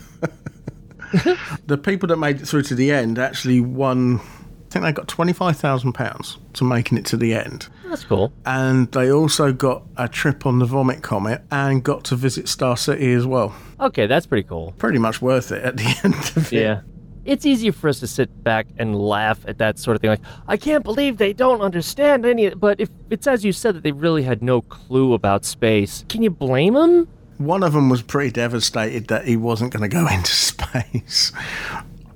the 1.65 1.77
people 1.77 2.07
that 2.07 2.17
made 2.17 2.41
it 2.41 2.47
through 2.47 2.63
to 2.63 2.75
the 2.75 2.91
end 2.91 3.19
actually 3.19 3.59
won. 3.61 4.19
I 4.19 4.69
think 4.69 4.83
they 4.83 4.91
got 4.91 5.07
twenty 5.07 5.33
five 5.33 5.57
thousand 5.57 5.93
pounds 5.93 6.37
to 6.53 6.63
making 6.63 6.97
it 6.97 7.05
to 7.07 7.17
the 7.17 7.33
end. 7.33 7.69
That's 7.85 8.03
cool. 8.03 8.33
And 8.45 8.91
they 8.91 9.11
also 9.11 9.53
got 9.53 9.83
a 9.95 10.09
trip 10.09 10.45
on 10.45 10.59
the 10.59 10.65
Vomit 10.65 11.01
Comet 11.01 11.41
and 11.51 11.81
got 11.83 12.03
to 12.05 12.15
visit 12.15 12.49
Star 12.49 12.75
City 12.75 13.13
as 13.13 13.25
well. 13.25 13.55
Okay, 13.79 14.07
that's 14.07 14.25
pretty 14.25 14.47
cool. 14.47 14.73
Pretty 14.77 14.99
much 14.99 15.21
worth 15.21 15.51
it 15.53 15.63
at 15.63 15.77
the 15.77 15.83
end 16.03 16.15
of 16.35 16.51
it. 16.51 16.61
Yeah. 16.61 16.81
It's 17.23 17.45
easier 17.45 17.73
for 17.73 17.89
us 17.89 17.99
to 17.99 18.07
sit 18.07 18.43
back 18.43 18.67
and 18.77 18.95
laugh 18.95 19.39
at 19.47 19.57
that 19.57 19.77
sort 19.79 19.95
of 19.95 20.01
thing. 20.01 20.09
Like, 20.11 20.21
I 20.47 20.55
can't 20.55 20.83
believe 20.83 21.17
they 21.17 21.33
don't 21.33 21.59
understand 21.59 22.25
any. 22.25 22.49
But 22.51 22.79
if 22.79 22.89
it's 23.09 23.27
as 23.27 23.43
you 23.43 23.51
said 23.51 23.75
that 23.75 23.83
they 23.83 23.91
really 23.91 24.23
had 24.23 24.41
no 24.41 24.61
clue 24.61 25.13
about 25.13 25.43
space, 25.43 26.05
can 26.07 26.23
you 26.23 26.29
blame 26.29 26.73
them? 26.73 27.07
One 27.37 27.63
of 27.63 27.73
them 27.73 27.89
was 27.89 28.01
pretty 28.01 28.31
devastated 28.31 29.07
that 29.07 29.25
he 29.25 29.37
wasn't 29.37 29.73
going 29.73 29.87
to 29.87 29.93
go 29.93 30.07
into 30.11 30.31
space. 30.31 31.31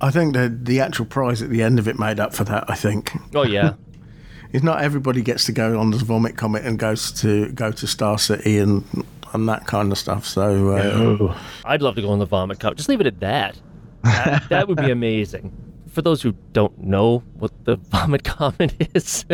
I 0.00 0.10
think 0.10 0.34
the 0.34 0.48
the 0.48 0.80
actual 0.80 1.06
prize 1.06 1.42
at 1.42 1.50
the 1.50 1.62
end 1.62 1.78
of 1.78 1.86
it 1.86 1.98
made 1.98 2.18
up 2.18 2.34
for 2.34 2.44
that. 2.44 2.68
I 2.68 2.74
think. 2.74 3.12
Oh 3.34 3.44
yeah. 3.44 3.74
it's 4.52 4.64
not 4.64 4.82
everybody 4.82 5.22
gets 5.22 5.44
to 5.44 5.52
go 5.52 5.78
on 5.78 5.90
the 5.90 5.98
Vomit 5.98 6.36
Comet 6.36 6.64
and 6.64 6.78
goes 6.78 7.12
to 7.20 7.52
go 7.52 7.70
to 7.70 7.86
Star 7.86 8.18
City 8.18 8.58
and 8.58 8.84
and 9.32 9.48
that 9.48 9.66
kind 9.66 9.90
of 9.92 9.98
stuff. 9.98 10.26
So 10.26 10.70
uh, 10.70 11.38
I'd 11.64 11.82
love 11.82 11.94
to 11.96 12.02
go 12.02 12.10
on 12.10 12.18
the 12.18 12.26
vomit 12.26 12.60
cup. 12.60 12.76
Just 12.76 12.88
leave 12.88 13.00
it 13.00 13.06
at 13.06 13.20
that. 13.20 13.58
That, 14.02 14.44
that 14.50 14.68
would 14.68 14.78
be 14.78 14.90
amazing. 14.90 15.52
For 15.88 16.02
those 16.02 16.22
who 16.22 16.32
don't 16.52 16.78
know 16.78 17.22
what 17.34 17.52
the 17.64 17.76
vomit 17.76 18.24
comet 18.24 18.74
is, 18.94 19.24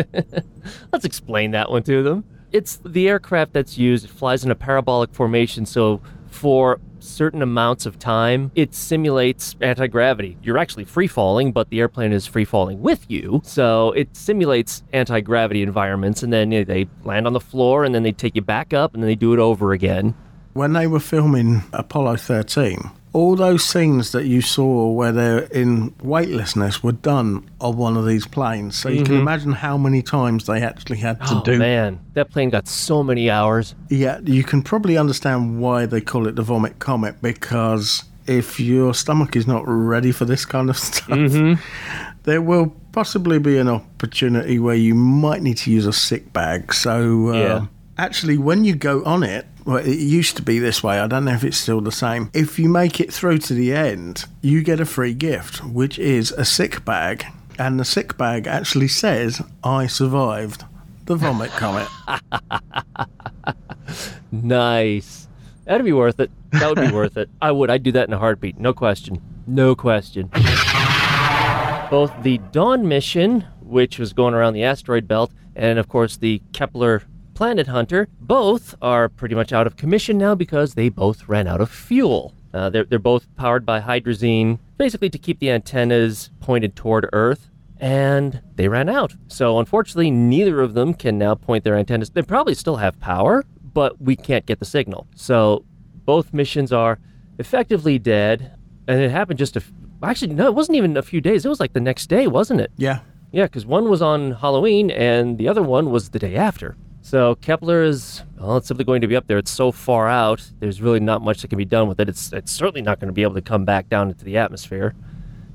let's 0.91 1.05
explain 1.05 1.51
that 1.51 1.69
one 1.69 1.83
to 1.83 2.03
them. 2.03 2.23
It's 2.51 2.77
the 2.85 3.07
aircraft 3.07 3.53
that's 3.53 3.77
used. 3.77 4.05
It 4.05 4.11
flies 4.11 4.43
in 4.43 4.51
a 4.51 4.55
parabolic 4.55 5.13
formation, 5.13 5.65
so 5.65 6.01
for 6.27 6.79
certain 6.99 7.41
amounts 7.41 7.85
of 7.85 7.97
time, 7.99 8.51
it 8.55 8.73
simulates 8.73 9.55
anti 9.61 9.87
gravity. 9.87 10.37
You're 10.43 10.57
actually 10.57 10.85
free 10.85 11.07
falling, 11.07 11.51
but 11.51 11.69
the 11.69 11.79
airplane 11.79 12.11
is 12.11 12.25
free 12.25 12.45
falling 12.45 12.81
with 12.81 13.09
you. 13.09 13.41
So 13.43 13.91
it 13.91 14.15
simulates 14.15 14.83
anti 14.93 15.21
gravity 15.21 15.61
environments, 15.61 16.23
and 16.23 16.31
then 16.33 16.51
you 16.51 16.59
know, 16.59 16.65
they 16.65 16.87
land 17.03 17.27
on 17.27 17.33
the 17.33 17.39
floor, 17.39 17.83
and 17.83 17.93
then 17.93 18.03
they 18.03 18.11
take 18.11 18.35
you 18.35 18.41
back 18.41 18.73
up, 18.73 18.93
and 18.93 19.03
then 19.03 19.07
they 19.07 19.15
do 19.15 19.33
it 19.33 19.39
over 19.39 19.71
again. 19.71 20.15
when 20.53 20.73
they 20.73 20.87
were 20.87 20.99
filming 20.99 21.63
Apollo 21.73 22.17
13, 22.17 22.89
all 23.11 23.35
those 23.35 23.63
scenes 23.63 24.11
that 24.11 24.25
you 24.25 24.39
saw 24.41 24.87
where 24.91 25.11
they're 25.11 25.39
in 25.45 25.93
weightlessness 26.03 26.83
were 26.83 26.91
done 26.91 27.43
on 27.59 27.75
one 27.75 27.97
of 27.97 28.05
these 28.05 28.27
planes. 28.27 28.75
So 28.75 28.89
you 28.89 29.03
can 29.03 29.15
Mhm. 29.15 29.21
imagine 29.21 29.51
how 29.53 29.77
many 29.77 30.01
times 30.03 30.45
they 30.45 30.61
actually 30.61 30.97
had 30.99 31.19
to 31.27 31.35
Oh 31.37 31.41
do. 31.43 31.57
man, 31.57 31.99
that 32.13 32.29
plane 32.29 32.49
got 32.51 32.67
so 32.67 33.03
many 33.03 33.29
hours. 33.29 33.73
Yeah, 33.89 34.19
you 34.23 34.43
can 34.43 34.61
probably 34.61 34.95
understand 34.97 35.59
why 35.59 35.85
they 35.87 36.01
call 36.01 36.27
it 36.27 36.35
the 36.35 36.43
vomit 36.43 36.77
comet 36.79 37.15
because 37.21 38.03
if 38.27 38.59
your 38.59 38.93
stomach 38.93 39.35
is 39.35 39.47
not 39.47 39.63
ready 39.65 40.11
for 40.11 40.25
this 40.25 40.45
kind 40.45 40.69
of 40.69 40.77
stuff, 40.89 41.17
there 42.23 42.41
will 42.43 42.75
possibly 42.91 43.39
be 43.39 43.57
an 43.57 43.67
opportunity 43.67 44.59
where 44.59 44.75
you 44.75 44.93
might 44.93 45.41
need 45.41 45.57
to 45.57 45.71
use 45.71 45.87
a 45.87 45.93
sick 45.93 46.31
bag. 46.31 46.73
So, 46.73 47.29
uh, 47.29 47.33
Yeah. 47.33 47.65
Actually, 47.99 48.37
when 48.37 48.63
you 48.65 48.75
go 48.75 49.03
on 49.03 49.23
it, 49.23 49.45
well, 49.65 49.77
it 49.77 49.99
used 49.99 50.35
to 50.37 50.41
be 50.41 50.57
this 50.57 50.81
way. 50.81 50.99
I 50.99 51.07
don't 51.07 51.25
know 51.25 51.33
if 51.33 51.43
it's 51.43 51.57
still 51.57 51.81
the 51.81 51.91
same. 51.91 52.31
If 52.33 52.57
you 52.57 52.69
make 52.69 52.99
it 52.99 53.13
through 53.13 53.39
to 53.39 53.53
the 53.53 53.73
end, 53.73 54.25
you 54.41 54.63
get 54.63 54.79
a 54.79 54.85
free 54.85 55.13
gift, 55.13 55.63
which 55.63 55.99
is 55.99 56.31
a 56.31 56.45
sick 56.45 56.83
bag. 56.85 57.25
And 57.59 57.79
the 57.79 57.85
sick 57.85 58.17
bag 58.17 58.47
actually 58.47 58.87
says, 58.87 59.41
I 59.63 59.85
survived 59.87 60.63
the 61.05 61.15
vomit 61.15 61.51
comet. 61.51 61.87
Nice. 64.31 65.27
That'd 65.65 65.85
be 65.85 65.93
worth 65.93 66.19
it. 66.19 66.31
That 66.51 66.69
would 66.69 66.89
be 66.89 66.91
worth 66.95 67.17
it. 67.17 67.29
I 67.41 67.51
would. 67.51 67.69
I'd 67.69 67.83
do 67.83 67.91
that 67.93 68.07
in 68.07 68.13
a 68.13 68.19
heartbeat. 68.19 68.59
No 68.59 68.73
question. 68.73 69.21
No 69.47 69.75
question. 69.75 70.29
Both 71.89 72.13
the 72.21 72.39
Dawn 72.51 72.87
mission, 72.87 73.45
which 73.61 73.97
was 73.97 74.13
going 74.13 74.33
around 74.33 74.53
the 74.53 74.63
asteroid 74.63 75.07
belt, 75.07 75.31
and 75.55 75.79
of 75.79 75.87
course 75.87 76.17
the 76.17 76.41
Kepler 76.53 77.03
Planet 77.39 77.67
Hunter, 77.67 78.09
both 78.19 78.75
are 78.81 79.07
pretty 79.07 79.33
much 79.33 79.53
out 79.53 79.65
of 79.65 79.77
commission 79.77 80.17
now 80.17 80.35
because 80.35 80.73
they 80.73 80.89
both 80.89 81.29
ran 81.29 81.47
out 81.47 81.61
of 81.61 81.71
fuel. 81.71 82.33
Uh, 82.53 82.69
they're, 82.69 82.83
they're 82.83 82.99
both 82.99 83.33
powered 83.37 83.65
by 83.65 83.79
hydrazine, 83.79 84.59
basically 84.77 85.09
to 85.09 85.17
keep 85.17 85.39
the 85.39 85.49
antennas 85.49 86.31
pointed 86.41 86.75
toward 86.75 87.07
Earth, 87.13 87.49
and 87.79 88.41
they 88.55 88.67
ran 88.67 88.89
out. 88.89 89.15
So 89.29 89.57
unfortunately, 89.57 90.11
neither 90.11 90.59
of 90.59 90.73
them 90.73 90.93
can 90.93 91.17
now 91.17 91.33
point 91.33 91.63
their 91.63 91.77
antennas. 91.77 92.09
They 92.09 92.23
probably 92.23 92.55
still 92.55 92.75
have 92.75 92.99
power, 92.99 93.45
but 93.73 94.01
we 94.01 94.17
can't 94.17 94.45
get 94.45 94.59
the 94.59 94.65
signal. 94.65 95.07
So 95.15 95.63
both 96.03 96.33
missions 96.33 96.73
are 96.73 96.99
effectively 97.37 97.97
dead, 97.99 98.53
and 98.85 98.99
it 98.99 99.11
happened 99.11 99.39
just 99.39 99.55
a. 99.55 99.61
f- 99.61 99.71
Actually, 100.03 100.33
no, 100.33 100.47
it 100.47 100.55
wasn't 100.55 100.75
even 100.77 100.97
a 100.97 101.01
few 101.01 101.21
days. 101.21 101.45
It 101.45 101.47
was 101.47 101.61
like 101.61 101.71
the 101.71 101.79
next 101.79 102.07
day, 102.07 102.27
wasn't 102.27 102.59
it? 102.59 102.73
Yeah. 102.75 102.99
Yeah, 103.31 103.43
because 103.45 103.65
one 103.65 103.87
was 103.89 104.01
on 104.01 104.31
Halloween 104.31 104.91
and 104.91 105.37
the 105.37 105.47
other 105.47 105.63
one 105.63 105.89
was 105.89 106.09
the 106.09 106.19
day 106.19 106.35
after. 106.35 106.75
So 107.01 107.35
Kepler 107.35 107.83
is, 107.83 108.23
well, 108.37 108.57
it's 108.57 108.67
simply 108.67 108.85
going 108.85 109.01
to 109.01 109.07
be 109.07 109.15
up 109.15 109.27
there. 109.27 109.37
It's 109.37 109.51
so 109.51 109.71
far 109.71 110.07
out, 110.07 110.51
there's 110.59 110.81
really 110.81 110.99
not 110.99 111.21
much 111.21 111.41
that 111.41 111.47
can 111.47 111.57
be 111.57 111.65
done 111.65 111.87
with 111.87 111.99
it. 111.99 112.09
It's, 112.09 112.31
it's 112.33 112.51
certainly 112.51 112.81
not 112.81 112.99
going 112.99 113.07
to 113.07 113.13
be 113.13 113.23
able 113.23 113.35
to 113.35 113.41
come 113.41 113.65
back 113.65 113.89
down 113.89 114.09
into 114.09 114.25
the 114.25 114.37
atmosphere. 114.37 114.93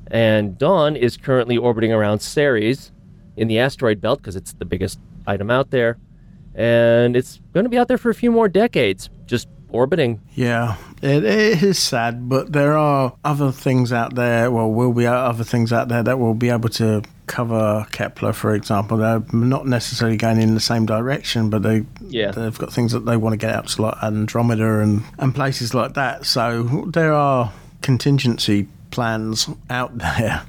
And 0.09 0.59
Dawn 0.59 0.97
is 0.97 1.16
currently 1.16 1.57
orbiting 1.57 1.92
around 1.92 2.20
Ceres 2.20 2.92
in 3.36 3.49
the 3.49 3.59
asteroid 3.59 4.01
belt 4.01 4.20
because 4.20 4.36
it's 4.36 4.53
the 4.55 4.64
biggest 4.64 4.99
item 5.26 5.51
out 5.51 5.70
there. 5.70 5.99
And 6.55 7.16
it's 7.16 7.40
going 7.53 7.64
to 7.64 7.70
be 7.70 7.78
out 7.78 7.88
there 7.88 7.99
for 7.99 8.11
a 8.11 8.14
few 8.14 8.30
more 8.30 8.49
decades, 8.49 9.11
just 9.26 9.49
orbiting. 9.68 10.20
Yeah, 10.34 10.76
it, 11.03 11.24
it 11.24 11.62
is 11.62 11.78
sad, 11.78 12.28
but 12.28 12.53
there 12.53 12.76
are 12.78 13.16
other 13.24 13.51
things 13.51 13.92
out 13.92 14.14
there. 14.14 14.51
Well, 14.51 14.70
will 14.70 14.92
be 14.92 15.07
other 15.07 15.45
things 15.45 15.72
out 15.72 15.88
there 15.88 16.03
that 16.03 16.18
will 16.18 16.34
be 16.34 16.51
able 16.51 16.68
to 16.70 17.03
cover 17.27 17.87
Kepler, 17.93 18.33
for 18.33 18.55
example. 18.55 18.99
They're 18.99 19.22
not 19.33 19.66
necessarily 19.66 20.16
going 20.16 20.41
in 20.41 20.55
the 20.55 20.61
same 20.61 20.87
direction, 20.87 21.51
but 21.51 21.62
they 21.62 21.85
Yeah. 22.09 22.31
they've 22.33 22.59
got 22.59 22.72
things 22.72 22.93
that 22.93 23.07
they 23.07 23.16
want 23.16 23.33
to 23.33 23.37
get 23.39 23.55
out 23.55 23.68
to 23.68 23.83
like 23.83 24.03
Andromeda 24.03 24.81
and 24.81 25.03
and 25.18 25.35
places 25.35 25.75
like 25.75 25.95
that. 25.95 26.27
So 26.27 26.85
there 26.93 27.12
are 27.12 27.53
contingency 27.83 28.66
plans 28.91 29.49
out 29.70 29.97
there. 29.99 30.43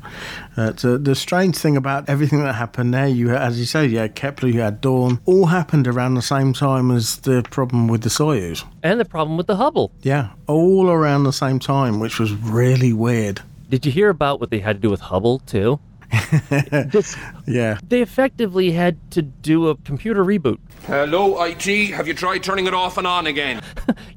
Uh, 0.58 0.72
so 0.76 0.98
the 0.98 1.16
strange 1.16 1.58
thing 1.58 1.76
about 1.76 2.08
everything 2.08 2.44
that 2.44 2.54
happened 2.56 2.94
there, 2.94 3.08
you 3.08 3.30
as 3.36 3.60
you 3.60 3.66
say, 3.66 3.86
you 3.86 3.98
had 3.98 4.16
Kepler, 4.16 4.50
you 4.50 4.62
had 4.62 4.82
Dawn, 4.82 5.20
all 5.26 5.48
happened 5.48 5.88
around 5.88 6.14
the 6.14 6.22
same 6.22 6.54
time 6.54 6.92
as 6.92 7.18
the 7.18 7.44
problem 7.50 7.88
with 7.88 8.02
the 8.02 8.10
Soyuz. 8.10 8.64
And 8.84 9.00
the 9.00 9.06
problem 9.06 9.36
with 9.38 9.48
the 9.48 9.56
Hubble. 9.58 9.92
Yeah, 10.02 10.30
all 10.48 10.90
around 10.90 11.24
the 11.24 11.34
same 11.34 11.60
time, 11.60 12.00
which 12.00 12.20
was 12.20 12.32
really 12.34 12.94
weird. 12.94 13.42
Did 13.70 13.86
you 13.86 13.92
hear 13.92 14.10
about 14.10 14.40
what 14.40 14.52
they 14.52 14.60
had 14.60 14.78
to 14.78 14.82
do 14.82 14.90
with 14.92 15.02
Hubble, 15.02 15.40
too? 15.40 15.80
Yeah. 17.48 17.78
They 17.88 18.02
effectively 18.02 18.72
had 18.72 19.12
to 19.12 19.22
do 19.22 19.68
a 19.68 19.76
computer 19.78 20.24
reboot. 20.26 20.58
Hello, 20.88 21.42
IT. 21.44 21.66
Have 21.92 22.08
you 22.08 22.14
tried 22.14 22.44
turning 22.44 22.68
it 22.68 22.74
off 22.74 22.98
and 22.98 23.08
on 23.08 23.28
again? 23.28 23.62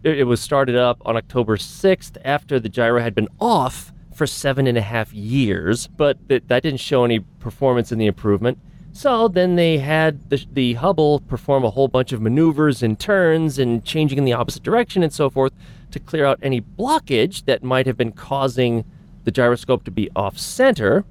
It, 0.04 0.20
it 0.20 0.24
was 0.24 0.40
started 0.40 0.76
up 0.76 1.02
on 1.04 1.16
October 1.16 1.56
6th 1.56 2.16
after 2.24 2.60
the 2.60 2.68
gyro 2.68 3.00
had 3.00 3.16
been 3.16 3.26
off 3.40 3.92
for 4.14 4.28
seven 4.28 4.68
and 4.68 4.78
a 4.78 4.80
half 4.80 5.12
years, 5.12 5.88
but 5.88 6.28
th- 6.28 6.44
that 6.46 6.62
didn't 6.62 6.78
show 6.78 7.04
any 7.04 7.18
performance 7.18 7.90
in 7.90 7.98
the 7.98 8.06
improvement. 8.06 8.58
So 8.92 9.26
then 9.26 9.56
they 9.56 9.78
had 9.78 10.30
the, 10.30 10.44
the 10.52 10.74
Hubble 10.74 11.20
perform 11.20 11.64
a 11.64 11.70
whole 11.70 11.88
bunch 11.88 12.12
of 12.12 12.22
maneuvers 12.22 12.82
and 12.82 12.98
turns 12.98 13.58
and 13.58 13.84
changing 13.84 14.18
in 14.18 14.24
the 14.24 14.32
opposite 14.32 14.62
direction 14.62 15.02
and 15.02 15.12
so 15.12 15.28
forth 15.30 15.52
to 15.90 15.98
clear 15.98 16.24
out 16.24 16.38
any 16.42 16.60
blockage 16.60 17.44
that 17.46 17.62
might 17.62 17.86
have 17.86 17.96
been 17.96 18.12
causing 18.12 18.84
the 19.24 19.30
gyroscope 19.30 19.84
to 19.84 19.90
be 19.90 20.08
off 20.16 20.38
center. 20.38 21.04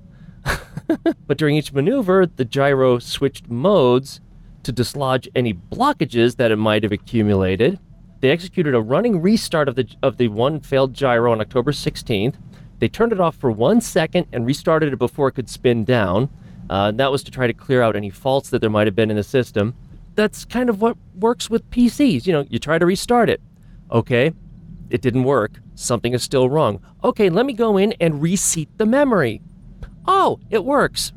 But 1.27 1.37
during 1.37 1.55
each 1.55 1.73
maneuver, 1.73 2.25
the 2.25 2.45
gyro 2.45 2.99
switched 2.99 3.49
modes 3.49 4.21
to 4.63 4.71
dislodge 4.71 5.29
any 5.35 5.53
blockages 5.53 6.35
that 6.37 6.51
it 6.51 6.57
might 6.57 6.83
have 6.83 6.91
accumulated. 6.91 7.79
They 8.19 8.31
executed 8.31 8.73
a 8.73 8.81
running 8.81 9.21
restart 9.21 9.69
of 9.69 9.75
the 9.75 9.87
of 10.01 10.17
the 10.17 10.27
one 10.27 10.59
failed 10.59 10.93
gyro 10.93 11.31
on 11.31 11.39
October 11.39 11.71
16th. 11.71 12.35
They 12.79 12.87
turned 12.87 13.11
it 13.11 13.19
off 13.19 13.35
for 13.35 13.51
one 13.51 13.81
second 13.81 14.27
and 14.31 14.45
restarted 14.45 14.93
it 14.93 14.97
before 14.97 15.29
it 15.29 15.33
could 15.33 15.49
spin 15.49 15.83
down. 15.83 16.29
Uh, 16.69 16.91
that 16.91 17.11
was 17.11 17.23
to 17.23 17.31
try 17.31 17.47
to 17.47 17.53
clear 17.53 17.81
out 17.81 17.95
any 17.95 18.09
faults 18.09 18.49
that 18.49 18.59
there 18.59 18.69
might 18.69 18.87
have 18.87 18.95
been 18.95 19.09
in 19.09 19.17
the 19.17 19.23
system. 19.23 19.73
That's 20.15 20.45
kind 20.45 20.69
of 20.69 20.81
what 20.81 20.97
works 21.15 21.49
with 21.49 21.69
PCs. 21.69 22.25
You 22.25 22.33
know, 22.33 22.45
you 22.49 22.59
try 22.59 22.77
to 22.77 22.85
restart 22.85 23.29
it. 23.29 23.41
Okay, 23.91 24.33
it 24.89 25.01
didn't 25.01 25.23
work. 25.23 25.59
Something 25.75 26.13
is 26.13 26.23
still 26.23 26.49
wrong. 26.49 26.83
Okay, 27.03 27.29
let 27.29 27.45
me 27.45 27.53
go 27.53 27.77
in 27.77 27.93
and 28.01 28.21
reseat 28.21 28.69
the 28.77 28.85
memory. 28.85 29.41
Oh, 30.07 30.39
it 30.49 30.63
works. 30.63 31.11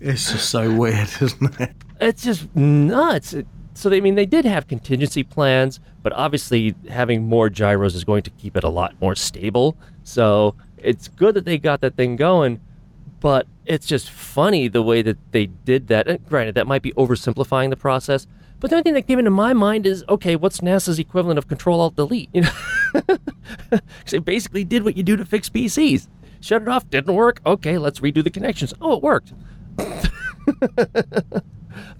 It's 0.00 0.32
just 0.32 0.48
so 0.50 0.74
weird, 0.74 1.08
isn't 1.20 1.60
it? 1.60 1.72
it's 2.00 2.22
just 2.22 2.54
nuts. 2.56 3.32
It- 3.34 3.46
so 3.74 3.88
they 3.88 3.98
I 3.98 4.00
mean 4.00 4.14
they 4.14 4.26
did 4.26 4.44
have 4.44 4.66
contingency 4.66 5.22
plans, 5.22 5.80
but 6.02 6.12
obviously 6.12 6.74
having 6.88 7.24
more 7.26 7.48
gyros 7.48 7.94
is 7.94 8.04
going 8.04 8.22
to 8.24 8.30
keep 8.30 8.56
it 8.56 8.64
a 8.64 8.68
lot 8.68 8.94
more 9.00 9.14
stable. 9.14 9.76
So 10.04 10.54
it's 10.76 11.08
good 11.08 11.34
that 11.36 11.44
they 11.44 11.56
got 11.56 11.80
that 11.82 11.96
thing 11.96 12.16
going, 12.16 12.60
but 13.20 13.46
it's 13.66 13.86
just 13.86 14.10
funny 14.10 14.68
the 14.68 14.82
way 14.82 15.00
that 15.02 15.16
they 15.32 15.46
did 15.46 15.86
that. 15.88 16.08
And 16.08 16.26
granted, 16.26 16.56
that 16.56 16.66
might 16.66 16.82
be 16.82 16.92
oversimplifying 16.92 17.70
the 17.70 17.76
process. 17.76 18.26
But 18.58 18.68
the 18.70 18.76
only 18.76 18.82
thing 18.82 18.94
that 18.94 19.06
came 19.06 19.18
into 19.18 19.30
my 19.30 19.54
mind 19.54 19.86
is, 19.86 20.04
okay, 20.08 20.36
what's 20.36 20.60
NASA's 20.60 20.98
equivalent 20.98 21.38
of 21.38 21.48
Control 21.48 21.80
Alt 21.80 21.96
Delete? 21.96 22.28
You 22.34 22.42
know, 22.42 23.08
they 24.10 24.18
basically 24.18 24.64
did 24.64 24.82
what 24.84 24.96
you 24.96 25.02
do 25.04 25.16
to 25.16 25.24
fix 25.24 25.48
PCs. 25.48 26.08
Shut 26.40 26.62
it 26.62 26.68
off, 26.68 26.88
didn't 26.90 27.14
work. 27.14 27.40
Okay, 27.44 27.78
let's 27.78 28.00
redo 28.00 28.24
the 28.24 28.30
connections. 28.30 28.74
Oh, 28.80 28.96
it 28.96 29.02
worked. 29.02 29.32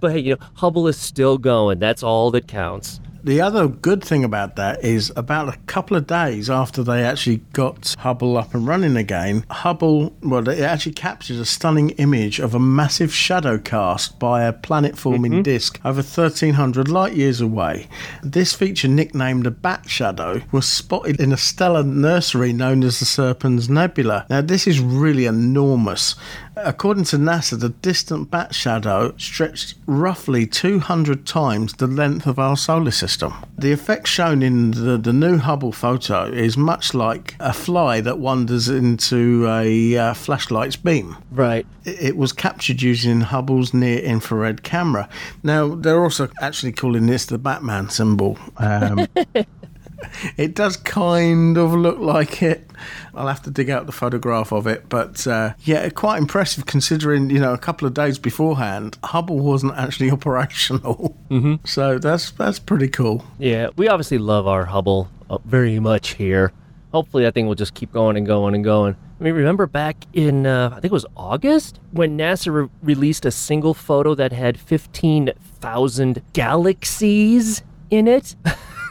But 0.01 0.13
hey, 0.13 0.19
you 0.21 0.35
know, 0.35 0.47
Hubble 0.55 0.89
is 0.89 0.97
still 0.97 1.39
going. 1.39 1.79
That's 1.79 2.03
all 2.03 2.31
that 2.33 2.49
counts. 2.49 3.01
The 3.23 3.41
other 3.41 3.69
good 3.69 4.03
thing 4.03 4.25
about 4.25 4.57
that 4.57 4.83
is 4.83 5.13
about 5.15 5.53
a 5.53 5.59
couple 5.67 5.97
of 5.97 6.07
days 6.07 6.49
after 6.49 6.83
they 6.83 7.05
actually 7.05 7.39
got 7.53 7.95
Hubble 7.99 8.37
up 8.37 8.55
and 8.55 8.67
running 8.67 8.97
again, 8.97 9.45
Hubble, 9.51 10.15
well, 10.23 10.49
it 10.49 10.61
actually 10.61 10.93
captured 10.93 11.39
a 11.39 11.45
stunning 11.45 11.91
image 11.91 12.39
of 12.39 12.55
a 12.55 12.59
massive 12.59 13.13
shadow 13.13 13.59
cast 13.59 14.19
by 14.19 14.45
a 14.45 14.53
planet 14.53 14.97
forming 14.97 15.33
mm-hmm. 15.33 15.43
disk 15.43 15.79
over 15.85 15.99
1300 15.99 16.89
light 16.89 17.15
years 17.15 17.41
away. 17.41 17.89
This 18.23 18.55
feature, 18.55 18.89
nicknamed 18.89 19.45
the 19.45 19.51
Bat 19.51 19.89
Shadow, 19.89 20.43
was 20.51 20.67
spotted 20.67 21.21
in 21.21 21.33
a 21.33 21.37
stellar 21.37 21.83
nursery 21.83 22.53
known 22.53 22.83
as 22.83 23.01
the 23.01 23.07
Serpens 23.07 23.69
Nebula. 23.69 24.27
Now, 24.31 24.41
this 24.41 24.67
is 24.67 24.81
really 24.81 25.27
enormous. 25.27 26.15
According 26.57 27.05
to 27.05 27.17
NASA, 27.17 27.59
the 27.59 27.69
distant 27.69 28.31
bat 28.31 28.55
shadow 28.55 29.15
stretched 29.17 29.77
roughly 29.87 30.47
200 30.47 31.27
times 31.27 31.75
the 31.75 31.87
length 31.87 32.27
of 32.27 32.39
our 32.39 32.57
solar 32.57 32.91
system. 32.91 33.35
The 33.57 33.73
effect 33.73 34.09
shown 34.09 34.43
in 34.43 34.73
the, 34.73 34.99
the 34.99 35.13
new 35.13 35.39
Hubble 35.39 35.73
photo 35.73 36.25
is 36.25 36.57
much 36.57 36.93
like 36.93 37.37
a 37.41 37.53
fly 37.53 38.01
that 38.01 38.19
wanders 38.19 38.69
into 38.69 39.47
a 39.49 39.97
uh, 39.97 40.15
flashlight's 40.15 40.77
beam. 40.77 41.17
Right. 41.31 41.67
It, 41.85 42.03
it 42.03 42.17
was 42.17 42.33
captured 42.33 42.83
using 42.83 43.21
Hubble's 43.21 43.73
near 43.73 43.99
infrared 44.01 44.63
camera. 44.63 45.09
Now, 45.43 45.75
they're 45.75 46.03
also 46.03 46.29
actually 46.41 46.73
calling 46.73 47.07
this 47.07 47.27
the 47.27 47.39
Batman 47.39 47.91
symbol. 47.91 48.39
Um, 48.57 49.07
it 50.37 50.55
does 50.55 50.77
kind 50.77 51.57
of 51.57 51.73
look 51.73 51.99
like 51.99 52.43
it. 52.43 52.71
I'll 53.15 53.27
have 53.27 53.43
to 53.43 53.51
dig 53.51 53.71
out 53.71 53.87
the 53.87 53.93
photograph 53.93 54.53
of 54.53 54.67
it, 54.67 54.89
but 54.89 55.27
uh, 55.27 55.55
yeah, 55.61 55.89
quite 55.91 56.19
impressive 56.19 56.67
considering 56.67 57.31
you 57.31 57.39
know 57.39 57.53
a 57.53 57.59
couple 57.59 57.87
of 57.87 57.95
days 57.95 58.19
beforehand 58.19 58.99
Hubble 59.05 59.41
wasn't 59.41 59.77
actually 59.77 60.11
operational. 60.19 61.17
Mm-hmm. 61.31 61.57
So 61.65 61.99
that's 61.99 62.31
that's 62.33 62.59
pretty 62.59 62.89
cool. 62.89 63.25
Yeah, 63.39 63.69
we 63.77 63.89
obviously 63.89 64.19
love 64.19 64.47
our 64.47 64.67
Hubble 64.67 65.09
uh, 65.29 65.39
very 65.45 65.81
much 65.81 66.15
here. 66.15 66.53
Hopefully, 66.93 67.23
that 67.25 67.35
thing 67.35 67.47
will 67.47 67.55
just 67.55 67.75
keep 67.75 67.93
going 67.93 68.17
and 68.17 68.27
going 68.27 68.55
and 68.55 68.65
going. 68.65 68.97
I 69.21 69.23
mean, 69.23 69.35
remember 69.35 69.67
back 69.67 70.07
in, 70.15 70.47
uh, 70.47 70.71
I 70.73 70.81
think 70.81 70.87
it 70.87 70.93
was 70.93 71.05
August, 71.15 71.79
when 71.93 72.17
NASA 72.17 72.53
re- 72.53 72.71
released 72.83 73.27
a 73.27 73.31
single 73.31 73.75
photo 73.75 74.15
that 74.15 74.33
had 74.33 74.59
15,000 74.59 76.23
galaxies 76.33 77.63
in 77.91 78.09
it? 78.09 78.35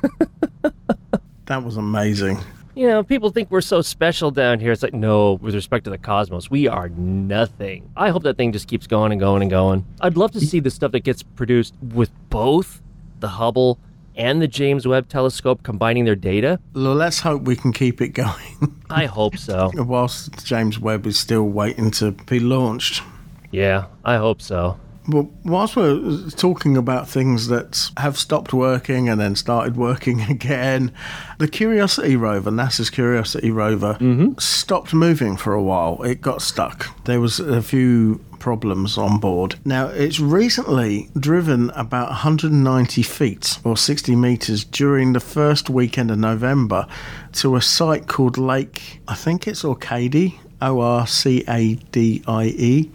That 1.49 1.63
was 1.63 1.77
amazing. 1.77 2.37
You 2.75 2.85
know, 2.87 3.03
people 3.03 3.31
think 3.31 3.49
we're 3.49 3.61
so 3.61 3.81
special 3.81 4.29
down 4.29 4.59
here. 4.59 4.71
It's 4.71 4.83
like, 4.83 4.93
no, 4.93 5.33
with 5.41 5.55
respect 5.55 5.85
to 5.85 5.89
the 5.89 5.97
cosmos, 5.97 6.51
we 6.51 6.67
are 6.67 6.89
nothing. 6.89 7.89
I 7.97 8.09
hope 8.09 8.21
that 8.21 8.37
thing 8.37 8.51
just 8.51 8.67
keeps 8.67 8.85
going 8.85 9.11
and 9.11 9.19
going 9.19 9.41
and 9.41 9.49
going. 9.49 9.83
I'd 9.99 10.15
love 10.15 10.31
to 10.33 10.41
see 10.41 10.59
the 10.59 10.69
stuff 10.69 10.91
that 10.91 10.99
gets 10.99 11.23
produced 11.23 11.73
with 11.81 12.11
both 12.29 12.83
the 13.19 13.29
Hubble 13.29 13.79
and 14.15 14.39
the 14.39 14.47
James 14.47 14.85
Webb 14.85 15.09
Telescope 15.09 15.63
combining 15.63 16.05
their 16.05 16.15
data. 16.15 16.59
Well, 16.75 16.93
let's 16.93 17.19
hope 17.19 17.41
we 17.41 17.55
can 17.55 17.73
keep 17.73 17.99
it 17.99 18.09
going 18.09 18.77
I 18.91 19.07
hope 19.07 19.35
so. 19.35 19.71
whilst 19.73 20.45
James 20.45 20.77
Webb 20.77 21.07
is 21.07 21.17
still 21.17 21.45
waiting 21.49 21.89
to 21.91 22.11
be 22.11 22.39
launched. 22.39 23.01
Yeah, 23.49 23.85
I 24.05 24.17
hope 24.17 24.39
so. 24.39 24.79
Well, 25.09 25.31
whilst 25.43 25.75
we're 25.75 26.29
talking 26.29 26.77
about 26.77 27.09
things 27.09 27.47
that 27.47 27.89
have 27.97 28.15
stopped 28.15 28.53
working 28.53 29.09
and 29.09 29.19
then 29.19 29.35
started 29.35 29.75
working 29.75 30.21
again, 30.29 30.91
the 31.39 31.47
Curiosity 31.47 32.15
rover, 32.15 32.51
NASA's 32.51 32.89
Curiosity 32.91 33.49
rover, 33.49 33.97
stopped 34.37 34.93
moving 34.93 35.35
for 35.35 35.53
a 35.53 35.63
while. 35.63 36.01
It 36.03 36.21
got 36.21 36.41
stuck. 36.43 36.85
There 37.05 37.19
was 37.19 37.39
a 37.39 37.61
few 37.63 38.23
problems 38.37 38.97
on 38.97 39.19
board. 39.19 39.55
Now, 39.65 39.87
it's 39.87 40.19
recently 40.19 41.09
driven 41.17 41.71
about 41.71 42.09
190 42.09 43.01
feet 43.01 43.57
or 43.63 43.75
60 43.75 44.15
meters 44.15 44.63
during 44.63 45.13
the 45.13 45.19
first 45.19 45.69
weekend 45.69 46.11
of 46.11 46.19
November 46.19 46.87
to 47.33 47.55
a 47.55 47.61
site 47.61 48.07
called 48.07 48.37
Lake, 48.37 49.01
I 49.07 49.15
think 49.15 49.47
it's 49.47 49.63
Orcadie, 49.63 50.37
O 50.61 50.79
R 50.81 51.07
C 51.07 51.43
A 51.47 51.75
D 51.91 52.23
I 52.27 52.45
E. 52.45 52.91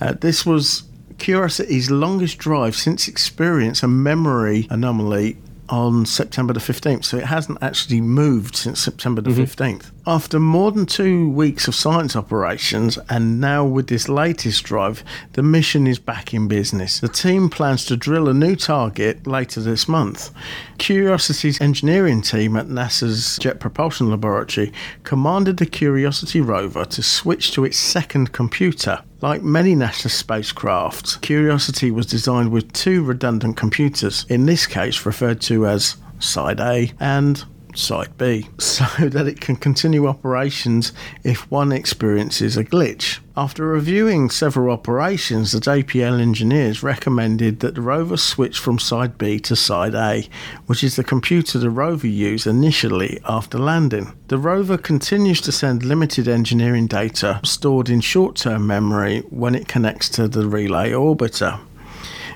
Uh, 0.00 0.12
this 0.12 0.46
was 0.46 0.84
Curiosity's 1.20 1.90
longest 1.90 2.38
drive 2.38 2.74
since 2.74 3.06
experience 3.06 3.82
a 3.82 3.88
memory 3.88 4.66
anomaly 4.70 5.36
on 5.68 6.04
September 6.04 6.52
the 6.52 6.60
15th, 6.60 7.04
so 7.04 7.16
it 7.16 7.26
hasn't 7.26 7.58
actually 7.62 8.00
moved 8.00 8.56
since 8.56 8.80
September 8.80 9.20
the 9.20 9.30
mm-hmm. 9.30 9.42
15th. 9.42 9.90
After 10.06 10.40
more 10.40 10.72
than 10.72 10.86
two 10.86 11.30
weeks 11.30 11.68
of 11.68 11.74
science 11.74 12.16
operations, 12.16 12.98
and 13.08 13.38
now 13.40 13.64
with 13.64 13.86
this 13.86 14.08
latest 14.08 14.64
drive, 14.64 15.04
the 15.34 15.42
mission 15.42 15.86
is 15.86 15.98
back 15.98 16.34
in 16.34 16.48
business. 16.48 17.00
The 17.00 17.08
team 17.08 17.48
plans 17.50 17.84
to 17.84 17.96
drill 17.96 18.28
a 18.28 18.34
new 18.34 18.56
target 18.56 19.26
later 19.26 19.60
this 19.60 19.86
month. 19.86 20.30
Curiosity's 20.78 21.60
engineering 21.60 22.22
team 22.22 22.56
at 22.56 22.66
NASA's 22.66 23.38
Jet 23.38 23.60
Propulsion 23.60 24.10
Laboratory 24.10 24.72
commanded 25.04 25.58
the 25.58 25.66
Curiosity 25.66 26.40
rover 26.40 26.84
to 26.86 27.02
switch 27.02 27.52
to 27.52 27.64
its 27.64 27.78
second 27.78 28.32
computer. 28.32 29.04
Like 29.22 29.42
many 29.42 29.74
NASA 29.74 30.08
spacecraft, 30.08 31.20
Curiosity 31.20 31.90
was 31.90 32.06
designed 32.06 32.50
with 32.52 32.72
two 32.72 33.04
redundant 33.04 33.58
computers, 33.58 34.24
in 34.30 34.46
this 34.46 34.66
case 34.66 35.04
referred 35.04 35.42
to 35.42 35.66
as 35.66 35.96
Side 36.18 36.58
A 36.58 36.92
and 36.98 37.44
Side 37.74 38.16
B, 38.16 38.48
so 38.58 38.84
that 38.98 39.26
it 39.26 39.42
can 39.42 39.56
continue 39.56 40.06
operations 40.06 40.94
if 41.22 41.50
one 41.50 41.70
experiences 41.70 42.56
a 42.56 42.64
glitch. 42.64 43.18
After 43.40 43.64
reviewing 43.64 44.28
several 44.28 44.70
operations, 44.70 45.52
the 45.52 45.60
JPL 45.60 46.20
engineers 46.20 46.82
recommended 46.82 47.60
that 47.60 47.74
the 47.74 47.80
rover 47.80 48.18
switch 48.18 48.58
from 48.58 48.78
Side 48.78 49.16
B 49.16 49.40
to 49.40 49.56
Side 49.56 49.94
A, 49.94 50.28
which 50.66 50.84
is 50.84 50.96
the 50.96 51.02
computer 51.02 51.58
the 51.58 51.70
rover 51.70 52.06
used 52.06 52.46
initially 52.46 53.18
after 53.24 53.58
landing. 53.58 54.12
The 54.28 54.36
rover 54.36 54.76
continues 54.76 55.40
to 55.40 55.52
send 55.52 55.86
limited 55.86 56.28
engineering 56.28 56.86
data 56.86 57.40
stored 57.42 57.88
in 57.88 58.02
short 58.02 58.36
term 58.36 58.66
memory 58.66 59.20
when 59.30 59.54
it 59.54 59.68
connects 59.68 60.10
to 60.10 60.28
the 60.28 60.46
relay 60.46 60.90
orbiter. 60.90 61.60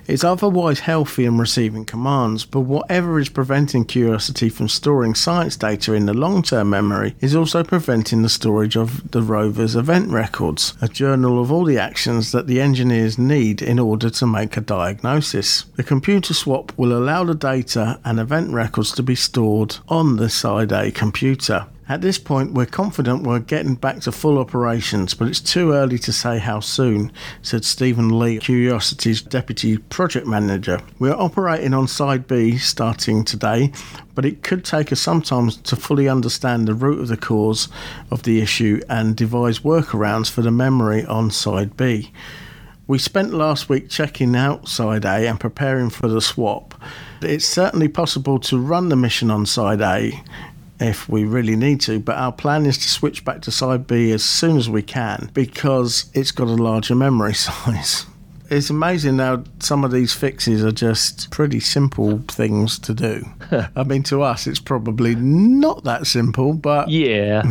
It's 0.07 0.25
otherwise 0.25 0.81
healthy 0.81 1.25
in 1.25 1.39
receiving 1.39 1.85
commands, 1.85 2.45
but 2.45 2.61
whatever 2.61 3.19
is 3.19 3.29
preventing 3.29 3.85
Curiosity 3.85 4.49
from 4.49 4.69
storing 4.69 5.15
science 5.15 5.57
data 5.57 5.93
in 5.93 6.07
the 6.07 6.15
long 6.15 6.43
term 6.43 6.71
memory 6.71 7.15
is 7.21 7.35
also 7.35 7.63
preventing 7.63 8.23
the 8.23 8.29
storage 8.29 8.77
of 8.77 9.11
the 9.13 9.23
rover's 9.23 9.77
event 9.77 10.11
records, 10.11 10.75
a 10.81 10.89
journal 10.89 11.41
of 11.41 11.51
all 11.51 11.65
the 11.65 11.79
actions 11.79 12.33
that 12.33 12.47
the 12.47 12.61
engineers 12.61 13.19
need 13.19 13.63
in 13.63 13.79
order 13.79 14.11
to 14.11 14.27
make 14.27 14.57
a 14.57 14.61
diagnosis. 14.61 15.65
The 15.77 15.83
computer 15.83 16.35
swap 16.35 16.73
will 16.77 16.97
allow 16.97 17.25
the 17.25 17.35
data 17.35 17.99
and 18.05 18.19
event 18.19 18.53
records 18.53 18.93
to 18.93 19.03
be 19.03 19.15
stored 19.15 19.77
on 19.89 20.17
the 20.17 20.29
Side 20.29 20.73
A 20.73 20.91
computer. 20.91 21.67
At 21.87 22.01
this 22.01 22.19
point, 22.19 22.55
we're 22.55 22.65
confident 22.65 23.25
we're 23.25 23.41
getting 23.41 23.75
back 23.75 24.01
to 24.01 24.13
full 24.13 24.39
operations, 24.39 25.13
but 25.13 25.29
it's 25.29 25.41
too 25.41 25.73
early 25.73 25.99
to 25.99 26.13
say 26.15 26.39
how 26.39 26.61
soon, 26.61 27.13
said 27.43 27.63
Steven 27.63 28.19
Lee, 28.19 28.39
Curiosity's 28.39 29.21
Deputy 29.21 29.77
Project 29.77 30.27
Manager. 30.27 30.81
We're 30.99 31.13
operating 31.13 31.75
on 31.75 31.87
Side 31.87 32.27
B 32.27 32.57
starting 32.57 33.23
today, 33.23 33.71
but 34.15 34.25
it 34.25 34.43
could 34.43 34.65
take 34.65 34.93
us 34.93 35.01
some 35.01 35.21
time 35.21 35.51
to 35.51 35.77
fully 35.77 36.09
understand 36.09 36.67
the 36.67 36.75
root 36.75 37.01
of 37.01 37.09
the 37.09 37.19
cause 37.19 37.69
of 38.11 38.23
the 38.23 38.41
issue 38.41 38.81
and 38.89 39.15
devise 39.15 39.59
workarounds 39.59 40.31
for 40.31 40.41
the 40.41 40.51
memory 40.51 41.05
on 41.05 41.31
Side 41.31 41.77
B. 41.77 42.13
We 42.87 42.99
spent 42.99 43.35
last 43.35 43.69
week 43.69 43.91
checking 43.91 44.35
out 44.35 44.69
Side 44.69 45.05
A 45.05 45.27
and 45.29 45.39
preparing 45.39 45.91
for 45.91 46.09
the 46.09 46.21
swap. 46.23 46.75
It's 47.21 47.47
certainly 47.47 47.89
possible 47.89 48.39
to 48.41 48.59
run 48.59 48.89
the 48.89 48.97
mission 48.97 49.31
on 49.31 49.45
Side 49.47 49.81
A 49.81 50.23
if 50.81 51.09
we 51.09 51.25
really 51.25 51.57
need 51.57 51.81
to, 51.83 52.01
but 52.01 52.17
our 52.17 52.33
plan 52.33 52.67
is 52.67 52.79
to 52.79 52.89
switch 52.89 53.25
back 53.25 53.43
to 53.43 53.51
Side 53.51 53.87
B 53.87 54.13
as 54.13 54.25
soon 54.25 54.57
as 54.57 54.69
we 54.69 54.83
can 54.83 55.31
because 55.33 56.11
it's 56.15 56.31
got 56.31 56.49
a 56.49 56.55
larger 56.55 56.95
memory 56.95 57.35
size. 57.35 58.07
It's 58.51 58.69
amazing 58.71 59.19
how 59.19 59.45
some 59.59 59.85
of 59.85 59.91
these 59.91 60.13
fixes 60.13 60.63
are 60.63 60.73
just 60.73 61.31
pretty 61.31 61.61
simple 61.61 62.19
things 62.29 62.79
to 62.81 62.93
do. 62.93 63.25
I 63.77 63.85
mean, 63.85 64.03
to 64.05 64.23
us, 64.23 64.47
it's 64.47 64.61
probably 64.61 65.15
not 65.15 65.85
that 65.85 66.07
simple, 66.07 66.53
but. 66.53 66.89
Yeah. 66.89 67.51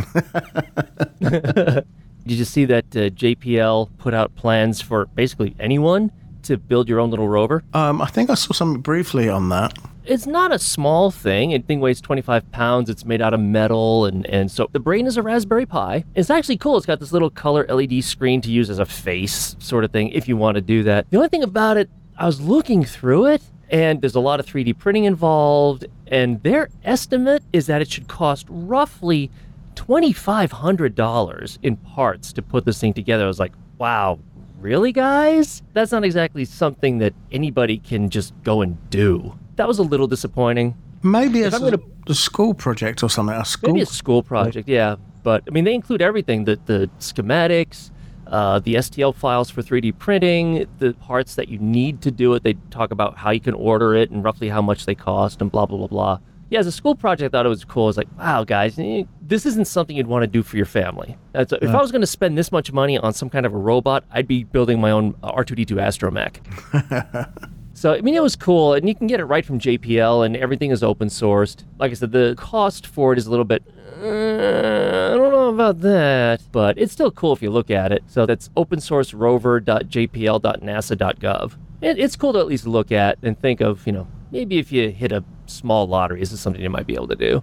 Did 1.20 2.38
you 2.38 2.44
see 2.44 2.64
that 2.66 2.84
uh, 2.96 3.10
JPL 3.10 3.90
put 3.98 4.14
out 4.14 4.34
plans 4.36 4.80
for 4.80 5.06
basically 5.06 5.54
anyone 5.58 6.10
to 6.44 6.56
build 6.56 6.88
your 6.88 7.00
own 7.00 7.10
little 7.10 7.28
rover? 7.28 7.62
Um, 7.72 8.00
I 8.00 8.06
think 8.06 8.30
I 8.30 8.34
saw 8.34 8.52
something 8.52 8.80
briefly 8.80 9.28
on 9.28 9.48
that. 9.50 9.76
It's 10.06 10.26
not 10.26 10.52
a 10.52 10.58
small 10.58 11.10
thing. 11.10 11.52
It 11.52 11.66
thing 11.66 11.80
weighs 11.80 12.00
25 12.00 12.52
pounds. 12.52 12.90
It's 12.90 13.06
made 13.06 13.22
out 13.22 13.32
of 13.32 13.40
metal, 13.40 14.04
and, 14.04 14.26
and 14.26 14.50
so 14.50 14.68
the 14.70 14.78
brain 14.78 15.06
is 15.06 15.16
a 15.16 15.22
Raspberry 15.22 15.64
Pi. 15.64 16.04
It's 16.14 16.28
actually 16.28 16.58
cool. 16.58 16.76
It's 16.76 16.84
got 16.84 17.00
this 17.00 17.12
little 17.12 17.30
color 17.30 17.66
LED 17.68 18.04
screen 18.04 18.42
to 18.42 18.50
use 18.50 18.68
as 18.68 18.78
a 18.78 18.84
face 18.84 19.56
sort 19.60 19.82
of 19.82 19.92
thing 19.92 20.10
if 20.10 20.28
you 20.28 20.36
want 20.36 20.56
to 20.56 20.60
do 20.60 20.82
that. 20.82 21.08
The 21.10 21.16
only 21.16 21.30
thing 21.30 21.42
about 21.42 21.78
it, 21.78 21.88
I 22.18 22.26
was 22.26 22.38
looking 22.40 22.84
through 22.84 23.26
it, 23.26 23.42
and 23.70 24.02
there's 24.02 24.14
a 24.14 24.20
lot 24.20 24.40
of 24.40 24.46
3D 24.46 24.78
printing 24.78 25.04
involved, 25.04 25.86
and 26.08 26.42
their 26.42 26.68
estimate 26.84 27.42
is 27.54 27.66
that 27.66 27.80
it 27.80 27.90
should 27.90 28.06
cost 28.06 28.46
roughly 28.50 29.30
$2,500 29.74 31.58
in 31.62 31.76
parts 31.76 32.32
to 32.34 32.42
put 32.42 32.64
this 32.66 32.78
thing 32.78 32.92
together. 32.92 33.24
I 33.24 33.28
was 33.28 33.40
like, 33.40 33.52
wow, 33.78 34.18
really, 34.64 34.92
guys? 34.92 35.62
That's 35.74 35.92
not 35.92 36.04
exactly 36.04 36.46
something 36.46 36.98
that 36.98 37.12
anybody 37.30 37.76
can 37.76 38.08
just 38.08 38.32
go 38.42 38.62
and 38.62 38.78
do. 38.88 39.38
That 39.56 39.68
was 39.68 39.78
a 39.78 39.82
little 39.82 40.06
disappointing. 40.06 40.74
Maybe 41.02 41.40
If 41.40 41.52
as 41.52 41.62
a, 41.62 41.70
gonna- 41.70 41.82
a 42.08 42.14
school 42.14 42.54
project 42.54 43.02
or 43.02 43.10
something. 43.10 43.36
A 43.36 43.44
school. 43.44 43.74
Maybe 43.74 43.82
a 43.82 43.86
school 43.86 44.22
project, 44.22 44.66
yeah. 44.66 44.96
But 45.22 45.42
I 45.46 45.50
mean, 45.50 45.64
they 45.64 45.74
include 45.74 46.00
everything: 46.00 46.44
the 46.44 46.58
the 46.64 46.88
schematics, 46.98 47.90
uh, 48.26 48.58
the 48.60 48.76
STL 48.76 49.14
files 49.14 49.50
for 49.50 49.60
3D 49.62 49.98
printing, 49.98 50.66
the 50.78 50.94
parts 50.94 51.34
that 51.34 51.48
you 51.48 51.58
need 51.58 52.00
to 52.02 52.10
do 52.10 52.32
it. 52.34 52.42
They 52.42 52.54
talk 52.70 52.90
about 52.90 53.18
how 53.18 53.30
you 53.30 53.40
can 53.40 53.54
order 53.54 53.94
it 53.94 54.10
and 54.10 54.24
roughly 54.24 54.48
how 54.48 54.62
much 54.62 54.86
they 54.86 54.94
cost, 54.94 55.42
and 55.42 55.52
blah 55.52 55.66
blah 55.66 55.78
blah 55.78 55.86
blah. 55.88 56.18
Yeah, 56.54 56.60
as 56.60 56.68
a 56.68 56.72
school 56.72 56.94
project, 56.94 57.34
I 57.34 57.36
thought 57.36 57.46
it 57.46 57.48
was 57.48 57.64
cool. 57.64 57.82
I 57.82 57.86
was 57.86 57.96
like, 57.96 58.06
wow, 58.16 58.44
guys, 58.44 58.78
eh, 58.78 59.02
this 59.20 59.44
isn't 59.44 59.66
something 59.66 59.96
you'd 59.96 60.06
want 60.06 60.22
to 60.22 60.28
do 60.28 60.44
for 60.44 60.56
your 60.56 60.66
family. 60.66 61.18
That's, 61.32 61.52
If 61.52 61.70
I 61.70 61.80
was 61.80 61.90
going 61.90 62.02
to 62.02 62.06
spend 62.06 62.38
this 62.38 62.52
much 62.52 62.72
money 62.72 62.96
on 62.96 63.12
some 63.12 63.28
kind 63.28 63.44
of 63.44 63.52
a 63.52 63.56
robot, 63.56 64.04
I'd 64.12 64.28
be 64.28 64.44
building 64.44 64.80
my 64.80 64.92
own 64.92 65.16
uh, 65.24 65.32
R2D2 65.32 65.72
Astromech. 65.72 67.50
So 67.76 67.92
I 67.92 68.02
mean, 68.02 68.14
it 68.14 68.22
was 68.22 68.36
cool, 68.36 68.74
and 68.74 68.88
you 68.88 68.94
can 68.94 69.08
get 69.08 69.18
it 69.18 69.24
right 69.24 69.44
from 69.44 69.58
JPL, 69.58 70.24
and 70.24 70.36
everything 70.36 70.70
is 70.70 70.84
open 70.84 71.08
sourced. 71.08 71.64
Like 71.80 71.90
I 71.90 71.94
said, 71.94 72.12
the 72.12 72.36
cost 72.38 72.86
for 72.86 73.12
it 73.12 73.18
is 73.18 73.26
a 73.26 73.30
little 73.30 73.44
bit. 73.44 73.64
Uh, 74.00 75.10
I 75.12 75.16
don't 75.16 75.32
know 75.32 75.48
about 75.48 75.80
that, 75.80 76.40
but 76.52 76.78
it's 76.78 76.92
still 76.92 77.10
cool 77.10 77.32
if 77.32 77.42
you 77.42 77.50
look 77.50 77.72
at 77.72 77.90
it. 77.90 78.04
So 78.06 78.26
that's 78.26 78.48
open 78.56 78.78
source 78.78 79.12
rover.jpl.nasa.gov. 79.12 81.52
It, 81.80 81.98
it's 81.98 82.14
cool 82.14 82.32
to 82.34 82.38
at 82.38 82.46
least 82.46 82.64
look 82.68 82.92
at 82.92 83.18
and 83.24 83.36
think 83.40 83.60
of, 83.60 83.84
you 83.88 83.92
know, 83.92 84.06
maybe 84.34 84.58
if 84.58 84.72
you 84.72 84.90
hit 84.90 85.12
a 85.12 85.22
small 85.46 85.86
lottery, 85.86 86.18
this 86.18 86.32
is 86.32 86.40
something 86.40 86.60
you 86.60 86.68
might 86.68 86.88
be 86.88 86.94
able 86.94 87.06
to 87.06 87.14
do. 87.14 87.42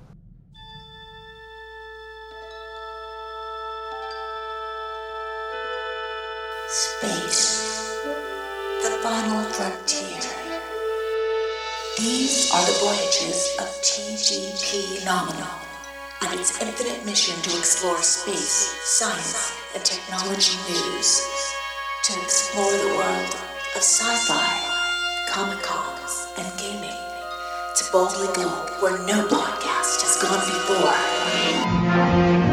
Space. 6.68 8.04
The 8.84 8.92
final 9.02 9.42
frontier. 9.56 10.20
These 11.98 12.52
are 12.54 12.66
the 12.66 12.78
voyages 12.84 13.40
of 13.62 13.68
TGP 13.88 15.06
Nominal 15.06 15.56
and 16.24 16.40
its 16.40 16.62
infinite 16.62 17.06
mission 17.06 17.36
to 17.44 17.58
explore 17.58 18.02
space, 18.02 18.76
science, 18.84 19.54
and 19.74 19.84
technology 19.86 20.58
news. 20.68 21.22
To 22.04 22.14
explore 22.22 22.72
the 22.72 22.96
world 22.98 23.34
of 23.76 23.82
sci-fi, 23.82 24.50
comic-cons, 25.30 26.01
and 26.38 26.58
gaming. 26.58 26.98
To 27.76 27.84
boldly 27.92 28.28
go 28.36 28.48
where 28.80 28.98
no 29.06 29.28
podcast 29.28 30.02
has 30.02 30.18
gone 30.22 30.46
before. 30.46 32.51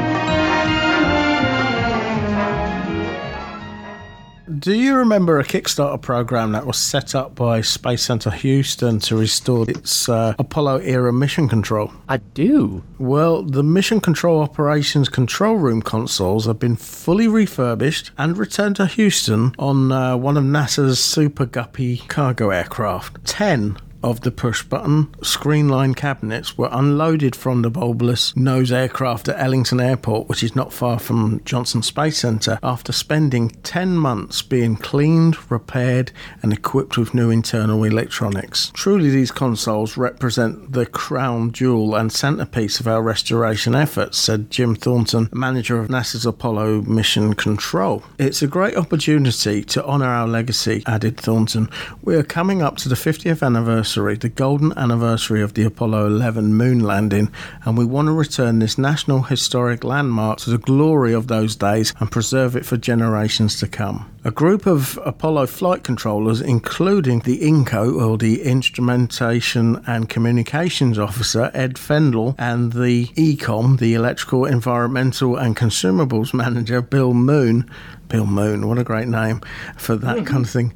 Do 4.49 4.73
you 4.73 4.97
remember 4.97 5.39
a 5.39 5.45
Kickstarter 5.45 6.01
program 6.01 6.53
that 6.53 6.65
was 6.65 6.79
set 6.79 7.15
up 7.15 7.35
by 7.35 7.61
Space 7.61 8.01
Center 8.03 8.31
Houston 8.31 8.99
to 9.01 9.15
restore 9.15 9.69
its 9.69 10.09
uh, 10.09 10.35
Apollo 10.39 10.79
era 10.79 11.13
mission 11.13 11.49
control? 11.49 11.93
I 12.09 12.17
do. 12.17 12.83
Well, 12.99 13.43
the 13.43 13.63
Mission 13.63 14.01
Control 14.01 14.41
Operations 14.41 15.11
Control 15.11 15.57
Room 15.57 15.83
consoles 15.83 16.47
have 16.47 16.59
been 16.59 16.77
fully 16.77 17.29
refurbished 17.29 18.11
and 18.17 18.39
returned 18.39 18.77
to 18.77 18.87
Houston 18.87 19.55
on 19.59 19.93
uh, 19.93 20.17
one 20.17 20.39
of 20.39 20.45
NASA's 20.45 20.99
Super 20.99 21.45
Guppy 21.45 21.99
cargo 22.09 22.49
aircraft. 22.49 23.23
Ten 23.27 23.77
of 24.03 24.21
the 24.21 24.31
push 24.31 24.63
button 24.63 25.07
screenline 25.23 25.95
cabinets 25.95 26.57
were 26.57 26.69
unloaded 26.71 27.35
from 27.35 27.63
the 27.63 27.71
bulbous 27.71 28.37
nose 28.37 28.71
aircraft 28.71 29.29
at 29.29 29.39
Ellington 29.39 29.81
Airport, 29.81 30.29
which 30.29 30.43
is 30.43 30.55
not 30.55 30.73
far 30.73 30.99
from 30.99 31.41
Johnson 31.45 31.83
Space 31.83 32.19
Center, 32.19 32.59
after 32.63 32.93
spending 32.93 33.51
10 33.63 33.97
months 33.97 34.43
being 34.43 34.77
cleaned, 34.77 35.51
repaired, 35.51 36.13
and 36.43 36.53
equipped 36.53 36.97
with 36.97 37.15
new 37.15 37.31
internal 37.31 37.85
electronics. 37.85 38.71
Truly, 38.75 39.11
these 39.11 39.31
consoles 39.31 39.97
represent 39.97 40.73
the 40.73 40.87
crown 40.87 41.53
jewel 41.53 41.95
and 41.95 42.13
centerpiece 42.13 42.81
of 42.81 42.89
our 42.89 43.03
restoration 43.03 43.75
efforts, 43.75 44.19
said 44.19 44.51
Jim 44.51 44.75
Thornton, 44.75 45.29
manager 45.33 45.79
of 45.79 45.89
NASA's 45.89 46.27
Apollo 46.27 46.83
Mission 46.83 47.35
Control. 47.35 48.03
It's 48.19 48.43
a 48.43 48.47
great 48.47 48.77
opportunity 48.77 49.63
to 49.65 49.85
honor 49.85 50.07
our 50.07 50.29
legacy, 50.29 50.83
added 50.87 51.17
Thornton. 51.17 51.69
We 52.03 52.17
are 52.17 52.23
coming 52.23 52.63
up 52.63 52.77
to 52.79 52.89
the 52.89 52.95
50th 52.95 53.43
anniversary, 53.43 53.88
the 53.95 54.33
golden 54.35 54.77
anniversary 54.77 55.41
of 55.41 55.55
the 55.55 55.65
Apollo 55.65 56.07
11 56.07 56.53
moon 56.55 56.81
landing, 56.81 57.33
and 57.65 57.79
we 57.79 57.87
want 57.87 58.07
to 58.07 58.13
return 58.13 58.59
this 58.59 58.77
national 58.77 59.23
historic 59.23 59.83
landmark 59.83 60.39
to 60.41 60.51
the 60.51 60.59
glory 60.59 61.15
of 61.15 61.29
those 61.29 61.57
days 61.57 61.95
and 61.99 62.11
preserve 62.11 62.55
it 62.55 62.67
for 62.67 62.77
generations 62.77 63.59
to 63.59 63.67
come. 63.67 64.11
A 64.25 64.31
group 64.31 64.67
of 64.67 64.99
Apollo 65.07 65.47
flight 65.47 65.85
controllers, 65.85 66.41
including 66.43 67.21
the 67.21 67.39
INCO, 67.39 67.99
or 67.99 68.19
the 68.19 68.43
Instrumentation 68.43 69.83
and 69.87 70.09
Communications 70.09 70.99
Officer, 70.99 71.51
Ed 71.55 71.79
Fendell, 71.79 72.35
and 72.37 72.73
the 72.75 73.07
EECOM, 73.15 73.79
the 73.79 73.95
Electrical, 73.95 74.45
Environmental 74.45 75.37
and 75.37 75.57
Consumables 75.57 76.35
Manager, 76.35 76.83
Bill 76.83 77.15
Moon, 77.15 77.71
Bill 78.09 78.27
Moon, 78.27 78.67
what 78.67 78.79
a 78.79 78.85
great 78.85 79.09
name 79.09 79.41
for 79.77 79.97
that 79.97 80.27
kind 80.27 80.45
of 80.45 80.51
thing. 80.51 80.73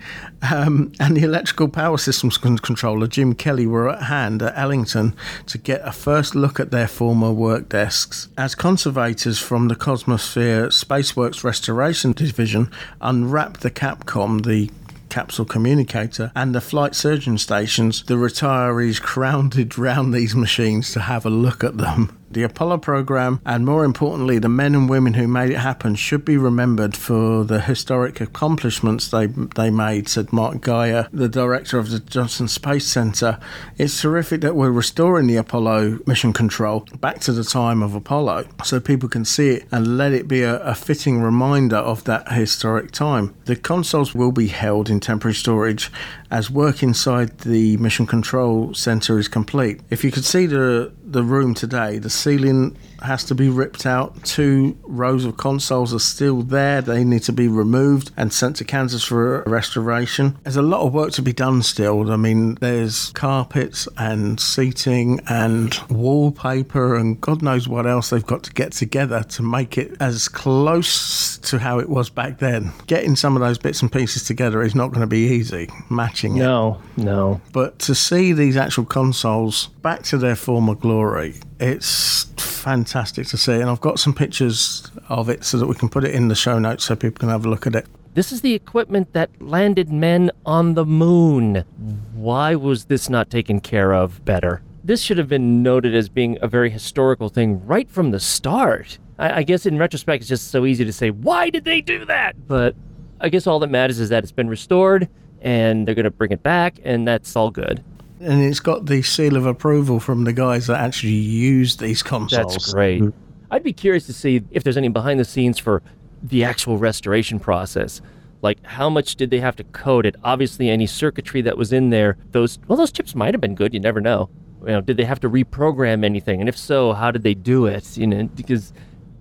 Um, 0.51 0.93
and 1.01 1.17
the 1.17 1.23
electrical 1.23 1.69
power 1.69 1.99
systems 1.99 2.37
controller, 2.37 3.07
Jim 3.07 3.35
Kelly, 3.35 3.67
were 3.67 3.89
at 3.89 4.05
hand 4.05 4.43
at 4.43 4.57
Ellington 4.57 5.15
to 5.47 5.59
get 5.59 5.81
a 5.85 5.93
first 5.93 6.35
look 6.35 6.61
at 6.61 6.71
their 6.71 6.89
former 6.89 7.33
work 7.33 7.69
desks. 7.69 8.29
As 8.37 8.55
conservators 8.55 9.39
from 9.39 9.69
the 9.69 9.77
Cosmosphere 9.77 10.69
Spaceworks 10.69 11.45
Restoration 11.45 12.13
Division 12.13 12.71
unwrapped 13.01 13.61
the 13.61 13.71
Capcom, 13.71 14.45
the 14.45 14.71
capsule 15.09 15.45
communicator, 15.45 16.33
and 16.35 16.55
the 16.55 16.61
flight 16.61 16.95
surgeon 16.95 17.37
stations, 17.37 18.03
the 18.05 18.15
retirees 18.15 19.01
crowded 19.03 19.77
round 19.77 20.15
these 20.15 20.35
machines 20.35 20.93
to 20.93 21.01
have 21.01 21.27
a 21.27 21.31
look 21.31 21.63
at 21.63 21.77
them. 21.77 22.19
The 22.33 22.43
Apollo 22.43 22.79
program, 22.79 23.41
and 23.45 23.65
more 23.65 23.85
importantly, 23.85 24.39
the 24.39 24.49
men 24.49 24.75
and 24.75 24.89
women 24.89 25.15
who 25.15 25.29
made 25.29 25.51
it 25.51 25.59
happen, 25.59 25.95
should 25.95 26.25
be 26.25 26.37
remembered 26.37 26.97
for 26.97 27.45
the 27.45 27.61
historic 27.61 28.21
accomplishments 28.21 29.09
they 29.09 29.27
they 29.27 29.71
made, 29.71 30.09
said 30.09 30.33
Mark 30.33 30.61
Geyer, 30.61 31.09
the 31.13 31.29
director 31.29 31.79
of 31.79 31.91
the 31.91 32.01
Johnson 32.01 32.49
Space 32.49 32.87
Center. 32.87 33.39
It's 33.79 34.01
terrific 34.01 34.41
that 34.41 34.57
we're 34.57 34.71
restoring 34.71 35.27
the 35.27 35.37
Apollo 35.37 36.01
mission 36.07 36.33
control 36.33 36.87
back 37.01 37.21
to 37.21 37.33
the 37.33 37.45
time 37.45 37.83
of 37.83 37.95
Apollo 37.95 38.47
so 38.65 38.81
people 38.81 39.09
can 39.09 39.25
see 39.25 39.51
it 39.51 39.67
and 39.71 39.97
let 39.99 40.13
it 40.13 40.29
be 40.29 40.43
a, 40.43 40.59
a 40.63 40.75
fitting 40.75 41.21
reminder 41.21 41.77
of 41.77 42.05
that 42.05 42.33
historic 42.33 42.91
time. 42.93 43.35
The 43.45 43.57
consoles 43.57 44.15
will 44.15 44.33
be 44.33 44.49
held 44.49 44.89
in 44.89 45.01
temporary 45.01 45.35
storage 45.35 45.91
as 46.31 46.51
work 46.51 46.83
inside 46.83 47.39
the 47.41 47.77
mission 47.77 48.07
control 48.07 48.73
center 48.73 49.19
is 49.19 49.29
complete. 49.29 49.81
If 49.91 50.03
you 50.03 50.11
could 50.11 50.25
see 50.25 50.47
the 50.47 50.93
the 51.13 51.23
room 51.23 51.55
today, 51.55 51.99
the 51.99 52.11
ceiling 52.11 52.77
has 53.05 53.25
to 53.25 53.35
be 53.35 53.49
ripped 53.49 53.87
out. 53.87 54.25
Two 54.25 54.77
rows 54.83 55.25
of 55.25 55.37
consoles 55.37 55.95
are 55.95 55.99
still 55.99 56.43
there. 56.43 56.81
They 56.83 57.05
need 57.05 57.23
to 57.25 57.33
be 57.33 57.49
removed 57.49 58.11
and 58.17 58.33
sent 58.33 58.57
to 58.57 58.65
Kansas 58.65 59.05
for 59.05 59.43
restoration. 59.43 60.39
There's 60.45 60.57
a 60.57 60.63
lot 60.63 60.87
of 60.87 60.93
work 60.93 61.13
to 61.13 61.23
be 61.23 61.33
done 61.33 61.63
still. 61.63 62.11
I 62.11 62.17
mean, 62.17 62.55
there's 62.57 63.11
carpets 63.11 63.89
and 63.97 64.39
seating 64.39 65.21
and 65.29 65.75
wallpaper 65.91 66.95
and 66.97 67.21
God 67.21 67.43
knows 67.43 67.69
what 67.69 67.87
else 67.87 68.11
they've 68.11 68.25
got 68.25 68.43
to 68.45 68.53
get 68.53 68.73
together 68.73 69.23
to 69.23 69.43
make 69.43 69.79
it 69.79 69.97
as 70.01 70.29
close 70.29 71.39
to 71.39 71.59
how 71.59 71.79
it 71.79 71.89
was 71.89 72.11
back 72.11 72.39
then. 72.39 72.73
Getting 72.87 73.17
some 73.17 73.37
of 73.37 73.43
those 73.43 73.59
bits 73.59 73.83
and 73.83 73.91
pieces 73.91 74.25
together 74.25 74.63
is 74.63 74.75
not 74.75 74.89
going 74.89 75.01
to 75.01 75.07
be 75.07 75.29
easy, 75.29 75.69
matching 75.91 76.37
it. 76.37 76.41
No, 76.41 76.81
no. 76.97 77.41
But 77.53 77.79
to 77.81 77.95
see 77.95 78.33
these 78.33 78.57
actual 78.57 78.85
consoles 78.85 79.69
back 79.83 80.03
to 80.05 80.19
their 80.19 80.37
former 80.37 80.75
glory, 80.75 81.35
it's 81.63 82.25
fantastic 82.37 83.29
to 83.29 83.37
see. 83.37 83.53
And 83.53 83.71
I've 83.71 83.81
got 83.81 83.99
some 83.99 84.13
pictures 84.13 84.91
of 85.09 85.29
it 85.29 85.45
so 85.45 85.59
that 85.59 85.67
we 85.67 85.75
can 85.75 85.89
put 85.89 86.05
it 86.05 86.15
in 86.15 86.29
the 86.29 86.35
show 86.35 86.59
notes 86.59 86.85
so 86.85 86.97
people 86.97 87.21
can 87.21 87.29
have 87.29 87.47
a 87.47 87.49
look 87.49 87.67
at 87.67 87.75
it. 87.75 87.87
This 88.15 88.33
is 88.33 88.43
the 88.43 88.53
equipment 88.53 89.13
that 89.15 89.31
landed 89.41 89.91
men 89.91 90.31
on 90.45 90.75
the 90.75 90.85
moon. 90.85 91.65
Why 92.13 92.55
was 92.55 92.87
this 92.87 93.09
not 93.09 93.31
taken 93.31 93.61
care 93.61 93.95
of 93.95 94.23
better? 94.25 94.61
This 94.85 95.01
should 95.01 95.17
have 95.17 95.29
been 95.29 95.63
noted 95.63 95.95
as 95.95 96.09
being 96.09 96.37
a 96.43 96.49
very 96.49 96.69
historical 96.69 97.29
thing 97.29 97.65
right 97.65 97.89
from 97.89 98.11
the 98.11 98.21
start. 98.21 98.99
I, 99.19 99.39
I 99.39 99.43
guess 99.45 99.65
in 99.65 99.79
retrospect, 99.79 100.23
it's 100.23 100.29
just 100.29 100.51
so 100.51 100.67
easy 100.67 100.85
to 100.85 100.93
say, 100.93 101.11
why 101.11 101.49
did 101.49 101.65
they 101.65 101.81
do 101.81 102.05
that? 102.07 102.49
But 102.49 102.75
I 103.21 103.29
guess 103.29 103.47
all 103.47 103.61
that 103.61 103.71
matters 103.71 104.01
is 104.01 104.09
that 104.09 104.25
it's 104.25 104.33
been 104.33 104.49
restored 104.49 105.09
and 105.41 105.87
they're 105.87 105.95
going 105.95 106.05
to 106.05 106.11
bring 106.11 106.33
it 106.33 106.43
back, 106.43 106.79
and 106.85 107.07
that's 107.07 107.35
all 107.35 107.51
good. 107.51 107.83
And 108.23 108.43
it's 108.43 108.61
got 108.61 108.87
the 108.87 109.03
seal 109.03 109.37
of 109.37 109.47
approval 109.47 109.99
from 109.99 110.25
the 110.25 110.33
guys 110.33 110.69
that 110.69 110.81
actually 110.81 111.13
use 111.13 111.77
these 111.77 112.03
consoles. 112.03 112.55
That's 112.55 112.73
great. 112.73 113.03
I'd 113.51 113.65
be 113.65 113.73
curious 113.73 114.07
to 114.07 114.13
see 114.13 114.43
if 114.51 114.63
there's 114.65 114.77
any 114.77 114.89
behind 114.89 115.19
the 115.19 115.25
scenes 115.25 115.59
for 115.59 115.83
the 116.23 116.45
actual 116.45 116.79
restoration 116.79 117.41
process. 117.41 118.01
Like 118.41 118.65
how 118.65 118.89
much 118.89 119.17
did 119.17 119.31
they 119.31 119.41
have 119.41 119.57
to 119.57 119.65
code 119.65 120.07
it? 120.07 120.17
Obviously, 120.25 120.71
any 120.71 120.87
circuitry 120.87 121.43
that 121.43 121.59
was 121.59 121.73
in 121.73 121.91
there, 121.91 122.17
those 122.31 122.59
well, 122.69 122.77
those 122.77 122.93
chips 122.93 123.15
might 123.15 123.35
have 123.35 123.41
been 123.41 123.55
good. 123.55 123.75
You 123.75 123.81
never 123.81 124.01
know. 124.01 124.31
You 124.63 124.69
know, 124.69 124.81
did 124.81 124.97
they 124.97 125.05
have 125.05 125.21
to 125.21 125.29
reprogram 125.29 126.05
anything? 126.05 126.41
And 126.41 126.49
if 126.49 126.57
so, 126.57 126.93
how 126.93 127.11
did 127.11 127.25
they 127.25 127.35
do 127.35 127.67
it? 127.67 127.97
You 127.97 128.07
know, 128.07 128.25
because 128.25 128.73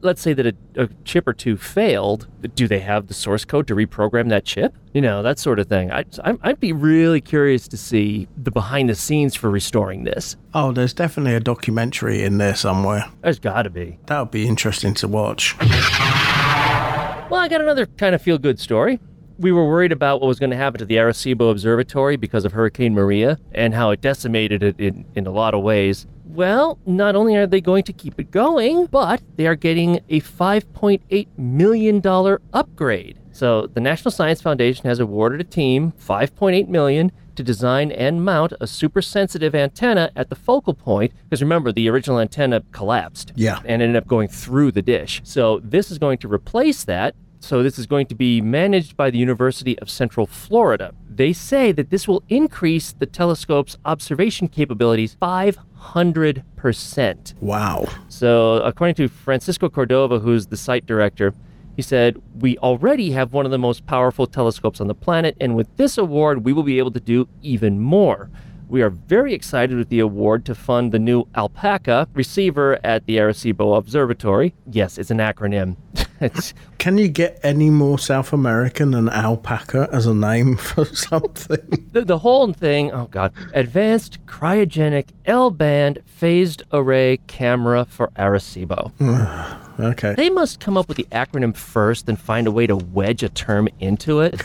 let's 0.02 0.22
say 0.22 0.34
that 0.34 0.48
a, 0.48 0.56
a 0.76 0.88
chip 1.06 1.28
or 1.28 1.34
two 1.34 1.58
failed, 1.58 2.28
do 2.56 2.68
they 2.68 2.80
have 2.80 3.08
the 3.08 3.14
source 3.14 3.46
code 3.46 3.68
to 3.68 3.76
reprogram 3.76 4.30
that 4.30 4.46
chip? 4.46 4.74
You 4.94 5.02
know, 5.02 5.24
that 5.24 5.40
sort 5.40 5.60
of 5.60 5.68
thing. 5.68 5.92
I, 5.92 6.06
I'd 6.24 6.60
be 6.60 6.74
really 6.74 7.22
curious 7.22 7.68
to 7.70 7.78
see 7.78 8.28
the 8.38 8.52
behind 8.52 8.90
the 8.90 8.96
scenes 8.96 9.36
for 9.36 9.50
restoring 9.50 10.04
this. 10.04 10.36
Oh, 10.54 10.72
there's 10.72 10.94
definitely 10.94 11.36
a 11.36 11.40
documentary 11.40 12.24
in 12.24 12.38
there 12.38 12.56
somewhere. 12.56 13.06
There's 13.22 13.40
got 13.40 13.64
to 13.64 13.70
be. 13.70 14.00
That 14.08 14.20
would 14.20 14.32
be 14.32 14.48
interesting 14.48 14.94
to 14.96 15.08
watch. 15.08 15.56
Well, 15.60 17.40
I 17.40 17.48
got 17.48 17.62
another 17.62 17.86
kind 17.86 18.14
of 18.14 18.22
feel 18.22 18.38
good 18.38 18.60
story. 18.60 19.00
We 19.42 19.52
were 19.52 19.68
worried 19.68 19.92
about 19.92 20.22
what 20.22 20.28
was 20.28 20.40
going 20.40 20.52
to 20.52 20.56
happen 20.56 20.78
to 20.80 20.86
the 20.86 20.98
Arecibo 20.98 21.50
Observatory 21.50 22.16
because 22.16 22.46
of 22.46 22.54
Hurricane 22.54 22.94
Maria 22.94 23.40
and 23.54 23.74
how 23.74 23.90
it 23.90 24.00
decimated 24.00 24.62
it 24.62 24.80
in, 24.80 25.04
in 25.16 25.26
a 25.26 25.32
lot 25.32 25.56
of 25.56 25.64
ways. 25.64 26.06
Well, 26.26 26.78
not 26.86 27.16
only 27.16 27.36
are 27.36 27.48
they 27.48 27.60
going 27.60 27.84
to 27.86 27.94
keep 27.94 28.20
it 28.20 28.30
going, 28.30 28.86
but 28.86 29.22
they 29.38 29.48
are 29.48 29.56
getting 29.56 30.00
a 30.10 30.22
$5.8 30.22 31.28
million 31.38 32.38
upgrade. 32.54 33.18
So 33.32 33.66
the 33.66 33.82
National 33.82 34.12
Science 34.12 34.42
Foundation 34.44 34.86
has 34.86 35.00
awarded 35.00 35.42
a 35.42 35.44
team 35.44 35.92
5.8 35.94 36.68
million 36.68 37.12
to 37.36 37.42
design 37.44 37.92
and 37.92 38.24
mount 38.24 38.54
a 38.62 38.68
super 38.68 39.02
sensitive 39.02 39.56
antenna 39.56 40.12
at 40.16 40.30
the 40.30 40.36
focal 40.36 40.76
point 40.76 41.14
because 41.24 41.42
remember 41.42 41.72
the 41.72 41.90
original 41.90 42.20
antenna 42.20 42.62
collapsed 42.72 43.32
Yeah. 43.36 43.60
and 43.66 43.82
ended 43.82 43.96
up 43.96 44.06
going 44.08 44.28
through 44.28 44.74
the 44.74 44.82
dish. 44.84 45.22
So 45.24 45.60
this 45.64 45.90
is 45.90 45.98
going 45.98 46.20
to 46.20 46.32
replace 46.32 46.84
that. 46.84 47.16
So 47.42 47.62
this 47.64 47.78
is 47.80 47.88
going 47.88 48.06
to 48.06 48.16
be 48.16 48.40
managed 48.40 48.96
by 48.96 49.10
the 49.10 49.18
University 49.18 49.78
of 49.80 49.90
Central 49.90 50.28
Florida. 50.28 50.94
They 51.10 51.34
say 51.34 51.72
that 51.72 51.90
this 51.90 52.08
will 52.08 52.22
increase 52.30 52.94
the 52.94 53.08
telescope's 53.08 53.80
observation 53.84 54.48
capabilities 54.48 55.18
500%. 55.20 57.34
Wow. 57.42 57.88
So, 58.10 58.58
according 58.58 58.94
to 58.96 59.08
Francisco 59.08 59.70
Cordova, 59.70 60.20
who's 60.20 60.46
the 60.48 60.56
site 60.56 60.86
director, 60.86 61.34
he 61.76 61.82
said, 61.82 62.22
We 62.40 62.60
already 62.60 63.10
have 63.12 63.34
one 63.34 63.46
of 63.46 63.52
the 63.52 63.58
most 63.58 63.88
powerful 63.88 64.28
telescopes 64.28 64.80
on 64.80 64.88
the 64.88 64.94
planet, 64.94 65.36
and 65.42 65.56
with 65.56 65.76
this 65.78 65.98
award, 65.98 66.46
we 66.46 66.54
will 66.54 66.62
be 66.62 66.78
able 66.78 66.92
to 66.92 67.00
do 67.00 67.28
even 67.42 67.80
more. 67.80 68.30
We 68.72 68.84
are 68.84 68.90
very 68.90 69.34
excited 69.34 69.78
with 69.78 69.90
the 69.90 70.00
award 70.00 70.46
to 70.46 70.56
fund 70.56 70.94
the 70.94 70.98
new 70.98 71.26
Alpaca 71.36 72.08
receiver 72.14 72.80
at 72.86 73.06
the 73.06 73.18
Arecibo 73.18 73.78
Observatory. 73.78 74.54
Yes, 74.66 74.98
it's 74.98 75.12
an 75.12 75.18
acronym. 75.18 75.76
It's- 76.22 76.54
Can 76.78 76.98
you 76.98 77.10
get 77.10 77.38
any 77.44 77.70
more 77.70 78.00
South 78.00 78.32
American 78.32 78.92
than 78.92 79.10
alpaca 79.10 79.90
as 79.92 80.06
a 80.06 80.14
name 80.14 80.56
for 80.70 80.86
something? 80.86 81.90
the, 81.92 82.06
the 82.06 82.20
whole 82.20 82.54
thing, 82.54 82.94
oh 82.94 83.08
God, 83.12 83.34
Advanced 83.54 84.26
Cryogenic 84.26 85.10
L 85.26 85.52
band 85.52 86.00
Phased 86.06 86.64
Array 86.72 87.18
Camera 87.28 87.84
for 87.84 88.08
Arecibo. 88.16 88.94
okay. 89.82 90.14
They 90.16 90.30
must 90.30 90.60
come 90.60 90.78
up 90.78 90.88
with 90.88 90.98
the 90.98 91.08
acronym 91.12 91.56
first 91.56 92.08
and 92.10 92.20
find 92.20 92.48
a 92.48 92.52
way 92.52 92.68
to 92.68 92.76
wedge 92.76 93.24
a 93.24 93.30
term 93.30 93.68
into 93.80 94.22
it. 94.22 94.40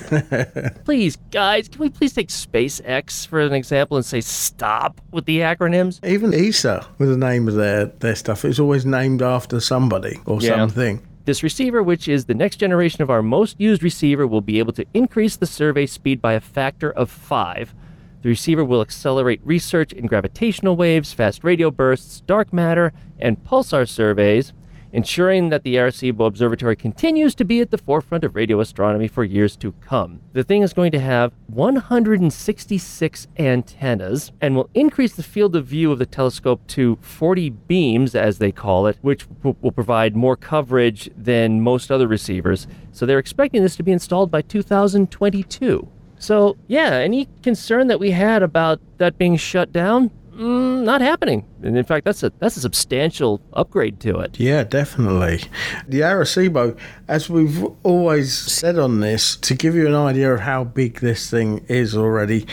please, 0.85 1.17
guys, 1.31 1.69
can 1.69 1.81
we 1.81 1.89
please 1.91 2.13
take 2.15 2.29
SpaceX 2.29 3.27
for 3.27 3.41
an 3.41 3.53
example 3.53 3.97
and 3.97 4.05
say 4.07 4.21
stop 4.21 5.01
with 5.13 5.25
the 5.27 5.39
acronyms? 5.41 6.05
Even 6.07 6.33
ESA, 6.35 6.87
with 6.99 7.09
the 7.09 7.17
name 7.17 7.49
of 7.49 7.55
their, 7.55 7.87
their 7.87 8.15
stuff, 8.15 8.45
it's 8.45 8.59
always 8.59 8.87
named 8.87 9.23
after 9.23 9.61
somebody 9.61 10.19
or 10.27 10.41
Yeah. 10.41 10.57
something. 10.57 11.01
This 11.25 11.43
receiver, 11.43 11.83
which 11.83 12.07
is 12.07 12.27
the 12.27 12.35
next 12.35 12.57
generation 12.57 13.03
of 13.03 13.11
our 13.11 13.23
most 13.23 13.61
used 13.61 13.83
receiver, 13.83 14.27
will 14.29 14.41
be 14.41 14.61
able 14.61 14.73
to 14.75 14.85
increase 14.95 15.35
the 15.37 15.47
survey 15.47 15.85
speed 15.87 16.23
by 16.23 16.35
a 16.35 16.41
factor 16.41 16.91
of 16.93 17.11
five. 17.11 17.75
The 18.23 18.29
receiver 18.29 18.65
will 18.65 18.81
accelerate 18.81 19.41
research 19.45 19.93
in 19.93 20.07
gravitational 20.07 20.77
waves, 20.77 21.13
fast 21.13 21.43
radio 21.43 21.71
bursts, 21.71 22.21
dark 22.23 22.53
matter, 22.53 22.93
and 23.19 23.43
pulsar 23.45 23.89
surveys, 23.89 24.53
ensuring 24.97 25.51
that 25.51 25.63
the 25.63 25.75
Arecibo 25.75 26.27
Observatory 26.27 26.75
continues 26.75 27.35
to 27.35 27.45
be 27.45 27.61
at 27.61 27.71
the 27.71 27.77
forefront 27.77 28.25
of 28.25 28.35
radio 28.35 28.61
astronomy 28.61 29.07
for 29.07 29.25
years 29.25 29.55
to 29.55 29.73
come. 29.73 30.21
The 30.33 30.43
thing 30.43 30.63
is 30.63 30.73
going 30.73 30.91
to 30.93 30.99
have 30.99 31.35
166 31.49 33.29
antennas 33.39 34.33
and 34.41 34.57
will 34.57 34.71
increase 34.73 35.15
the 35.15 35.23
field 35.23 35.55
of 35.55 35.67
view 35.67 35.93
of 35.93 35.99
the 35.99 36.07
telescope 36.07 36.67
to 36.69 36.97
40 37.03 37.51
beams, 37.51 38.15
as 38.15 38.39
they 38.39 38.51
call 38.51 38.87
it, 38.87 38.97
which 39.03 39.29
w- 39.43 39.57
will 39.61 39.71
provide 39.71 40.17
more 40.17 40.35
coverage 40.35 41.11
than 41.15 41.61
most 41.61 41.91
other 41.91 42.09
receivers. 42.09 42.67
So 42.93 43.05
they're 43.05 43.19
expecting 43.19 43.63
this 43.63 43.77
to 43.77 43.83
be 43.83 43.93
installed 43.93 44.31
by 44.31 44.41
2022. 44.41 45.87
So, 46.19 46.57
yeah, 46.69 46.95
any 46.95 47.29
concern 47.43 47.89
that 47.89 48.01
we 48.01 48.13
had 48.13 48.43
about 48.43 48.81
that 48.97 49.19
being 49.19 49.37
shut 49.37 49.73
down, 49.75 50.11
mm, 50.37 50.83
not 50.83 51.01
happening. 51.01 51.45
And 51.63 51.77
in 51.77 51.85
fact, 51.85 52.05
that's 52.05 52.23
a 52.23 52.33
that's 52.39 52.57
a 52.57 52.61
substantial 52.61 53.41
upgrade 53.53 54.01
to 54.01 54.19
it. 54.21 54.39
Yeah, 54.39 54.65
definitely. 54.65 55.43
The 55.89 56.01
Arecibo, 56.01 56.77
as 57.09 57.29
we've 57.29 57.65
always 57.83 58.33
said 58.33 58.79
on 58.79 59.01
this, 59.01 59.37
to 59.37 59.55
give 59.55 59.75
you 59.75 59.87
an 59.87 59.95
idea 59.95 60.33
of 60.33 60.41
how 60.41 60.65
big 60.65 61.01
this 61.01 61.31
thing 61.31 61.65
is 61.69 61.97
already. 61.97 62.47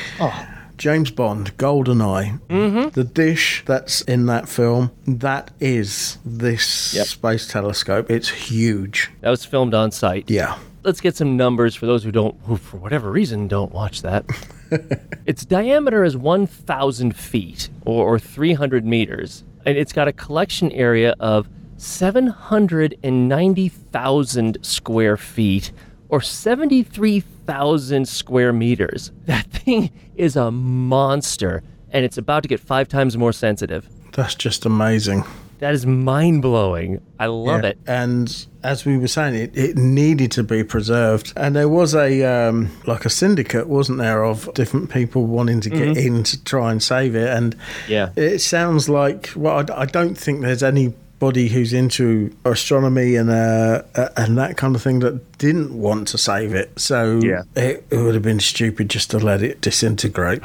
James 0.78 1.12
Bond, 1.12 1.56
GoldenEye, 1.58 2.42
mm-hmm. 2.48 2.90
the 2.90 3.04
dish 3.04 3.64
that's 3.66 4.02
in 4.02 4.26
that 4.26 4.50
film, 4.50 4.92
that 5.08 5.52
is 5.60 6.18
this 6.26 6.66
space 6.66 7.48
telescope. 7.48 8.10
It's 8.10 8.30
huge. 8.30 9.12
That 9.22 9.30
was 9.30 9.46
filmed 9.46 9.74
on 9.74 9.92
site. 9.92 10.30
Yeah. 10.30 10.58
Let's 10.84 11.00
get 11.00 11.16
some 11.16 11.38
numbers 11.38 11.76
for 11.76 11.86
those 11.86 12.04
who 12.04 12.12
don't, 12.12 12.36
who 12.42 12.58
for 12.58 12.76
whatever 12.78 13.10
reason 13.10 13.48
don't 13.48 13.72
watch 13.72 14.02
that. 14.02 14.26
its 15.26 15.46
diameter 15.46 16.04
is 16.04 16.18
1,000 16.18 17.16
feet 17.16 17.70
or, 17.86 18.16
or 18.16 18.20
300 18.20 18.86
meters, 18.86 19.46
and 19.66 19.78
it's 19.78 19.94
got 19.94 20.10
a 20.10 20.14
collection 20.14 20.74
area 20.74 21.16
of 21.22 21.48
790,000 21.78 24.58
square 24.62 25.18
feet 25.18 25.72
or 26.10 26.22
73,000 26.22 28.08
square 28.08 28.54
meters. 28.54 29.12
That 29.26 29.48
thing 29.48 29.90
is 30.16 30.36
a 30.36 30.52
monster, 30.52 31.64
and 31.92 32.04
it's 32.04 32.18
about 32.18 32.44
to 32.44 32.50
get 32.50 32.60
five 32.60 32.90
times 32.90 33.18
more 33.18 33.32
sensitive. 33.32 33.88
That's 34.12 34.36
just 34.36 34.66
amazing. 34.66 35.24
That 35.64 35.74
is 35.74 35.86
mind 35.86 36.42
blowing. 36.42 37.00
I 37.20 37.28
love 37.28 37.64
Yeah. 37.64 37.70
it. 37.70 37.78
And 37.88 38.46
as 38.64 38.84
we 38.86 38.98
were 38.98 39.08
saying, 39.08 39.36
it, 39.36 39.52
it 39.58 39.78
needed 39.78 40.30
to 40.34 40.44
be 40.44 40.62
preserved. 40.64 41.32
And 41.38 41.56
there 41.56 41.70
was 41.70 41.96
a 41.96 42.10
um, 42.24 42.70
like 42.86 43.06
a 43.06 43.10
syndicate, 43.10 43.68
wasn't 43.70 44.00
there, 44.00 44.26
of 44.26 44.54
different 44.56 44.90
people 44.90 45.26
wanting 45.26 45.62
to 45.62 45.70
get 45.70 45.88
Mhm. 45.96 46.06
in 46.06 46.24
to 46.24 46.44
try 46.44 46.72
and 46.72 46.84
save 46.84 47.16
it. 47.16 47.30
And 47.30 47.56
Yeah. 47.88 48.10
it 48.18 48.40
sounds 48.42 48.90
like 48.90 49.32
well, 49.38 49.64
I, 49.72 49.84
I 49.84 49.86
don't 49.86 50.18
think 50.18 50.42
there's 50.42 50.64
anybody 50.64 51.48
who's 51.48 51.72
into 51.72 52.36
astronomy 52.44 53.16
and 53.16 53.30
uh, 53.30 53.84
uh, 53.96 54.10
and 54.18 54.38
that 54.38 54.58
kind 54.58 54.76
of 54.76 54.82
thing 54.82 55.00
that 55.00 55.38
didn't 55.38 55.72
want 55.74 56.10
to 56.10 56.18
save 56.18 56.54
it. 56.54 56.72
So 56.78 57.22
Yeah. 57.24 57.44
it, 57.56 57.86
it 57.90 57.98
would 58.04 58.16
have 58.16 58.24
been 58.24 58.42
stupid 58.42 58.90
just 58.90 59.12
to 59.12 59.18
let 59.18 59.42
it 59.42 59.62
disintegrate. 59.62 60.42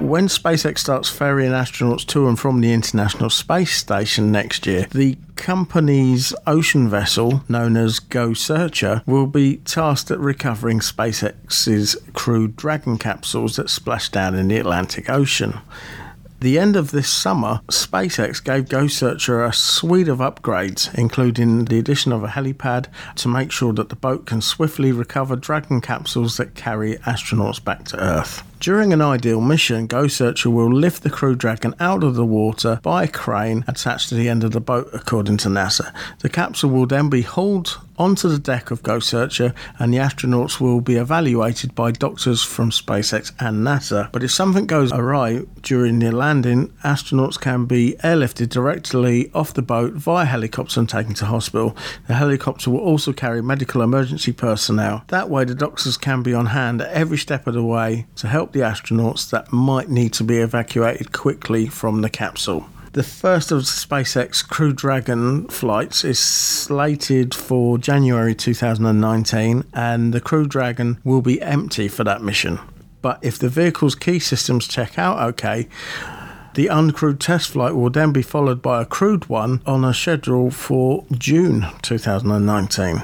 When 0.00 0.28
SpaceX 0.28 0.78
starts 0.78 1.10
ferrying 1.10 1.52
astronauts 1.52 2.06
to 2.06 2.26
and 2.26 2.38
from 2.38 2.62
the 2.62 2.72
International 2.72 3.28
Space 3.28 3.76
Station 3.76 4.32
next 4.32 4.66
year, 4.66 4.86
the 4.90 5.18
company's 5.36 6.32
ocean 6.46 6.88
vessel, 6.88 7.44
known 7.50 7.76
as 7.76 7.98
Go 7.98 8.32
Searcher, 8.32 9.02
will 9.04 9.26
be 9.26 9.58
tasked 9.58 10.10
at 10.10 10.18
recovering 10.18 10.80
SpaceX's 10.80 11.96
Crew 12.14 12.48
Dragon 12.48 12.96
capsules 12.96 13.56
that 13.56 13.68
splashed 13.68 14.12
down 14.12 14.34
in 14.34 14.48
the 14.48 14.56
Atlantic 14.56 15.10
Ocean. 15.10 15.58
The 16.40 16.58
end 16.58 16.76
of 16.76 16.92
this 16.92 17.10
summer, 17.10 17.60
SpaceX 17.68 18.42
gave 18.42 18.70
Go 18.70 18.86
Searcher 18.86 19.44
a 19.44 19.52
suite 19.52 20.08
of 20.08 20.20
upgrades, 20.20 20.92
including 20.98 21.66
the 21.66 21.78
addition 21.78 22.10
of 22.10 22.24
a 22.24 22.28
helipad 22.28 22.86
to 23.16 23.28
make 23.28 23.52
sure 23.52 23.74
that 23.74 23.90
the 23.90 23.96
boat 23.96 24.24
can 24.24 24.40
swiftly 24.40 24.92
recover 24.92 25.36
Dragon 25.36 25.82
capsules 25.82 26.38
that 26.38 26.54
carry 26.54 26.96
astronauts 26.96 27.62
back 27.62 27.84
to 27.84 27.98
Earth. 27.98 28.42
During 28.60 28.92
an 28.92 29.00
ideal 29.00 29.40
mission, 29.40 29.86
Go 29.86 30.06
Searcher 30.06 30.50
will 30.50 30.70
lift 30.70 31.02
the 31.02 31.08
Crew 31.08 31.34
Dragon 31.34 31.74
out 31.80 32.04
of 32.04 32.14
the 32.14 32.26
water 32.26 32.78
by 32.82 33.04
a 33.04 33.08
crane 33.08 33.64
attached 33.66 34.10
to 34.10 34.14
the 34.14 34.28
end 34.28 34.44
of 34.44 34.50
the 34.50 34.60
boat, 34.60 34.90
according 34.92 35.38
to 35.38 35.48
NASA. 35.48 35.94
The 36.18 36.28
capsule 36.28 36.68
will 36.68 36.84
then 36.84 37.08
be 37.08 37.22
hauled 37.22 37.78
onto 38.00 38.28
the 38.28 38.38
deck 38.38 38.70
of 38.70 38.82
Go 38.82 38.98
Searcher, 38.98 39.54
and 39.78 39.92
the 39.92 39.98
astronauts 39.98 40.58
will 40.58 40.80
be 40.80 40.96
evaluated 40.96 41.74
by 41.74 41.90
doctors 41.90 42.42
from 42.42 42.70
SpaceX 42.70 43.30
and 43.38 43.58
NASA. 43.66 44.10
But 44.10 44.24
if 44.24 44.30
something 44.30 44.66
goes 44.66 44.90
awry 44.90 45.42
during 45.60 45.98
the 45.98 46.10
landing, 46.10 46.68
astronauts 46.82 47.38
can 47.38 47.66
be 47.66 47.96
airlifted 48.02 48.48
directly 48.48 49.30
off 49.34 49.52
the 49.52 49.60
boat 49.60 49.92
via 49.92 50.24
helicopter 50.24 50.80
and 50.80 50.88
taken 50.88 51.12
to 51.14 51.26
hospital. 51.26 51.76
The 52.08 52.14
helicopter 52.14 52.70
will 52.70 52.80
also 52.80 53.12
carry 53.12 53.42
medical 53.42 53.82
emergency 53.82 54.32
personnel. 54.32 55.04
That 55.08 55.28
way, 55.28 55.44
the 55.44 55.54
doctors 55.54 55.98
can 55.98 56.22
be 56.22 56.32
on 56.32 56.46
hand 56.46 56.80
at 56.80 56.90
every 56.92 57.18
step 57.18 57.46
of 57.46 57.52
the 57.52 57.62
way 57.62 58.06
to 58.16 58.28
help 58.28 58.49
the 58.52 58.60
astronauts 58.60 59.30
that 59.30 59.52
might 59.52 59.88
need 59.88 60.12
to 60.14 60.24
be 60.24 60.38
evacuated 60.38 61.12
quickly 61.12 61.66
from 61.66 62.00
the 62.02 62.10
capsule. 62.10 62.66
The 62.92 63.02
first 63.04 63.52
of 63.52 63.62
SpaceX 63.62 64.46
Crew 64.46 64.72
Dragon 64.72 65.46
flights 65.46 66.04
is 66.04 66.18
slated 66.18 67.34
for 67.34 67.78
January 67.78 68.34
2019, 68.34 69.64
and 69.72 70.12
the 70.12 70.20
Crew 70.20 70.44
Dragon 70.46 70.98
will 71.04 71.22
be 71.22 71.40
empty 71.40 71.86
for 71.86 72.02
that 72.02 72.20
mission. 72.20 72.58
But 73.00 73.20
if 73.22 73.38
the 73.38 73.48
vehicle's 73.48 73.94
key 73.94 74.18
systems 74.18 74.66
check 74.66 74.98
out 74.98 75.20
okay, 75.20 75.68
the 76.54 76.66
uncrewed 76.66 77.20
test 77.20 77.50
flight 77.50 77.76
will 77.76 77.90
then 77.90 78.12
be 78.12 78.22
followed 78.22 78.60
by 78.60 78.82
a 78.82 78.86
crewed 78.86 79.28
one 79.28 79.62
on 79.66 79.84
a 79.84 79.94
schedule 79.94 80.50
for 80.50 81.04
June 81.12 81.66
2019. 81.82 83.02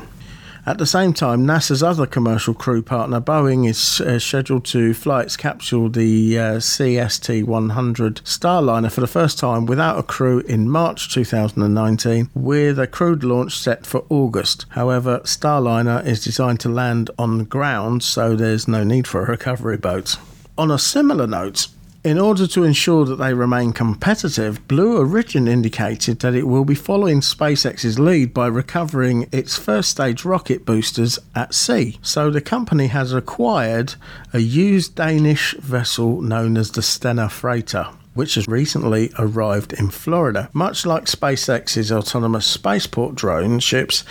At 0.69 0.79
the 0.79 0.87
same 0.87 1.13
time, 1.13 1.47
NASA's 1.47 1.81
other 1.81 2.07
commercial 2.07 2.53
crew 2.53 2.83
partner, 2.83 3.21
Boeing, 3.21 3.69
is 3.69 4.01
uh, 4.01 4.19
scheduled 4.19 4.65
to 4.65 4.95
fly 4.95 5.23
its 5.23 5.37
capsule, 5.37 5.89
the 5.89 6.37
uh, 6.37 6.43
CST 6.57 7.45
100 7.45 8.17
Starliner, 8.25 8.91
for 8.91 9.01
the 9.01 9.07
first 9.07 9.39
time 9.39 9.67
without 9.67 9.97
a 9.97 10.03
crew 10.03 10.41
in 10.41 10.69
March 10.69 11.09
2019, 11.15 12.31
with 12.35 12.81
a 12.81 12.89
crewed 12.89 13.23
launch 13.23 13.57
set 13.57 13.87
for 13.87 14.05
August. 14.09 14.67
However, 14.71 15.21
Starliner 15.21 16.05
is 16.05 16.25
designed 16.25 16.59
to 16.61 16.69
land 16.69 17.11
on 17.17 17.39
the 17.39 17.45
ground, 17.45 18.03
so 18.03 18.35
there's 18.35 18.67
no 18.67 18.83
need 18.83 19.07
for 19.07 19.23
a 19.23 19.31
recovery 19.31 19.77
boat. 19.77 20.17
On 20.59 20.73
a 20.73 20.81
similar 20.81 21.29
note, 21.29 21.69
in 22.07 22.21
order 22.21 22.47
to 22.47 22.63
ensure 22.63 23.05
that 23.05 23.17
they 23.17 23.35
remain 23.35 23.73
competitive, 23.73 24.69
Blue 24.69 24.97
Origin 24.97 25.49
indicated 25.49 26.21
that 26.21 26.37
it 26.37 26.47
will 26.47 26.65
be 26.65 26.77
following 26.77 27.21
SpaceX's 27.21 27.99
lead 27.99 28.33
by 28.33 28.47
recovering 28.47 29.29
its 29.33 29.59
first 29.59 29.91
stage 29.91 30.25
rocket 30.25 30.65
boosters 30.65 31.19
at 31.35 31.53
sea. 31.53 31.99
So 32.03 32.31
the 32.31 32.41
company 32.41 32.87
has 32.87 33.13
acquired 33.13 33.97
a 34.33 34.39
used 34.39 34.95
Danish 34.95 35.55
vessel 35.55 36.23
known 36.23 36.57
as 36.57 36.71
the 36.71 36.81
Stena 36.81 37.29
Freighter 37.29 37.89
which 38.15 38.37
has 38.37 38.49
recently 38.49 39.11
arrived 39.19 39.75
in 39.75 39.91
Florida. 39.91 40.49
Much 40.55 40.87
like 40.87 41.05
SpaceX's 41.05 41.93
autonomous 41.93 42.47
spaceport 42.47 43.15
drone 43.15 43.59
ships, 43.59 44.05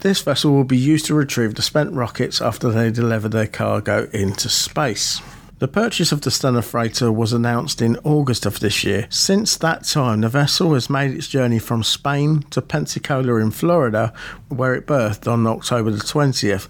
this 0.00 0.20
vessel 0.20 0.50
will 0.50 0.64
be 0.64 0.76
used 0.76 1.06
to 1.06 1.14
retrieve 1.14 1.54
the 1.54 1.62
spent 1.62 1.92
rockets 1.92 2.40
after 2.40 2.72
they 2.72 2.90
deliver 2.90 3.28
their 3.28 3.46
cargo 3.46 4.08
into 4.12 4.48
space. 4.48 5.22
The 5.62 5.68
purchase 5.68 6.10
of 6.10 6.22
the 6.22 6.30
Stena 6.30 6.60
freighter 6.64 7.12
was 7.12 7.32
announced 7.32 7.80
in 7.80 7.96
August 7.98 8.46
of 8.46 8.58
this 8.58 8.82
year. 8.82 9.06
Since 9.10 9.56
that 9.58 9.84
time, 9.84 10.22
the 10.22 10.28
vessel 10.28 10.74
has 10.74 10.90
made 10.90 11.12
its 11.12 11.28
journey 11.28 11.60
from 11.60 11.84
Spain 11.84 12.42
to 12.50 12.60
Pensacola 12.60 13.36
in 13.36 13.52
Florida, 13.52 14.12
where 14.48 14.74
it 14.74 14.88
berthed 14.88 15.28
on 15.28 15.46
October 15.46 15.92
the 15.92 15.98
20th. 15.98 16.66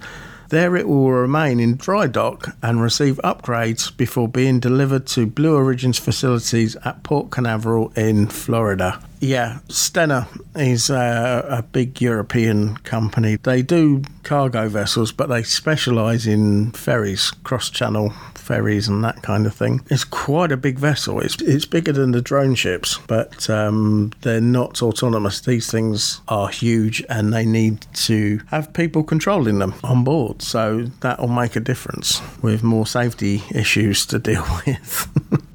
There 0.50 0.76
it 0.76 0.86
will 0.86 1.10
remain 1.10 1.58
in 1.58 1.76
dry 1.76 2.06
dock 2.06 2.54
and 2.62 2.82
receive 2.82 3.18
upgrades 3.24 3.96
before 3.96 4.28
being 4.28 4.60
delivered 4.60 5.06
to 5.06 5.24
Blue 5.24 5.56
Origin's 5.56 5.98
facilities 5.98 6.76
at 6.84 7.02
Port 7.02 7.30
Canaveral 7.30 7.94
in 7.96 8.26
Florida. 8.26 9.02
Yeah, 9.20 9.60
Stena 9.68 10.28
is 10.54 10.90
a, 10.90 11.46
a 11.48 11.62
big 11.62 12.02
European 12.02 12.76
company. 12.78 13.36
They 13.36 13.62
do 13.62 14.02
cargo 14.24 14.68
vessels, 14.68 15.12
but 15.12 15.30
they 15.30 15.44
specialise 15.44 16.26
in 16.26 16.72
ferries, 16.72 17.30
cross 17.44 17.70
channel 17.70 18.12
ferries 18.52 18.86
and 18.86 19.02
that 19.02 19.22
kind 19.22 19.46
of 19.46 19.54
thing. 19.54 19.80
It's 19.88 20.04
quite 20.04 20.52
a 20.52 20.58
big 20.58 20.78
vessel. 20.78 21.20
It's, 21.20 21.40
it's 21.40 21.64
bigger 21.64 21.92
than 21.92 22.10
the 22.10 22.20
drone 22.20 22.54
ships, 22.54 22.98
but 23.06 23.48
um, 23.48 24.12
they're 24.20 24.42
not 24.42 24.82
autonomous. 24.82 25.40
These 25.40 25.70
things 25.70 26.20
are 26.28 26.48
huge 26.48 27.02
and 27.08 27.32
they 27.32 27.46
need 27.46 27.86
to 27.94 28.42
have 28.48 28.74
people 28.74 29.04
controlling 29.04 29.58
them 29.58 29.72
on 29.82 30.04
board. 30.04 30.42
So 30.42 30.90
that'll 31.00 31.28
make 31.28 31.56
a 31.56 31.60
difference 31.60 32.20
with 32.42 32.62
more 32.62 32.86
safety 32.86 33.42
issues 33.54 34.04
to 34.06 34.18
deal 34.18 34.44
with. 34.66 35.08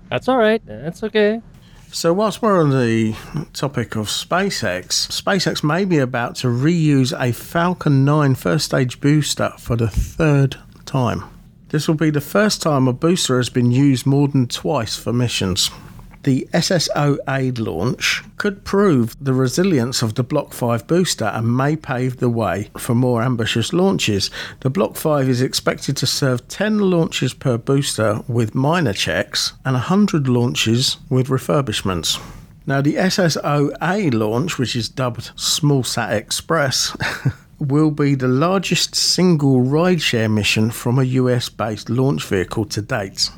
That's 0.10 0.28
all 0.28 0.40
right. 0.40 0.64
That's 0.66 1.04
okay. 1.04 1.44
So, 1.92 2.14
whilst 2.14 2.42
we're 2.42 2.60
on 2.60 2.72
the 2.72 3.16
topic 3.54 3.96
of 3.96 4.08
SpaceX, 4.08 5.08
SpaceX 5.08 5.64
may 5.64 5.86
be 5.86 6.00
about 6.00 6.36
to 6.38 6.48
reuse 6.48 7.14
a 7.18 7.32
Falcon 7.32 8.04
9 8.04 8.36
first 8.36 8.66
stage 8.66 9.00
booster 9.00 9.54
for 9.58 9.76
the 9.76 9.88
third 9.88 10.58
time. 10.86 11.24
This 11.70 11.88
will 11.88 11.96
be 11.96 12.10
the 12.10 12.22
first 12.22 12.62
time 12.62 12.88
a 12.88 12.94
booster 12.94 13.38
has 13.38 13.50
been 13.50 13.72
used 13.72 14.06
more 14.06 14.28
than 14.28 14.48
twice 14.48 14.96
for 14.96 15.12
missions. 15.12 15.70
The 16.24 16.48
SSO-A 16.54 17.52
launch 17.52 18.24
could 18.38 18.64
prove 18.64 19.16
the 19.20 19.34
resilience 19.34 20.02
of 20.02 20.16
the 20.16 20.24
Block 20.24 20.54
5 20.54 20.88
booster 20.88 21.26
and 21.26 21.56
may 21.56 21.76
pave 21.76 22.18
the 22.18 22.30
way 22.30 22.70
for 22.78 22.96
more 22.96 23.22
ambitious 23.22 23.72
launches. 23.72 24.30
The 24.62 24.70
Block 24.70 24.96
5 24.96 25.30
is 25.30 25.42
expected 25.42 25.96
to 25.98 26.08
serve 26.08 26.48
10 26.48 26.80
launches 26.80 27.34
per 27.34 27.58
booster 27.58 28.22
with 28.28 28.56
minor 28.56 28.94
checks 28.94 29.54
and 29.64 29.74
100 29.74 30.28
launches 30.28 30.98
with 31.10 31.28
refurbishments. 31.28 32.22
Now, 32.66 32.82
the 32.82 32.96
SSO-A 32.96 34.10
launch, 34.10 34.58
which 34.58 34.76
is 34.76 34.90
dubbed 34.90 35.32
SmallSat 35.38 36.12
Express, 36.12 36.96
will 37.60 37.92
be 37.92 38.16
the 38.16 38.28
largest 38.28 38.96
single 38.96 39.62
rideshare 39.62 40.32
mission 40.32 40.72
from 40.72 41.00
a 41.00 41.04
US 41.04 41.50
based 41.50 41.90
launch 41.90 42.26
vehicle 42.26 42.66
to 42.66 42.82
date. 42.82 43.30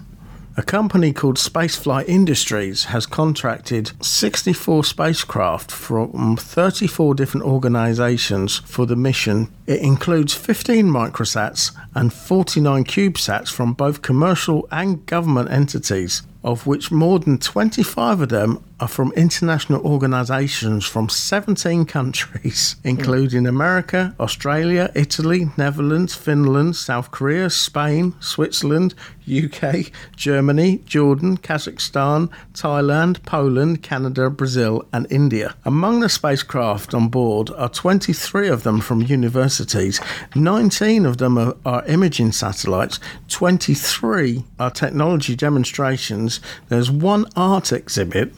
A 0.60 0.62
company 0.62 1.14
called 1.14 1.38
Spaceflight 1.38 2.10
Industries 2.10 2.86
has 2.86 3.06
contracted 3.06 3.94
64 4.04 4.84
spacecraft 4.84 5.72
from 5.72 6.36
34 6.36 7.16
different 7.16 7.46
organizations 7.46 8.58
for 8.66 8.86
the 8.86 8.98
mission. 8.98 9.54
It 9.68 9.80
includes 9.80 10.34
15 10.34 10.86
microsats 10.86 11.72
and 11.96 12.12
49 12.12 12.84
CubeSats 12.84 13.50
from 13.50 13.72
both 13.72 14.02
commercial 14.02 14.68
and 14.70 15.06
government 15.06 15.50
entities, 15.50 16.24
of 16.44 16.66
which 16.66 16.92
more 16.92 17.20
than 17.20 17.38
25 17.38 18.22
of 18.22 18.30
them 18.30 18.64
are 18.80 18.88
from 18.88 19.12
international 19.14 19.86
organisations 19.86 20.86
from 20.86 21.10
17 21.10 21.86
countries, 21.86 22.76
including 22.84 23.46
America, 23.46 24.16
Australia, 24.20 24.90
Italy, 24.96 25.50
Netherlands, 25.58 26.16
Finland, 26.16 26.76
South 26.76 27.12
Korea, 27.12 27.50
Spain, 27.50 28.14
Switzerland, 28.20 28.94
UK, 29.30 29.92
Germany, 30.16 30.78
Jordan, 30.86 31.38
Kazakhstan, 31.38 32.30
Thailand, 32.54 33.24
Poland, 33.26 33.84
Canada, 33.84 34.30
Brazil, 34.30 34.88
and 34.92 35.06
India. 35.12 35.56
Among 35.66 36.00
the 36.00 36.10
spacecraft 36.10 36.94
on 36.94 37.10
board 37.10 37.52
are 37.52 37.70
23 37.70 38.48
of 38.48 38.64
them 38.64 38.80
from 38.80 39.02
universities, 39.02 40.00
19 40.36 41.06
of 41.06 41.18
them 41.18 41.38
are, 41.38 41.56
are 41.66 41.86
imaging 41.86 42.32
satellites, 42.32 43.00
23 43.28 44.44
are 44.60 44.72
technology 44.72 45.36
demonstrations, 45.36 46.29
there's 46.70 46.92
one 46.92 47.26
art 47.36 47.72
exhibit 47.72 48.34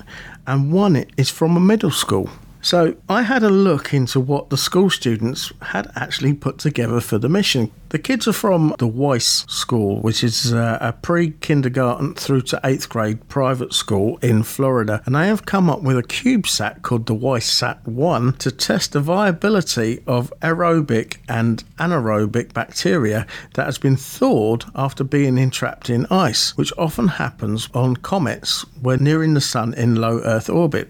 and 0.48 0.72
one 0.72 1.06
is 1.18 1.30
from 1.30 1.58
a 1.58 1.60
middle 1.60 1.92
school. 1.92 2.30
So 2.62 2.96
I 3.10 3.24
had 3.24 3.42
a 3.42 3.50
look 3.50 3.92
into 3.92 4.20
what 4.20 4.52
the 4.52 4.58
school 4.58 4.92
students 4.92 5.52
had 5.62 5.92
actually 5.96 6.34
put 6.34 6.60
together 6.60 7.02
for 7.02 7.18
the 7.18 7.28
mission. 7.28 7.72
The 7.90 8.00
kids 8.00 8.28
are 8.28 8.34
from 8.34 8.76
the 8.78 8.88
Weiss 8.88 9.46
School, 9.50 10.00
which 10.02 10.24
is 10.24 10.54
uh, 10.54 10.78
a 10.80 10.94
pre 10.94 11.32
kindergarten 11.32 12.14
through 12.14 12.44
to 12.44 12.62
eighth 12.64 12.88
grade 12.88 13.28
private 13.28 13.74
school 13.74 14.18
in 14.22 14.44
Florida, 14.44 15.02
and 15.06 15.16
they 15.16 15.28
have 15.28 15.46
come 15.46 15.70
up 15.70 15.82
with 15.82 15.98
a 15.98 16.04
CubeSat 16.04 16.84
called 16.84 17.08
the 17.08 17.16
Weiss 17.16 17.52
Sat 17.52 17.86
1 17.86 18.34
to 18.34 18.52
test 18.52 18.94
the 18.94 19.02
viability 19.02 20.04
of 20.06 20.32
aerobic 20.42 21.18
and 21.28 21.64
anaerobic 21.80 22.54
bacteria 22.54 23.26
that 23.56 23.66
has 23.66 23.80
been 23.80 23.98
thawed 23.98 24.66
after 24.76 25.04
being 25.04 25.38
entrapped 25.38 25.90
in 25.90 26.06
ice, 26.12 26.56
which 26.56 26.72
often 26.78 27.08
happens 27.08 27.68
on 27.74 27.98
comets 27.98 28.62
when 28.82 29.04
nearing 29.04 29.34
the 29.34 29.42
Sun 29.42 29.74
in 29.74 29.96
low 29.96 30.20
Earth 30.20 30.50
orbit. 30.50 30.90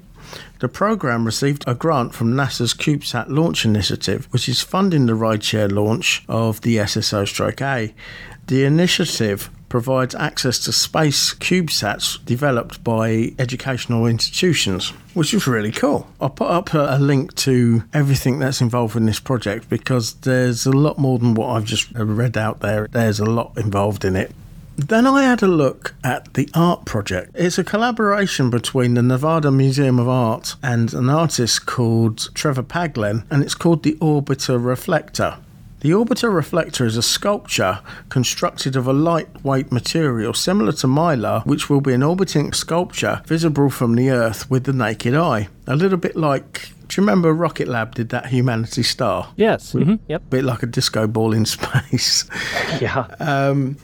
The 0.61 0.69
program 0.69 1.25
received 1.25 1.63
a 1.65 1.73
grant 1.73 2.13
from 2.13 2.35
NASA's 2.35 2.75
CubeSat 2.75 3.29
launch 3.29 3.65
initiative, 3.65 4.27
which 4.29 4.47
is 4.47 4.61
funding 4.61 5.07
the 5.07 5.13
rideshare 5.13 5.71
launch 5.71 6.23
of 6.29 6.61
the 6.61 6.77
SSO 6.77 7.27
Stroke 7.27 7.63
A. 7.63 7.95
The 8.45 8.63
initiative 8.63 9.49
provides 9.69 10.13
access 10.13 10.59
to 10.65 10.71
space 10.71 11.33
CubeSats 11.33 12.23
developed 12.25 12.83
by 12.83 13.33
educational 13.39 14.05
institutions, 14.05 14.89
which 15.15 15.33
is 15.33 15.47
really 15.47 15.71
cool. 15.71 16.07
I'll 16.21 16.29
put 16.29 16.51
up 16.51 16.75
a, 16.75 16.95
a 16.95 16.99
link 16.99 17.33
to 17.37 17.83
everything 17.91 18.37
that's 18.37 18.61
involved 18.61 18.95
in 18.95 19.07
this 19.07 19.19
project 19.19 19.67
because 19.67 20.13
there's 20.13 20.67
a 20.67 20.71
lot 20.71 20.99
more 20.99 21.17
than 21.17 21.33
what 21.33 21.55
I've 21.55 21.65
just 21.65 21.91
read 21.93 22.37
out 22.37 22.59
there. 22.59 22.87
There's 22.91 23.19
a 23.19 23.25
lot 23.25 23.57
involved 23.57 24.05
in 24.05 24.15
it. 24.15 24.31
Then 24.77 25.05
I 25.05 25.23
had 25.23 25.43
a 25.43 25.47
look 25.47 25.93
at 26.03 26.33
the 26.33 26.49
art 26.53 26.85
project. 26.85 27.31
It's 27.35 27.57
a 27.57 27.63
collaboration 27.63 28.49
between 28.49 28.93
the 28.95 29.01
Nevada 29.01 29.51
Museum 29.51 29.99
of 29.99 30.07
Art 30.07 30.55
and 30.63 30.93
an 30.93 31.09
artist 31.09 31.65
called 31.65 32.33
Trevor 32.33 32.63
Paglen, 32.63 33.25
and 33.29 33.43
it's 33.43 33.55
called 33.55 33.83
the 33.83 33.93
Orbiter 33.95 34.63
Reflector. 34.63 35.37
The 35.81 35.91
Orbiter 35.91 36.33
Reflector 36.33 36.85
is 36.85 36.95
a 36.95 37.01
sculpture 37.01 37.79
constructed 38.09 38.75
of 38.75 38.87
a 38.87 38.93
lightweight 38.93 39.71
material 39.71 40.33
similar 40.33 40.73
to 40.73 40.87
mylar, 40.87 41.43
which 41.45 41.69
will 41.69 41.81
be 41.81 41.93
an 41.93 42.03
orbiting 42.03 42.53
sculpture 42.53 43.21
visible 43.25 43.69
from 43.69 43.95
the 43.95 44.09
Earth 44.11 44.49
with 44.49 44.65
the 44.65 44.73
naked 44.73 45.15
eye. 45.15 45.47
A 45.65 45.75
little 45.75 45.97
bit 45.97 46.15
like 46.15 46.71
do 46.87 46.99
you 46.99 47.05
remember 47.05 47.33
Rocket 47.33 47.69
Lab 47.69 47.95
did 47.95 48.09
that 48.09 48.25
Humanity 48.25 48.83
Star? 48.83 49.31
Yes. 49.37 49.71
Mm-hmm. 49.71 49.95
Yep. 50.09 50.29
Bit 50.29 50.43
like 50.43 50.61
a 50.61 50.65
disco 50.65 51.07
ball 51.07 51.31
in 51.31 51.45
space. 51.45 52.25
Yeah. 52.81 53.07
Um, 53.21 53.77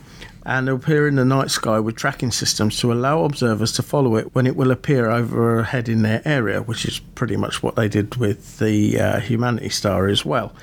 and 0.48 0.66
appear 0.66 1.06
in 1.06 1.16
the 1.16 1.26
night 1.26 1.50
sky 1.50 1.78
with 1.78 1.94
tracking 1.94 2.30
systems 2.30 2.80
to 2.80 2.90
allow 2.90 3.22
observers 3.22 3.70
to 3.70 3.82
follow 3.82 4.16
it 4.16 4.34
when 4.34 4.46
it 4.46 4.56
will 4.56 4.70
appear 4.70 5.10
overhead 5.10 5.90
in 5.90 6.00
their 6.00 6.22
area, 6.24 6.62
which 6.62 6.86
is 6.86 7.00
pretty 7.00 7.36
much 7.36 7.62
what 7.62 7.76
they 7.76 7.86
did 7.86 8.16
with 8.16 8.58
the 8.58 8.98
uh, 8.98 9.20
Humanity 9.20 9.68
Star 9.68 10.08
as 10.08 10.24
well. 10.24 10.54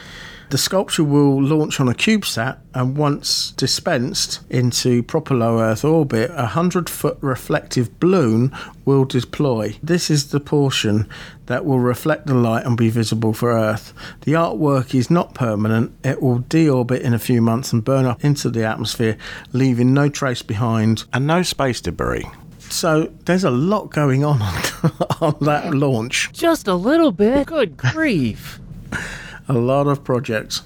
The 0.52 0.60
sculpture 0.60 1.04
will 1.04 1.42
launch 1.42 1.80
on 1.80 1.90
a 1.90 1.94
CubeSat 1.94 2.58
and 2.76 2.96
once 2.96 3.52
dispensed 3.52 4.42
into 4.50 5.02
proper 5.02 5.34
low 5.34 5.60
Earth 5.60 5.84
orbit, 5.84 6.30
a 6.32 6.54
100 6.54 6.88
foot 6.88 7.18
reflective 7.20 8.00
balloon 8.00 8.56
will 8.86 9.06
deploy. 9.06 9.76
This 9.82 10.12
is 10.12 10.30
the 10.30 10.40
portion 10.40 11.10
that 11.48 11.66
will 11.66 11.80
reflect 11.80 12.28
the 12.28 12.36
light 12.36 12.66
and 12.66 12.78
be 12.78 12.90
visible 12.90 13.34
for 13.34 13.52
Earth. 13.52 13.92
The 14.22 14.34
artwork 14.34 14.94
is 14.94 15.10
not 15.10 15.34
permanent, 15.34 15.94
it 16.04 16.22
will 16.22 16.40
deorbit 16.42 17.02
in 17.02 17.16
a 17.16 17.20
few 17.20 17.42
months 17.42 17.74
and 17.74 17.84
burn 17.84 18.06
up 18.06 18.24
into 18.24 18.52
the 18.52 18.66
atmosphere, 18.66 19.18
leaving 19.52 19.96
no 19.96 20.10
trace 20.10 20.44
behind 20.44 21.06
and 21.12 21.26
no 21.26 21.42
space 21.42 21.82
debris. 21.82 22.26
So 22.60 23.12
there's 23.26 23.44
a 23.44 23.52
lot 23.52 23.90
going 23.90 24.24
on 24.24 24.42
on 25.22 25.38
that 25.42 25.74
launch. 25.74 26.32
Just 26.34 26.68
a 26.68 26.76
little 26.76 27.12
bit. 27.12 27.48
Good 27.48 27.78
grief. 27.78 28.60
a 29.48 29.54
lot 29.54 29.88
of 29.88 30.04
projects. 30.04 30.64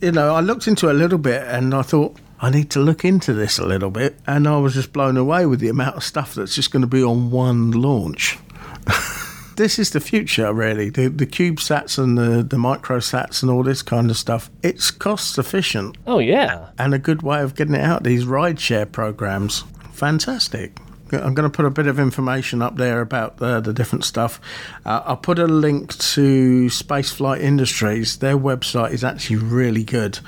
You 0.00 0.12
know, 0.12 0.34
I 0.34 0.40
looked 0.40 0.66
into 0.66 0.88
it 0.88 0.92
a 0.92 0.98
little 0.98 1.18
bit 1.18 1.42
and 1.46 1.74
I 1.74 1.82
thought, 1.82 2.16
I 2.40 2.50
need 2.50 2.70
to 2.70 2.80
look 2.80 3.04
into 3.04 3.32
this 3.32 3.58
a 3.58 3.66
little 3.66 3.90
bit. 3.90 4.16
And 4.26 4.46
I 4.46 4.58
was 4.58 4.74
just 4.74 4.92
blown 4.92 5.16
away 5.16 5.46
with 5.46 5.60
the 5.60 5.68
amount 5.68 5.96
of 5.96 6.04
stuff 6.04 6.34
that's 6.34 6.54
just 6.54 6.70
going 6.70 6.82
to 6.82 6.86
be 6.86 7.02
on 7.02 7.30
one 7.30 7.72
launch. 7.72 8.38
this 9.56 9.78
is 9.78 9.90
the 9.90 10.00
future, 10.00 10.52
really. 10.52 10.88
The, 10.88 11.08
the 11.08 11.26
CubeSats 11.26 11.98
and 11.98 12.16
the, 12.16 12.42
the 12.42 12.56
microsats 12.56 13.42
and 13.42 13.50
all 13.50 13.64
this 13.64 13.82
kind 13.82 14.10
of 14.10 14.16
stuff. 14.16 14.50
It's 14.62 14.90
cost 14.90 15.36
efficient. 15.36 15.96
Oh, 16.06 16.20
yeah. 16.20 16.68
And 16.78 16.94
a 16.94 16.98
good 16.98 17.22
way 17.22 17.42
of 17.42 17.56
getting 17.56 17.74
it 17.74 17.82
out. 17.82 18.04
These 18.04 18.24
rideshare 18.24 18.90
programs. 18.90 19.64
Fantastic. 19.92 20.78
I'm 21.12 21.34
going 21.34 21.50
to 21.50 21.54
put 21.54 21.64
a 21.64 21.70
bit 21.70 21.86
of 21.86 21.98
information 21.98 22.62
up 22.62 22.76
there 22.76 23.00
about 23.00 23.38
the, 23.38 23.60
the 23.60 23.72
different 23.72 24.04
stuff. 24.04 24.40
Uh, 24.84 25.02
I'll 25.04 25.16
put 25.16 25.38
a 25.38 25.46
link 25.46 25.96
to 25.98 26.66
Spaceflight 26.66 27.40
Industries. 27.40 28.18
Their 28.18 28.36
website 28.38 28.92
is 28.92 29.02
actually 29.04 29.36
really 29.36 29.84
good 29.84 30.18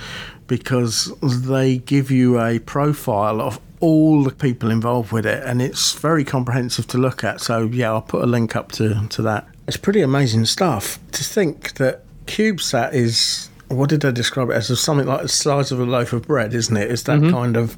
because 0.46 1.12
they 1.22 1.78
give 1.78 2.10
you 2.10 2.40
a 2.40 2.58
profile 2.58 3.40
of 3.40 3.60
all 3.80 4.24
the 4.24 4.30
people 4.32 4.70
involved 4.70 5.10
with 5.12 5.24
it, 5.24 5.42
and 5.44 5.62
it's 5.62 5.92
very 5.94 6.24
comprehensive 6.24 6.86
to 6.88 6.98
look 6.98 7.24
at. 7.24 7.40
So, 7.40 7.62
yeah, 7.72 7.90
I'll 7.92 8.02
put 8.02 8.22
a 8.22 8.26
link 8.26 8.54
up 8.56 8.72
to, 8.72 9.06
to 9.08 9.22
that. 9.22 9.46
It's 9.66 9.76
pretty 9.76 10.02
amazing 10.02 10.44
stuff 10.46 10.98
to 11.12 11.24
think 11.24 11.74
that 11.74 12.02
CubeSat 12.26 12.92
is 12.92 13.46
what 13.68 13.88
did 13.88 14.00
they 14.00 14.10
describe 14.10 14.50
it 14.50 14.54
as? 14.54 14.80
Something 14.80 15.06
like 15.06 15.22
the 15.22 15.28
size 15.28 15.70
of 15.70 15.78
a 15.78 15.84
loaf 15.84 16.12
of 16.12 16.26
bread, 16.26 16.52
isn't 16.54 16.76
it? 16.76 16.90
It's 16.90 17.04
that 17.04 17.20
Mhm. 17.20 17.30
kind 17.30 17.56
of 17.56 17.76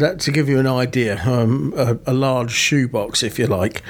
that 0.00 0.20
to 0.20 0.32
give 0.32 0.48
you 0.48 0.58
an 0.58 0.66
idea, 0.66 1.22
um, 1.26 1.72
a, 1.76 1.98
a 2.06 2.12
large 2.12 2.52
shoebox, 2.52 3.22
if 3.22 3.38
you 3.38 3.46
like. 3.46 3.82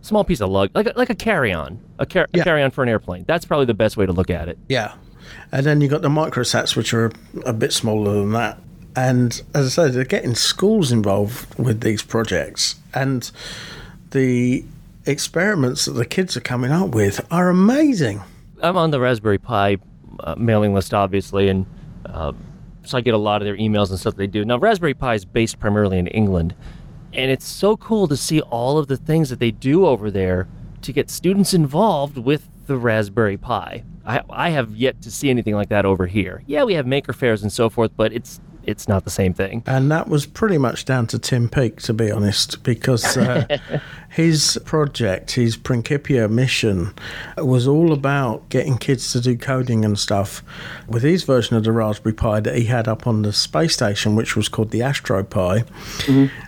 Small 0.00 0.24
piece 0.24 0.40
of 0.40 0.50
lug, 0.50 0.70
like 0.74 0.86
a, 0.86 0.92
like 0.96 1.10
a 1.10 1.14
carry-on, 1.14 1.80
a, 1.98 2.06
car- 2.06 2.28
a 2.34 2.42
carry-on 2.42 2.70
for 2.70 2.82
an 2.82 2.88
airplane. 2.88 3.24
That's 3.26 3.44
probably 3.44 3.66
the 3.66 3.74
best 3.74 3.96
way 3.96 4.06
to 4.06 4.12
look 4.12 4.30
at 4.30 4.48
it. 4.48 4.58
Yeah, 4.68 4.94
and 5.52 5.64
then 5.64 5.80
you 5.80 5.88
got 5.88 6.02
the 6.02 6.08
microsats, 6.08 6.74
which 6.74 6.92
are 6.92 7.06
a, 7.06 7.12
a 7.46 7.52
bit 7.52 7.72
smaller 7.72 8.14
than 8.14 8.32
that. 8.32 8.58
And 8.96 9.40
as 9.54 9.66
I 9.66 9.68
said, 9.68 9.92
they're 9.92 10.04
getting 10.04 10.34
schools 10.34 10.92
involved 10.92 11.58
with 11.58 11.80
these 11.80 12.02
projects, 12.02 12.76
and 12.92 13.30
the 14.10 14.64
experiments 15.06 15.86
that 15.86 15.92
the 15.92 16.04
kids 16.04 16.36
are 16.36 16.40
coming 16.40 16.72
up 16.72 16.90
with 16.90 17.26
are 17.30 17.48
amazing. 17.48 18.22
I'm 18.62 18.76
on 18.76 18.90
the 18.90 19.00
Raspberry 19.00 19.38
Pi 19.38 19.78
uh, 20.20 20.34
mailing 20.36 20.74
list, 20.74 20.94
obviously, 20.94 21.48
and 21.48 21.66
uh, 22.06 22.32
so 22.84 22.98
I 22.98 23.00
get 23.00 23.14
a 23.14 23.18
lot 23.18 23.42
of 23.42 23.46
their 23.46 23.56
emails 23.56 23.90
and 23.90 23.98
stuff 23.98 24.16
they 24.16 24.26
do. 24.26 24.44
Now, 24.44 24.58
Raspberry 24.58 24.94
Pi 24.94 25.14
is 25.14 25.24
based 25.24 25.58
primarily 25.58 25.98
in 25.98 26.06
England, 26.08 26.54
and 27.12 27.30
it's 27.30 27.46
so 27.46 27.76
cool 27.76 28.08
to 28.08 28.16
see 28.16 28.40
all 28.40 28.78
of 28.78 28.88
the 28.88 28.96
things 28.96 29.30
that 29.30 29.38
they 29.38 29.50
do 29.50 29.86
over 29.86 30.10
there 30.10 30.48
to 30.82 30.92
get 30.92 31.10
students 31.10 31.54
involved 31.54 32.18
with 32.18 32.48
the 32.66 32.76
Raspberry 32.76 33.36
Pi. 33.36 33.84
I, 34.04 34.20
I 34.30 34.50
have 34.50 34.74
yet 34.74 35.00
to 35.02 35.10
see 35.10 35.30
anything 35.30 35.54
like 35.54 35.68
that 35.68 35.84
over 35.84 36.06
here. 36.06 36.42
Yeah, 36.46 36.64
we 36.64 36.74
have 36.74 36.86
maker 36.86 37.12
fairs 37.12 37.42
and 37.42 37.52
so 37.52 37.70
forth, 37.70 37.92
but 37.96 38.12
it's 38.12 38.40
it's 38.64 38.88
not 38.88 39.04
the 39.04 39.10
same 39.10 39.34
thing. 39.34 39.62
And 39.66 39.90
that 39.90 40.08
was 40.08 40.26
pretty 40.26 40.58
much 40.58 40.84
down 40.84 41.06
to 41.08 41.18
Tim 41.18 41.48
Peake, 41.48 41.80
to 41.82 41.92
be 41.92 42.10
honest, 42.10 42.62
because 42.62 43.16
uh, 43.16 43.46
his 44.08 44.58
project, 44.64 45.32
his 45.32 45.56
Principia 45.56 46.28
mission, 46.28 46.92
was 47.38 47.66
all 47.66 47.92
about 47.92 48.48
getting 48.48 48.78
kids 48.78 49.12
to 49.12 49.20
do 49.20 49.36
coding 49.36 49.84
and 49.84 49.98
stuff. 49.98 50.42
With 50.88 51.02
his 51.02 51.24
version 51.24 51.56
of 51.56 51.64
the 51.64 51.72
Raspberry 51.72 52.14
Pi 52.14 52.40
that 52.40 52.56
he 52.56 52.64
had 52.64 52.88
up 52.88 53.06
on 53.06 53.22
the 53.22 53.32
space 53.32 53.74
station, 53.74 54.14
which 54.14 54.36
was 54.36 54.48
called 54.48 54.70
the 54.70 54.82
Astro 54.82 55.22
Pi, 55.24 55.64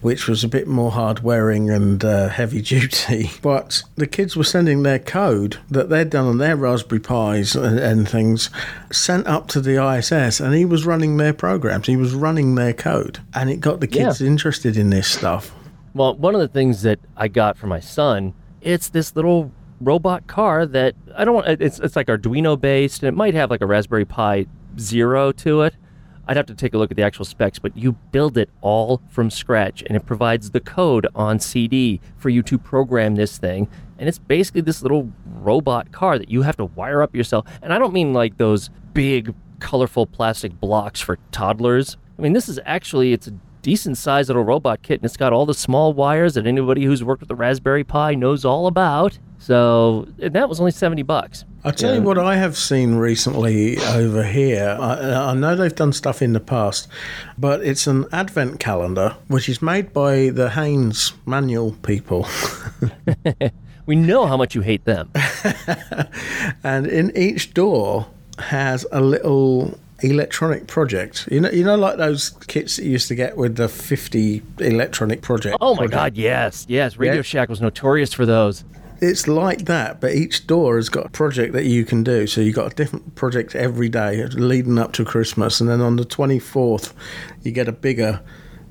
which 0.02 0.28
was 0.28 0.44
a 0.44 0.48
bit 0.48 0.66
more 0.66 0.90
hard 0.90 1.20
wearing 1.20 1.70
and 1.70 2.04
uh, 2.04 2.28
heavy 2.28 2.60
duty. 2.74 3.30
But 3.42 3.82
the 3.96 4.06
kids 4.06 4.36
were 4.36 4.44
sending 4.44 4.82
their 4.82 4.98
code 4.98 5.58
that 5.70 5.88
they'd 5.88 6.10
done 6.10 6.26
on 6.26 6.38
their 6.38 6.56
Raspberry 6.56 7.00
Pis 7.00 7.54
and, 7.54 7.78
and 7.78 8.08
things 8.08 8.50
sent 8.96 9.26
up 9.26 9.48
to 9.48 9.60
the 9.60 9.82
ISS, 9.82 10.40
and 10.40 10.54
he 10.54 10.64
was 10.64 10.86
running 10.86 11.16
their 11.16 11.32
programs. 11.32 11.86
He 11.86 11.96
was 11.96 12.14
running 12.14 12.54
their 12.54 12.72
code, 12.72 13.20
and 13.34 13.50
it 13.50 13.60
got 13.60 13.80
the 13.80 13.86
kids 13.86 14.20
interested 14.20 14.76
in 14.76 14.90
this 14.90 15.08
stuff. 15.08 15.54
Well, 15.94 16.14
one 16.16 16.34
of 16.34 16.40
the 16.40 16.48
things 16.48 16.82
that 16.82 16.98
I 17.16 17.28
got 17.28 17.56
for 17.56 17.66
my 17.66 17.80
son, 17.80 18.34
it's 18.60 18.88
this 18.88 19.14
little 19.14 19.52
robot 19.80 20.26
car 20.26 20.66
that 20.66 20.94
I 21.16 21.24
don't 21.24 21.34
want. 21.34 21.60
It's 21.60 21.78
it's 21.78 21.96
like 21.96 22.08
Arduino 22.08 22.60
based, 22.60 23.02
and 23.02 23.08
it 23.08 23.16
might 23.16 23.34
have 23.34 23.50
like 23.50 23.60
a 23.60 23.66
Raspberry 23.66 24.04
Pi 24.04 24.46
Zero 24.78 25.30
to 25.32 25.62
it. 25.62 25.74
I'd 26.26 26.36
have 26.36 26.46
to 26.46 26.54
take 26.54 26.74
a 26.74 26.78
look 26.78 26.90
at 26.90 26.96
the 26.96 27.02
actual 27.02 27.24
specs, 27.24 27.58
but 27.58 27.76
you 27.76 27.92
build 28.12 28.38
it 28.38 28.48
all 28.60 29.02
from 29.08 29.30
scratch, 29.30 29.82
and 29.86 29.96
it 29.96 30.06
provides 30.06 30.50
the 30.50 30.60
code 30.60 31.06
on 31.14 31.38
CD 31.38 32.00
for 32.16 32.30
you 32.30 32.42
to 32.44 32.58
program 32.58 33.14
this 33.14 33.38
thing. 33.38 33.68
And 33.98 34.08
it's 34.08 34.18
basically 34.18 34.62
this 34.62 34.82
little 34.82 35.12
robot 35.26 35.92
car 35.92 36.18
that 36.18 36.30
you 36.30 36.42
have 36.42 36.56
to 36.56 36.64
wire 36.64 37.02
up 37.02 37.14
yourself. 37.14 37.46
And 37.62 37.72
I 37.72 37.78
don't 37.78 37.92
mean 37.92 38.12
like 38.12 38.38
those 38.38 38.70
big, 38.92 39.34
colorful 39.60 40.06
plastic 40.06 40.58
blocks 40.60 41.00
for 41.00 41.18
toddlers. 41.30 41.96
I 42.18 42.22
mean, 42.22 42.32
this 42.32 42.48
is 42.48 42.58
actually 42.64 43.12
it's 43.12 43.28
a 43.28 43.34
decent 43.64 43.96
sized 43.96 44.28
little 44.28 44.44
robot 44.44 44.82
kit, 44.82 45.00
and 45.00 45.06
it's 45.06 45.16
got 45.16 45.32
all 45.32 45.46
the 45.46 45.54
small 45.54 45.92
wires 45.92 46.34
that 46.34 46.46
anybody 46.46 46.84
who's 46.84 47.02
worked 47.02 47.20
with 47.20 47.28
the 47.28 47.34
Raspberry 47.34 47.82
Pi 47.82 48.14
knows 48.14 48.44
all 48.44 48.68
about. 48.68 49.18
So 49.38 50.06
and 50.20 50.32
that 50.34 50.48
was 50.48 50.60
only 50.60 50.70
seventy 50.70 51.02
bucks. 51.02 51.44
I'll 51.64 51.72
tell 51.72 51.94
you 51.94 52.02
what 52.02 52.18
I 52.18 52.36
have 52.36 52.58
seen 52.58 52.96
recently 52.96 53.78
over 53.78 54.22
here. 54.22 54.76
I, 54.78 55.30
I 55.30 55.34
know 55.34 55.56
they've 55.56 55.74
done 55.74 55.94
stuff 55.94 56.20
in 56.20 56.34
the 56.34 56.40
past, 56.40 56.88
but 57.38 57.64
it's 57.64 57.86
an 57.86 58.04
advent 58.12 58.60
calendar 58.60 59.16
which 59.28 59.48
is 59.48 59.62
made 59.62 59.94
by 59.94 60.28
the 60.28 60.50
Haynes 60.50 61.14
Manual 61.24 61.72
people. 61.82 62.28
We 63.86 63.96
know 63.96 64.26
how 64.26 64.38
much 64.38 64.54
you 64.54 64.62
hate 64.62 64.86
them. 64.86 65.10
and 66.64 66.86
in 66.86 67.14
each 67.14 67.52
door 67.52 68.06
has 68.38 68.86
a 68.90 69.00
little 69.00 69.78
electronic 70.10 70.66
project. 70.66 71.28
You 71.30 71.40
know, 71.40 71.50
you 71.50 71.64
know, 71.64 71.76
like 71.76 71.96
those 71.96 72.30
kits 72.46 72.76
that 72.76 72.84
you 72.84 72.92
used 72.92 73.08
to 73.08 73.14
get 73.14 73.36
with 73.36 73.56
the 73.56 73.68
fifty 73.68 74.42
electronic 74.58 75.22
project. 75.22 75.56
Oh 75.60 75.74
my 75.74 75.86
project. 75.86 75.92
God, 75.94 76.16
yes, 76.16 76.66
yes. 76.68 76.96
Radio 76.96 77.16
Yeah. 77.16 77.22
Shack 77.22 77.48
was 77.48 77.60
notorious 77.60 78.12
for 78.12 78.26
those. 78.26 78.64
It's 79.00 79.26
like 79.28 79.64
that, 79.66 80.00
but 80.00 80.14
each 80.14 80.46
door 80.46 80.76
has 80.76 80.88
got 80.88 81.06
a 81.06 81.08
project 81.10 81.52
that 81.52 81.64
you 81.64 81.84
can 81.84 82.04
do. 82.04 82.26
So 82.26 82.40
you've 82.40 82.54
got 82.54 82.72
a 82.72 82.74
different 82.74 83.16
project 83.16 83.54
every 83.54 83.88
day 83.88 84.24
leading 84.26 84.78
up 84.78 84.92
to 84.92 85.04
Christmas. 85.04 85.60
And 85.60 85.68
then 85.68 85.80
on 85.80 85.96
the 85.96 86.04
24th, 86.04 86.94
you 87.42 87.50
get 87.50 87.68
a 87.68 87.72
bigger 87.72 88.20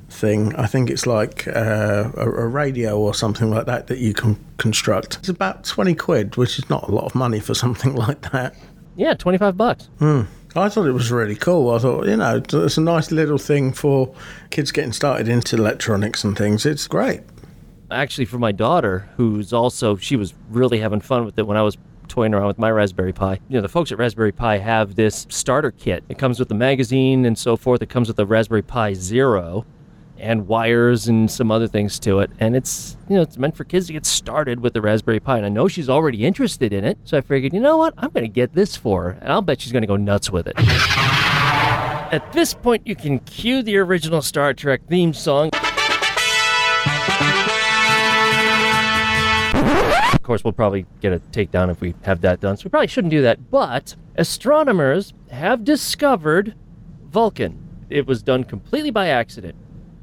thing. 0.10 0.56
I 0.56 0.66
think 0.66 0.90
it's 0.90 1.06
like 1.06 1.48
uh, 1.48 2.10
a, 2.16 2.26
a 2.26 2.48
radio 2.48 2.98
or 2.98 3.14
something 3.14 3.50
like 3.52 3.66
that 3.66 3.88
that 3.88 4.00
you 4.00 4.14
can 4.14 4.38
construct. 4.58 5.18
It's 5.18 5.30
about 5.30 5.66
20 5.66 5.94
quid, 5.96 6.38
which 6.38 6.58
is 6.58 6.68
not 6.70 6.88
a 6.88 6.92
lot 6.92 7.04
of 7.04 7.16
money 7.16 7.40
for 7.42 7.54
something 7.54 7.94
like 8.06 8.32
that. 8.32 8.56
Yeah, 8.96 9.16
twenty-five 9.16 9.58
bucks. 9.58 9.90
Hmm. 9.98 10.22
I 10.56 10.70
thought 10.70 10.86
it 10.86 10.92
was 10.92 11.12
really 11.12 11.36
cool. 11.36 11.72
I 11.72 11.80
thought, 11.80 12.06
you 12.06 12.16
know, 12.18 12.42
it's 12.52 12.78
a 12.78 12.82
nice 12.82 13.12
little 13.12 13.40
thing 13.40 13.74
for 13.74 14.14
kids 14.52 14.72
getting 14.72 14.94
started 14.94 15.28
into 15.28 15.56
electronics 15.56 16.24
and 16.24 16.38
things. 16.38 16.66
It's 16.66 16.88
great. 16.88 17.22
Actually, 17.90 18.26
for 18.26 18.38
my 18.38 18.52
daughter, 18.52 19.10
who's 19.18 19.52
also 19.52 19.96
she 19.96 20.16
was 20.16 20.34
really 20.50 20.80
having 20.80 21.02
fun 21.02 21.26
with 21.26 21.38
it 21.40 21.48
when 21.48 21.58
I 21.58 21.64
was 21.64 21.78
toying 22.08 22.34
around 22.34 22.48
with 22.48 22.60
my 22.60 22.70
Raspberry 22.70 23.14
Pi. 23.14 23.40
You 23.50 23.56
know, 23.56 23.62
the 23.62 23.70
folks 23.70 23.92
at 23.92 23.98
Raspberry 23.98 24.32
Pi 24.32 24.58
have 24.58 24.96
this 24.96 25.26
starter 25.30 25.72
kit. 25.72 26.04
It 26.10 26.18
comes 26.20 26.38
with 26.38 26.50
the 26.50 26.56
magazine 26.56 27.26
and 27.26 27.38
so 27.38 27.58
forth. 27.58 27.82
It 27.82 27.90
comes 27.90 28.08
with 28.08 28.18
the 28.18 28.26
Raspberry 28.26 28.62
Pi 28.62 28.94
Zero 28.94 29.66
and 30.24 30.48
wires 30.48 31.08
and 31.08 31.30
some 31.30 31.52
other 31.52 31.68
things 31.68 32.00
to 32.00 32.20
it. 32.20 32.32
And 32.40 32.56
it's, 32.56 32.98
you 33.10 33.18
know, 33.18 33.22
it's 33.22 33.38
meant 33.38 33.56
for 33.56 33.66
kids 33.66 33.88
to 33.88 33.94
get 33.94 34.06
started 34.06 34.62
with 34.62 34.74
the 34.74 34.82
Raspberry 34.82 35.20
Pi. 35.20 35.38
And 35.38 35.46
I 35.46 35.50
know 35.50 35.68
she's 35.68 35.90
already 35.90 36.26
interested 36.26 36.74
in 36.74 36.86
it. 36.86 36.98
So 37.04 37.18
I 37.18 37.22
figured, 37.22 37.54
you 37.54 37.60
know 37.60 37.78
what? 37.78 37.94
I'm 37.98 38.10
going 38.10 38.24
to 38.24 38.30
get 38.30 38.54
this 38.54 38.76
for 38.76 39.04
her. 39.04 39.10
And 39.22 39.32
I'll 39.32 39.42
bet 39.42 39.62
she's 39.62 39.72
going 39.72 39.84
to 39.84 39.88
go 39.88 39.98
nuts 39.98 40.32
with 40.32 40.48
it. 40.48 40.56
At 40.58 42.32
this 42.32 42.54
point, 42.54 42.88
you 42.88 42.96
can 42.96 43.20
cue 43.20 43.62
the 43.64 43.78
original 43.78 44.22
Star 44.22 44.54
Trek 44.54 44.82
theme 44.88 45.14
song. 45.14 45.50
Of 50.14 50.22
course, 50.22 50.44
we'll 50.44 50.54
probably 50.54 50.86
get 51.02 51.12
a 51.12 51.20
takedown 51.20 51.70
if 51.70 51.82
we 51.82 51.96
have 52.04 52.22
that 52.22 52.40
done, 52.40 52.56
so 52.56 52.64
we 52.66 52.70
probably 52.70 52.88
shouldn't 52.88 53.12
do 53.12 53.24
that. 53.24 53.52
But 53.52 53.96
astronomers 54.16 55.14
have 55.32 55.66
discovered 55.66 56.56
Vulcan. 57.10 57.60
It 57.90 58.08
was 58.08 58.24
done 58.24 58.44
completely 58.44 58.90
by 58.90 59.08
accident. 59.08 59.56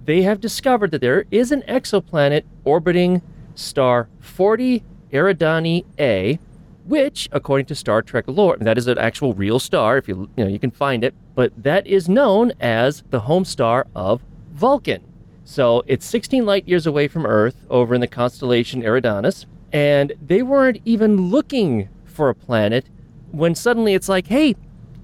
They 0.04 0.22
have 0.22 0.40
discovered 0.40 0.90
that 0.92 1.00
there 1.00 1.24
is 1.30 1.52
an 1.52 1.62
exoplanet 1.62 2.44
orbiting 2.64 3.22
star 3.54 4.08
40 4.20 4.82
Eridani 5.12 5.84
A, 5.98 6.38
which, 6.86 7.28
according 7.32 7.66
to 7.66 7.74
Star 7.74 8.02
Trek 8.02 8.24
lore, 8.26 8.56
that 8.60 8.78
is 8.78 8.86
an 8.86 8.98
actual 8.98 9.34
real 9.34 9.58
star. 9.58 9.98
If 9.98 10.08
you 10.08 10.28
you 10.36 10.44
know 10.44 10.50
you 10.50 10.58
can 10.58 10.70
find 10.70 11.04
it, 11.04 11.14
but 11.34 11.52
that 11.62 11.86
is 11.86 12.08
known 12.08 12.52
as 12.60 13.04
the 13.10 13.20
home 13.20 13.44
star 13.44 13.86
of 13.94 14.22
Vulcan. 14.52 15.02
So 15.44 15.82
it's 15.86 16.06
16 16.06 16.46
light 16.46 16.66
years 16.68 16.86
away 16.86 17.08
from 17.08 17.26
Earth, 17.26 17.56
over 17.68 17.94
in 17.94 18.00
the 18.00 18.06
constellation 18.06 18.82
Eridanus, 18.82 19.46
and 19.72 20.12
they 20.24 20.42
weren't 20.42 20.80
even 20.84 21.30
looking 21.30 21.88
for 22.04 22.28
a 22.28 22.34
planet 22.34 22.86
when 23.30 23.54
suddenly 23.54 23.94
it's 23.94 24.08
like, 24.08 24.26
hey, 24.26 24.54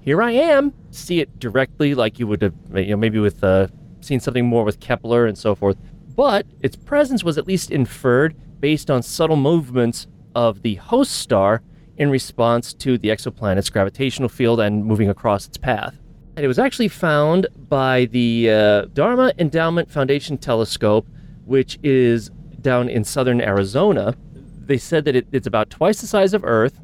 here 0.01 0.21
I 0.21 0.31
am. 0.31 0.73
See 0.91 1.19
it 1.19 1.39
directly, 1.39 1.95
like 1.95 2.19
you 2.19 2.27
would 2.27 2.41
have, 2.41 2.53
you 2.73 2.91
know, 2.91 2.97
maybe 2.97 3.19
with 3.19 3.43
uh, 3.43 3.67
seen 4.01 4.19
something 4.19 4.45
more 4.45 4.63
with 4.63 4.79
Kepler 4.79 5.25
and 5.25 5.37
so 5.37 5.55
forth. 5.55 5.77
But 6.15 6.45
its 6.61 6.75
presence 6.75 7.23
was 7.23 7.37
at 7.37 7.47
least 7.47 7.71
inferred 7.71 8.35
based 8.59 8.89
on 8.89 9.03
subtle 9.03 9.35
movements 9.35 10.07
of 10.35 10.61
the 10.61 10.75
host 10.75 11.11
star 11.11 11.61
in 11.97 12.09
response 12.09 12.73
to 12.73 12.97
the 12.97 13.09
exoplanet's 13.09 13.69
gravitational 13.69 14.29
field 14.29 14.59
and 14.59 14.85
moving 14.85 15.09
across 15.09 15.47
its 15.47 15.57
path. 15.57 15.99
And 16.35 16.43
it 16.43 16.47
was 16.47 16.59
actually 16.59 16.87
found 16.87 17.47
by 17.57 18.05
the 18.05 18.51
uh, 18.51 18.85
Dharma 18.93 19.33
Endowment 19.39 19.89
Foundation 19.89 20.37
telescope, 20.37 21.07
which 21.45 21.79
is 21.81 22.29
down 22.61 22.89
in 22.89 23.03
southern 23.03 23.41
Arizona. 23.41 24.15
They 24.65 24.77
said 24.77 25.05
that 25.05 25.15
it, 25.15 25.27
it's 25.31 25.47
about 25.47 25.69
twice 25.69 26.01
the 26.01 26.07
size 26.07 26.33
of 26.33 26.43
Earth 26.43 26.79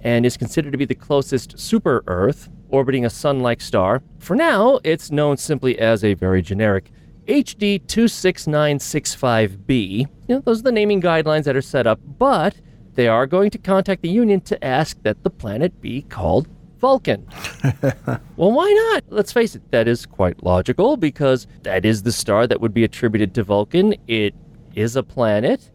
and 0.00 0.24
is 0.24 0.36
considered 0.36 0.72
to 0.72 0.78
be 0.78 0.84
the 0.84 0.94
closest 0.94 1.58
super 1.58 2.02
Earth, 2.06 2.48
orbiting 2.68 3.04
a 3.04 3.10
sun 3.10 3.40
like 3.40 3.60
star. 3.60 4.02
For 4.18 4.36
now, 4.36 4.78
it's 4.84 5.10
known 5.10 5.36
simply 5.36 5.78
as 5.78 6.04
a 6.04 6.14
very 6.14 6.42
generic 6.42 6.90
HD 7.26 7.84
26965b. 7.86 10.00
You 10.00 10.08
know, 10.28 10.40
those 10.40 10.60
are 10.60 10.64
the 10.64 10.72
naming 10.72 11.00
guidelines 11.00 11.44
that 11.44 11.56
are 11.56 11.62
set 11.62 11.86
up, 11.86 12.00
but 12.18 12.56
they 12.94 13.08
are 13.08 13.26
going 13.26 13.50
to 13.50 13.58
contact 13.58 14.02
the 14.02 14.08
Union 14.08 14.40
to 14.42 14.64
ask 14.64 15.02
that 15.02 15.22
the 15.22 15.30
planet 15.30 15.80
be 15.80 16.02
called 16.02 16.48
Vulcan. 16.78 17.26
well, 18.36 18.52
why 18.52 18.90
not? 18.92 19.04
Let's 19.08 19.32
face 19.32 19.54
it, 19.54 19.62
that 19.70 19.88
is 19.88 20.06
quite 20.06 20.44
logical 20.44 20.96
because 20.96 21.46
that 21.62 21.84
is 21.84 22.02
the 22.02 22.12
star 22.12 22.46
that 22.46 22.60
would 22.60 22.74
be 22.74 22.84
attributed 22.84 23.34
to 23.34 23.42
Vulcan. 23.42 23.94
It 24.06 24.34
is 24.74 24.96
a 24.96 25.02
planet. 25.02 25.70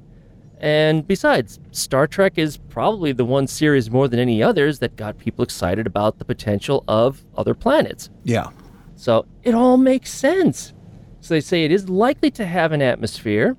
And 0.60 1.08
besides, 1.08 1.60
Star 1.72 2.06
Trek 2.06 2.34
is 2.38 2.58
probably 2.58 3.14
the 3.14 3.24
one 3.24 3.48
series 3.48 3.90
more 3.90 4.08
than 4.08 4.20
any 4.20 4.44
others 4.44 4.80
that 4.80 4.96
got 4.98 5.18
people 5.18 5.44
excited 5.44 5.88
about 5.88 6.20
the 6.20 6.26
potential 6.26 6.84
of 6.88 7.24
other 7.38 7.54
planets. 7.54 8.10
Yeah. 8.24 8.50
So 8.96 9.26
it 9.44 9.56
all 9.56 9.78
makes 9.78 10.12
sense. 10.12 10.74
So 11.22 11.34
they 11.34 11.42
say 11.42 11.64
it 11.64 11.72
is 11.72 11.88
likely 11.90 12.30
to 12.32 12.46
have 12.46 12.74
an 12.74 12.82
atmosphere, 12.82 13.56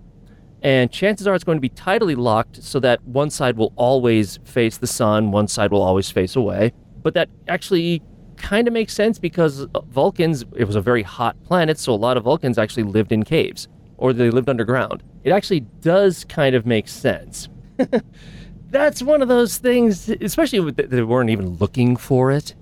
and 0.62 0.90
chances 0.90 1.26
are 1.26 1.34
it's 1.34 1.44
going 1.44 1.57
to 1.57 1.62
be 1.62 1.70
tidally 1.70 2.16
locked 2.16 2.62
so 2.62 2.78
that 2.80 3.03
one 3.05 3.30
side 3.30 3.57
will 3.57 3.72
always 3.76 4.38
face 4.44 4.76
the 4.76 4.86
sun, 4.86 5.30
one 5.30 5.48
side 5.48 5.70
will 5.70 5.82
always 5.82 6.11
face 6.11 6.36
away. 6.36 6.72
But 7.03 7.14
that 7.14 7.30
actually 7.48 8.03
kind 8.36 8.66
of 8.68 8.74
makes 8.74 8.92
sense 8.92 9.18
because 9.18 9.66
Vulcans, 9.88 10.44
it 10.55 10.64
was 10.64 10.76
a 10.76 10.80
very 10.82 11.03
hot 11.03 11.42
planet, 11.44 11.78
so 11.78 11.94
a 11.94 11.96
lot 11.96 12.18
of 12.18 12.24
Vulcans 12.24 12.59
actually 12.59 12.82
lived 12.82 13.12
in 13.12 13.22
caves 13.22 13.68
or 14.01 14.12
they 14.12 14.30
lived 14.30 14.48
underground. 14.48 15.03
It 15.22 15.30
actually 15.30 15.61
does 15.61 16.24
kind 16.24 16.57
of 16.57 16.66
make 16.66 16.88
sense. 16.88 17.48
That's 18.70 19.03
one 19.03 19.22
of 19.22 19.28
those 19.28 19.59
things, 19.59 20.09
especially 20.09 20.61
with 20.61 20.76
they 20.76 21.03
weren't 21.03 21.30
even 21.30 21.57
looking 21.57 21.96
for 21.96 22.32
it. 22.32 22.55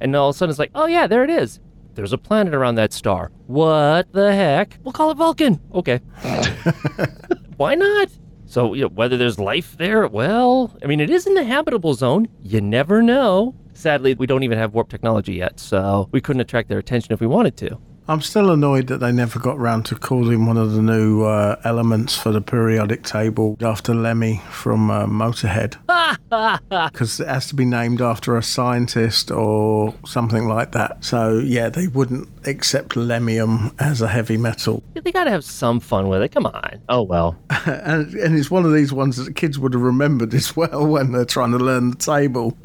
And 0.00 0.14
all 0.14 0.30
of 0.30 0.36
a 0.36 0.38
sudden 0.38 0.50
it's 0.50 0.58
like, 0.58 0.70
oh 0.74 0.86
yeah, 0.86 1.06
there 1.06 1.24
it 1.24 1.30
is. 1.30 1.60
There's 1.94 2.12
a 2.12 2.18
planet 2.18 2.54
around 2.54 2.76
that 2.76 2.92
star. 2.92 3.32
What 3.46 4.12
the 4.12 4.32
heck? 4.32 4.78
We'll 4.84 4.92
call 4.92 5.10
it 5.10 5.16
Vulcan. 5.16 5.60
Okay. 5.74 5.98
Why 7.56 7.74
not? 7.74 8.10
So, 8.44 8.74
you 8.74 8.82
know, 8.82 8.88
whether 8.88 9.16
there's 9.16 9.38
life 9.38 9.76
there, 9.76 10.06
well, 10.06 10.76
I 10.82 10.86
mean, 10.86 11.00
it 11.00 11.10
is 11.10 11.26
in 11.26 11.34
the 11.34 11.42
habitable 11.42 11.94
zone. 11.94 12.28
You 12.42 12.60
never 12.60 13.02
know. 13.02 13.54
Sadly, 13.72 14.14
we 14.14 14.26
don't 14.26 14.42
even 14.42 14.58
have 14.58 14.72
warp 14.74 14.88
technology 14.88 15.34
yet, 15.34 15.58
so 15.58 16.08
we 16.12 16.20
couldn't 16.20 16.40
attract 16.42 16.68
their 16.68 16.78
attention 16.78 17.12
if 17.12 17.20
we 17.20 17.26
wanted 17.26 17.56
to. 17.58 17.78
I'm 18.08 18.20
still 18.20 18.52
annoyed 18.52 18.86
that 18.86 18.98
they 18.98 19.10
never 19.10 19.40
got 19.40 19.58
round 19.58 19.84
to 19.86 19.96
calling 19.96 20.46
one 20.46 20.56
of 20.56 20.72
the 20.72 20.82
new 20.82 21.24
uh, 21.24 21.60
elements 21.64 22.16
for 22.16 22.30
the 22.30 22.40
periodic 22.40 23.02
table 23.02 23.56
after 23.60 23.94
Lemmy 23.94 24.40
from 24.48 24.90
uh, 24.90 25.06
Motorhead. 25.06 25.76
Because 26.28 27.20
it 27.20 27.28
has 27.28 27.46
to 27.48 27.54
be 27.54 27.64
named 27.64 28.00
after 28.00 28.36
a 28.36 28.42
scientist 28.42 29.30
or 29.30 29.94
something 30.04 30.46
like 30.46 30.72
that. 30.72 31.04
So, 31.04 31.38
yeah, 31.38 31.68
they 31.68 31.88
wouldn't 31.88 32.28
accept 32.46 32.90
lemmium 32.90 33.74
as 33.80 34.02
a 34.02 34.08
heavy 34.08 34.36
metal. 34.36 34.82
they 34.94 35.12
gotta 35.12 35.30
have 35.30 35.44
some 35.44 35.80
fun 35.80 36.08
with 36.08 36.22
it. 36.22 36.30
Come 36.30 36.46
on. 36.46 36.80
Oh, 36.88 37.02
well. 37.02 37.36
and, 37.66 38.12
and 38.14 38.36
it's 38.36 38.50
one 38.50 38.64
of 38.64 38.72
these 38.72 38.92
ones 38.92 39.16
that 39.16 39.24
the 39.24 39.32
kids 39.32 39.58
would 39.58 39.72
have 39.72 39.82
remembered 39.82 40.34
as 40.34 40.56
well 40.56 40.86
when 40.92 41.12
they're 41.12 41.24
trying 41.24 41.52
to 41.52 41.58
learn 41.58 41.90
the 41.90 41.96
table. 41.96 42.56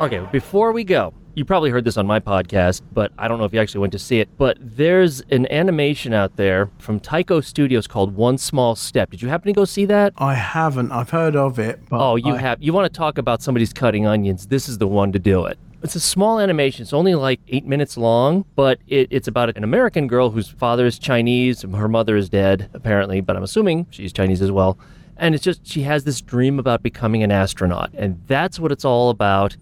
Okay, 0.00 0.26
before 0.30 0.72
we 0.72 0.84
go, 0.84 1.14
you 1.36 1.44
probably 1.44 1.70
heard 1.70 1.84
this 1.84 1.98
on 1.98 2.06
my 2.06 2.18
podcast, 2.18 2.80
but 2.92 3.12
I 3.18 3.28
don't 3.28 3.38
know 3.38 3.44
if 3.44 3.52
you 3.52 3.60
actually 3.60 3.82
went 3.82 3.92
to 3.92 3.98
see 3.98 4.20
it. 4.20 4.28
But 4.38 4.56
there's 4.58 5.20
an 5.30 5.46
animation 5.52 6.14
out 6.14 6.36
there 6.36 6.70
from 6.78 6.98
Taiko 6.98 7.42
Studios 7.42 7.86
called 7.86 8.16
One 8.16 8.38
Small 8.38 8.74
Step. 8.74 9.10
Did 9.10 9.20
you 9.20 9.28
happen 9.28 9.46
to 9.48 9.52
go 9.52 9.66
see 9.66 9.84
that? 9.84 10.14
I 10.16 10.32
haven't. 10.34 10.90
I've 10.92 11.10
heard 11.10 11.36
of 11.36 11.58
it. 11.58 11.78
But 11.90 12.00
oh, 12.00 12.16
you 12.16 12.34
I- 12.34 12.38
have. 12.38 12.62
You 12.62 12.72
want 12.72 12.92
to 12.92 12.96
talk 12.96 13.18
about 13.18 13.42
somebody's 13.42 13.72
cutting 13.72 14.06
onions? 14.06 14.46
This 14.46 14.66
is 14.68 14.78
the 14.78 14.88
one 14.88 15.12
to 15.12 15.18
do 15.18 15.44
it. 15.44 15.58
It's 15.82 15.94
a 15.94 16.00
small 16.00 16.40
animation. 16.40 16.82
It's 16.82 16.94
only 16.94 17.14
like 17.14 17.38
eight 17.48 17.66
minutes 17.66 17.98
long, 17.98 18.46
but 18.56 18.78
it, 18.88 19.08
it's 19.10 19.28
about 19.28 19.54
an 19.56 19.62
American 19.62 20.06
girl 20.08 20.30
whose 20.30 20.48
father 20.48 20.86
is 20.86 20.98
Chinese. 20.98 21.62
Her 21.62 21.86
mother 21.86 22.16
is 22.16 22.30
dead, 22.30 22.70
apparently, 22.72 23.20
but 23.20 23.36
I'm 23.36 23.42
assuming 23.42 23.86
she's 23.90 24.12
Chinese 24.12 24.40
as 24.40 24.50
well. 24.50 24.78
And 25.18 25.34
it's 25.34 25.44
just, 25.44 25.66
she 25.66 25.82
has 25.82 26.04
this 26.04 26.20
dream 26.22 26.58
about 26.58 26.82
becoming 26.82 27.22
an 27.22 27.30
astronaut. 27.30 27.90
And 27.94 28.20
that's 28.26 28.58
what 28.58 28.72
it's 28.72 28.84
all 28.86 29.10
about. 29.10 29.56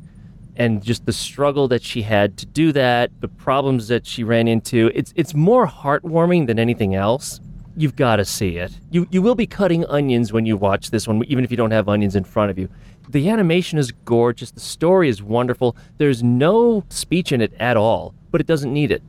And 0.57 0.83
just 0.83 1.05
the 1.05 1.13
struggle 1.13 1.67
that 1.69 1.83
she 1.83 2.03
had 2.03 2.37
to 2.39 2.47
do 2.47 2.73
that, 2.73 3.11
the 3.21 3.29
problems 3.29 3.89
that 3.89 4.07
she 4.07 4.23
ran 4.23 4.47
into. 4.47 4.91
It's, 4.95 5.13
it's 5.17 5.35
more 5.35 5.67
heartwarming 5.67 6.47
than 6.47 6.59
anything 6.59 6.95
else. 6.95 7.41
You've 7.77 7.97
got 7.97 8.17
to 8.17 8.25
see 8.25 8.59
it. 8.59 8.79
You, 8.91 9.09
you 9.11 9.21
will 9.21 9.35
be 9.35 9.47
cutting 9.47 9.85
onions 9.87 10.33
when 10.33 10.47
you 10.47 10.57
watch 10.57 10.91
this 10.91 11.09
one, 11.09 11.25
even 11.25 11.45
if 11.45 11.51
you 11.51 11.57
don't 11.57 11.73
have 11.73 11.89
onions 11.89 12.15
in 12.15 12.23
front 12.23 12.53
of 12.53 12.59
you. 12.59 12.69
The 13.09 13.29
animation 13.29 13.79
is 13.79 13.91
gorgeous. 13.91 14.53
The 14.53 14.61
story 14.61 15.09
is 15.09 15.23
wonderful. 15.23 15.77
There's 15.99 16.23
no 16.23 16.85
speech 16.89 17.33
in 17.33 17.41
it 17.41 17.53
at 17.59 17.77
all, 17.77 18.15
but 18.31 18.41
it 18.41 18.47
doesn't 18.47 18.73
need 18.73 18.93
it 18.93 19.03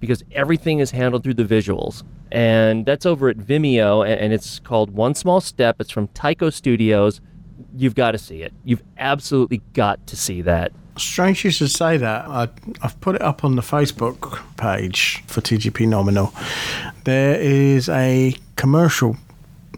because 0.00 0.24
everything 0.32 0.78
is 0.78 0.90
handled 0.90 1.24
through 1.24 1.34
the 1.34 1.44
visuals. 1.44 2.04
And 2.32 2.86
that's 2.86 3.06
over 3.06 3.28
at 3.28 3.36
Vimeo, 3.36 4.06
and 4.06 4.32
it's 4.32 4.58
called 4.58 4.90
One 4.90 5.14
Small 5.14 5.40
Step. 5.40 5.80
It's 5.80 5.90
from 5.90 6.08
Taiko 6.08 6.50
Studios. 6.50 7.20
You've 7.76 7.94
got 7.94 8.12
to 8.12 8.18
see 8.18 8.42
it. 8.42 8.52
You've 8.64 8.82
absolutely 8.98 9.62
got 9.74 10.06
to 10.08 10.16
see 10.16 10.42
that. 10.42 10.72
Strange 10.96 11.44
you 11.44 11.50
should 11.50 11.70
say 11.70 11.96
that. 11.96 12.26
I, 12.26 12.48
I've 12.82 13.00
put 13.00 13.16
it 13.16 13.22
up 13.22 13.44
on 13.44 13.56
the 13.56 13.62
Facebook 13.62 14.40
page 14.56 15.22
for 15.26 15.40
TGP 15.40 15.86
Nominal. 15.88 16.32
There 17.04 17.38
is 17.40 17.88
a 17.88 18.34
commercial 18.56 19.16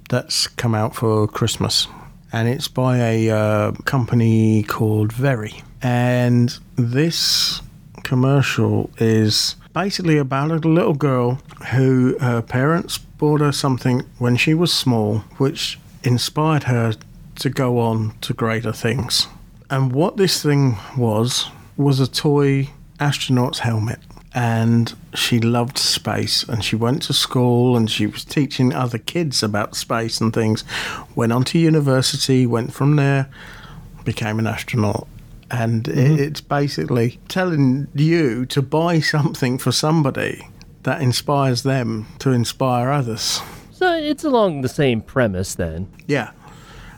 that's 0.08 0.46
come 0.46 0.74
out 0.74 0.94
for 0.94 1.26
Christmas, 1.26 1.88
and 2.32 2.48
it's 2.48 2.68
by 2.68 2.98
a 2.98 3.30
uh, 3.30 3.72
company 3.84 4.62
called 4.62 5.12
Very. 5.12 5.62
And 5.82 6.56
this 6.76 7.62
commercial 8.02 8.90
is 8.98 9.56
basically 9.74 10.18
about 10.18 10.50
a 10.50 10.56
little 10.56 10.94
girl 10.94 11.40
who 11.72 12.16
her 12.20 12.42
parents 12.42 12.98
bought 12.98 13.40
her 13.40 13.52
something 13.52 14.00
when 14.18 14.36
she 14.36 14.54
was 14.54 14.72
small, 14.72 15.18
which 15.38 15.78
inspired 16.02 16.64
her 16.64 16.94
to 17.36 17.50
go 17.50 17.78
on 17.78 18.14
to 18.20 18.32
greater 18.32 18.72
things. 18.72 19.28
And 19.70 19.92
what 19.92 20.16
this 20.16 20.42
thing 20.42 20.76
was, 20.96 21.50
was 21.76 22.00
a 22.00 22.06
toy 22.06 22.70
astronaut's 23.00 23.60
helmet. 23.60 24.00
And 24.34 24.94
she 25.14 25.40
loved 25.40 25.78
space 25.78 26.42
and 26.44 26.62
she 26.62 26.76
went 26.76 27.02
to 27.02 27.12
school 27.12 27.76
and 27.76 27.90
she 27.90 28.06
was 28.06 28.24
teaching 28.24 28.74
other 28.74 28.98
kids 28.98 29.42
about 29.42 29.74
space 29.74 30.20
and 30.20 30.32
things. 30.32 30.64
Went 31.14 31.32
on 31.32 31.44
to 31.44 31.58
university, 31.58 32.46
went 32.46 32.72
from 32.72 32.96
there, 32.96 33.28
became 34.04 34.38
an 34.38 34.46
astronaut. 34.46 35.08
And 35.50 35.88
it, 35.88 35.96
mm-hmm. 35.96 36.22
it's 36.22 36.40
basically 36.40 37.18
telling 37.28 37.88
you 37.94 38.44
to 38.46 38.62
buy 38.62 39.00
something 39.00 39.58
for 39.58 39.72
somebody 39.72 40.46
that 40.82 41.00
inspires 41.02 41.62
them 41.62 42.06
to 42.18 42.30
inspire 42.30 42.90
others. 42.90 43.40
So 43.72 43.94
it's 43.94 44.24
along 44.24 44.60
the 44.60 44.68
same 44.68 45.00
premise 45.00 45.54
then. 45.54 45.88
Yeah. 46.06 46.32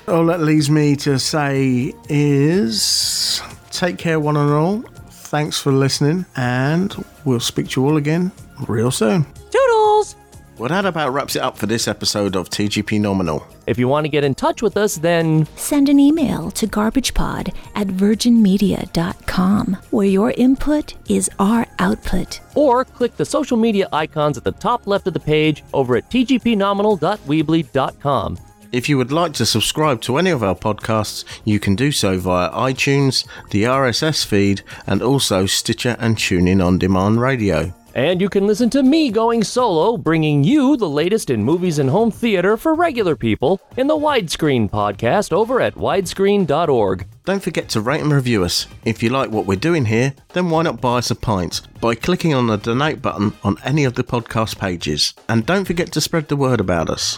All 0.07 0.25
that 0.27 0.39
leaves 0.39 0.69
me 0.69 0.95
to 0.97 1.19
say 1.19 1.93
is 2.07 3.41
take 3.71 3.97
care, 3.97 4.19
one 4.19 4.37
and 4.37 4.51
all. 4.51 4.83
Thanks 5.27 5.59
for 5.59 5.71
listening, 5.73 6.25
and 6.37 6.95
we'll 7.25 7.41
speak 7.41 7.67
to 7.69 7.81
you 7.81 7.87
all 7.87 7.97
again 7.97 8.31
real 8.67 8.91
soon. 8.91 9.25
Toodles! 9.51 10.15
Well, 10.57 10.69
that 10.69 10.85
about 10.85 11.11
wraps 11.11 11.35
it 11.35 11.41
up 11.41 11.57
for 11.57 11.65
this 11.67 11.85
episode 11.87 12.35
of 12.37 12.49
TGP 12.49 13.01
Nominal. 13.01 13.45
If 13.67 13.77
you 13.77 13.89
want 13.89 14.05
to 14.05 14.09
get 14.09 14.23
in 14.23 14.33
touch 14.33 14.61
with 14.61 14.77
us, 14.77 14.95
then 14.95 15.45
Send 15.57 15.89
an 15.89 15.99
email 15.99 16.49
to 16.51 16.65
garbagepod 16.65 17.53
at 17.75 17.87
virginmedia.com, 17.87 19.77
where 19.91 20.07
your 20.07 20.31
input 20.31 20.93
is 21.09 21.29
our 21.39 21.67
output. 21.79 22.39
or 22.55 22.85
click 22.85 23.17
the 23.17 23.25
social 23.25 23.57
media 23.57 23.89
icons 23.91 24.37
at 24.37 24.45
the 24.45 24.53
top 24.53 24.87
left 24.87 25.07
of 25.07 25.13
the 25.13 25.19
page 25.19 25.61
over 25.73 25.97
at 25.97 26.09
tgpnominal.weebly.com. 26.09 28.37
If 28.71 28.89
you 28.89 28.97
would 28.97 29.11
like 29.11 29.33
to 29.33 29.45
subscribe 29.45 30.01
to 30.01 30.17
any 30.17 30.29
of 30.29 30.43
our 30.43 30.55
podcasts, 30.55 31.23
you 31.45 31.59
can 31.59 31.75
do 31.75 31.91
so 31.91 32.17
via 32.17 32.49
iTunes, 32.51 33.25
the 33.51 33.63
RSS 33.63 34.25
feed, 34.25 34.61
and 34.85 35.01
also 35.01 35.45
Stitcher 35.45 35.95
and 35.99 36.17
TuneIn 36.17 36.65
on 36.65 36.77
demand 36.77 37.21
radio. 37.21 37.73
And 37.95 38.21
you 38.21 38.29
can 38.29 38.45
listen 38.45 38.69
to 38.71 38.83
me 38.83 39.09
going 39.09 39.43
solo, 39.43 39.97
bringing 39.97 40.43
you 40.43 40.77
the 40.77 40.87
latest 40.87 41.31
in 41.31 41.43
movies 41.43 41.79
and 41.79 41.89
home 41.89 42.11
theater 42.11 42.55
for 42.55 42.75
regular 42.75 43.15
people 43.15 43.59
in 43.75 43.87
the 43.87 43.95
Widescreen 43.95 44.69
podcast 44.69 45.33
over 45.33 45.59
at 45.59 45.73
widescreen.org. 45.73 47.07
Don't 47.25 47.41
forget 47.41 47.69
to 47.69 47.81
rate 47.81 48.01
and 48.01 48.13
review 48.13 48.43
us. 48.43 48.67
If 48.85 49.01
you 49.01 49.09
like 49.09 49.31
what 49.31 49.47
we're 49.47 49.55
doing 49.55 49.85
here, 49.85 50.13
then 50.33 50.51
why 50.51 50.61
not 50.61 50.79
buy 50.79 50.99
us 50.99 51.09
a 51.09 51.15
pint 51.15 51.61
by 51.81 51.95
clicking 51.95 52.35
on 52.35 52.45
the 52.45 52.57
donate 52.57 53.01
button 53.01 53.33
on 53.43 53.57
any 53.63 53.83
of 53.83 53.95
the 53.95 54.03
podcast 54.03 54.59
pages. 54.59 55.15
And 55.27 55.45
don't 55.45 55.65
forget 55.65 55.91
to 55.93 56.01
spread 56.01 56.27
the 56.27 56.35
word 56.35 56.59
about 56.59 56.91
us. 56.91 57.17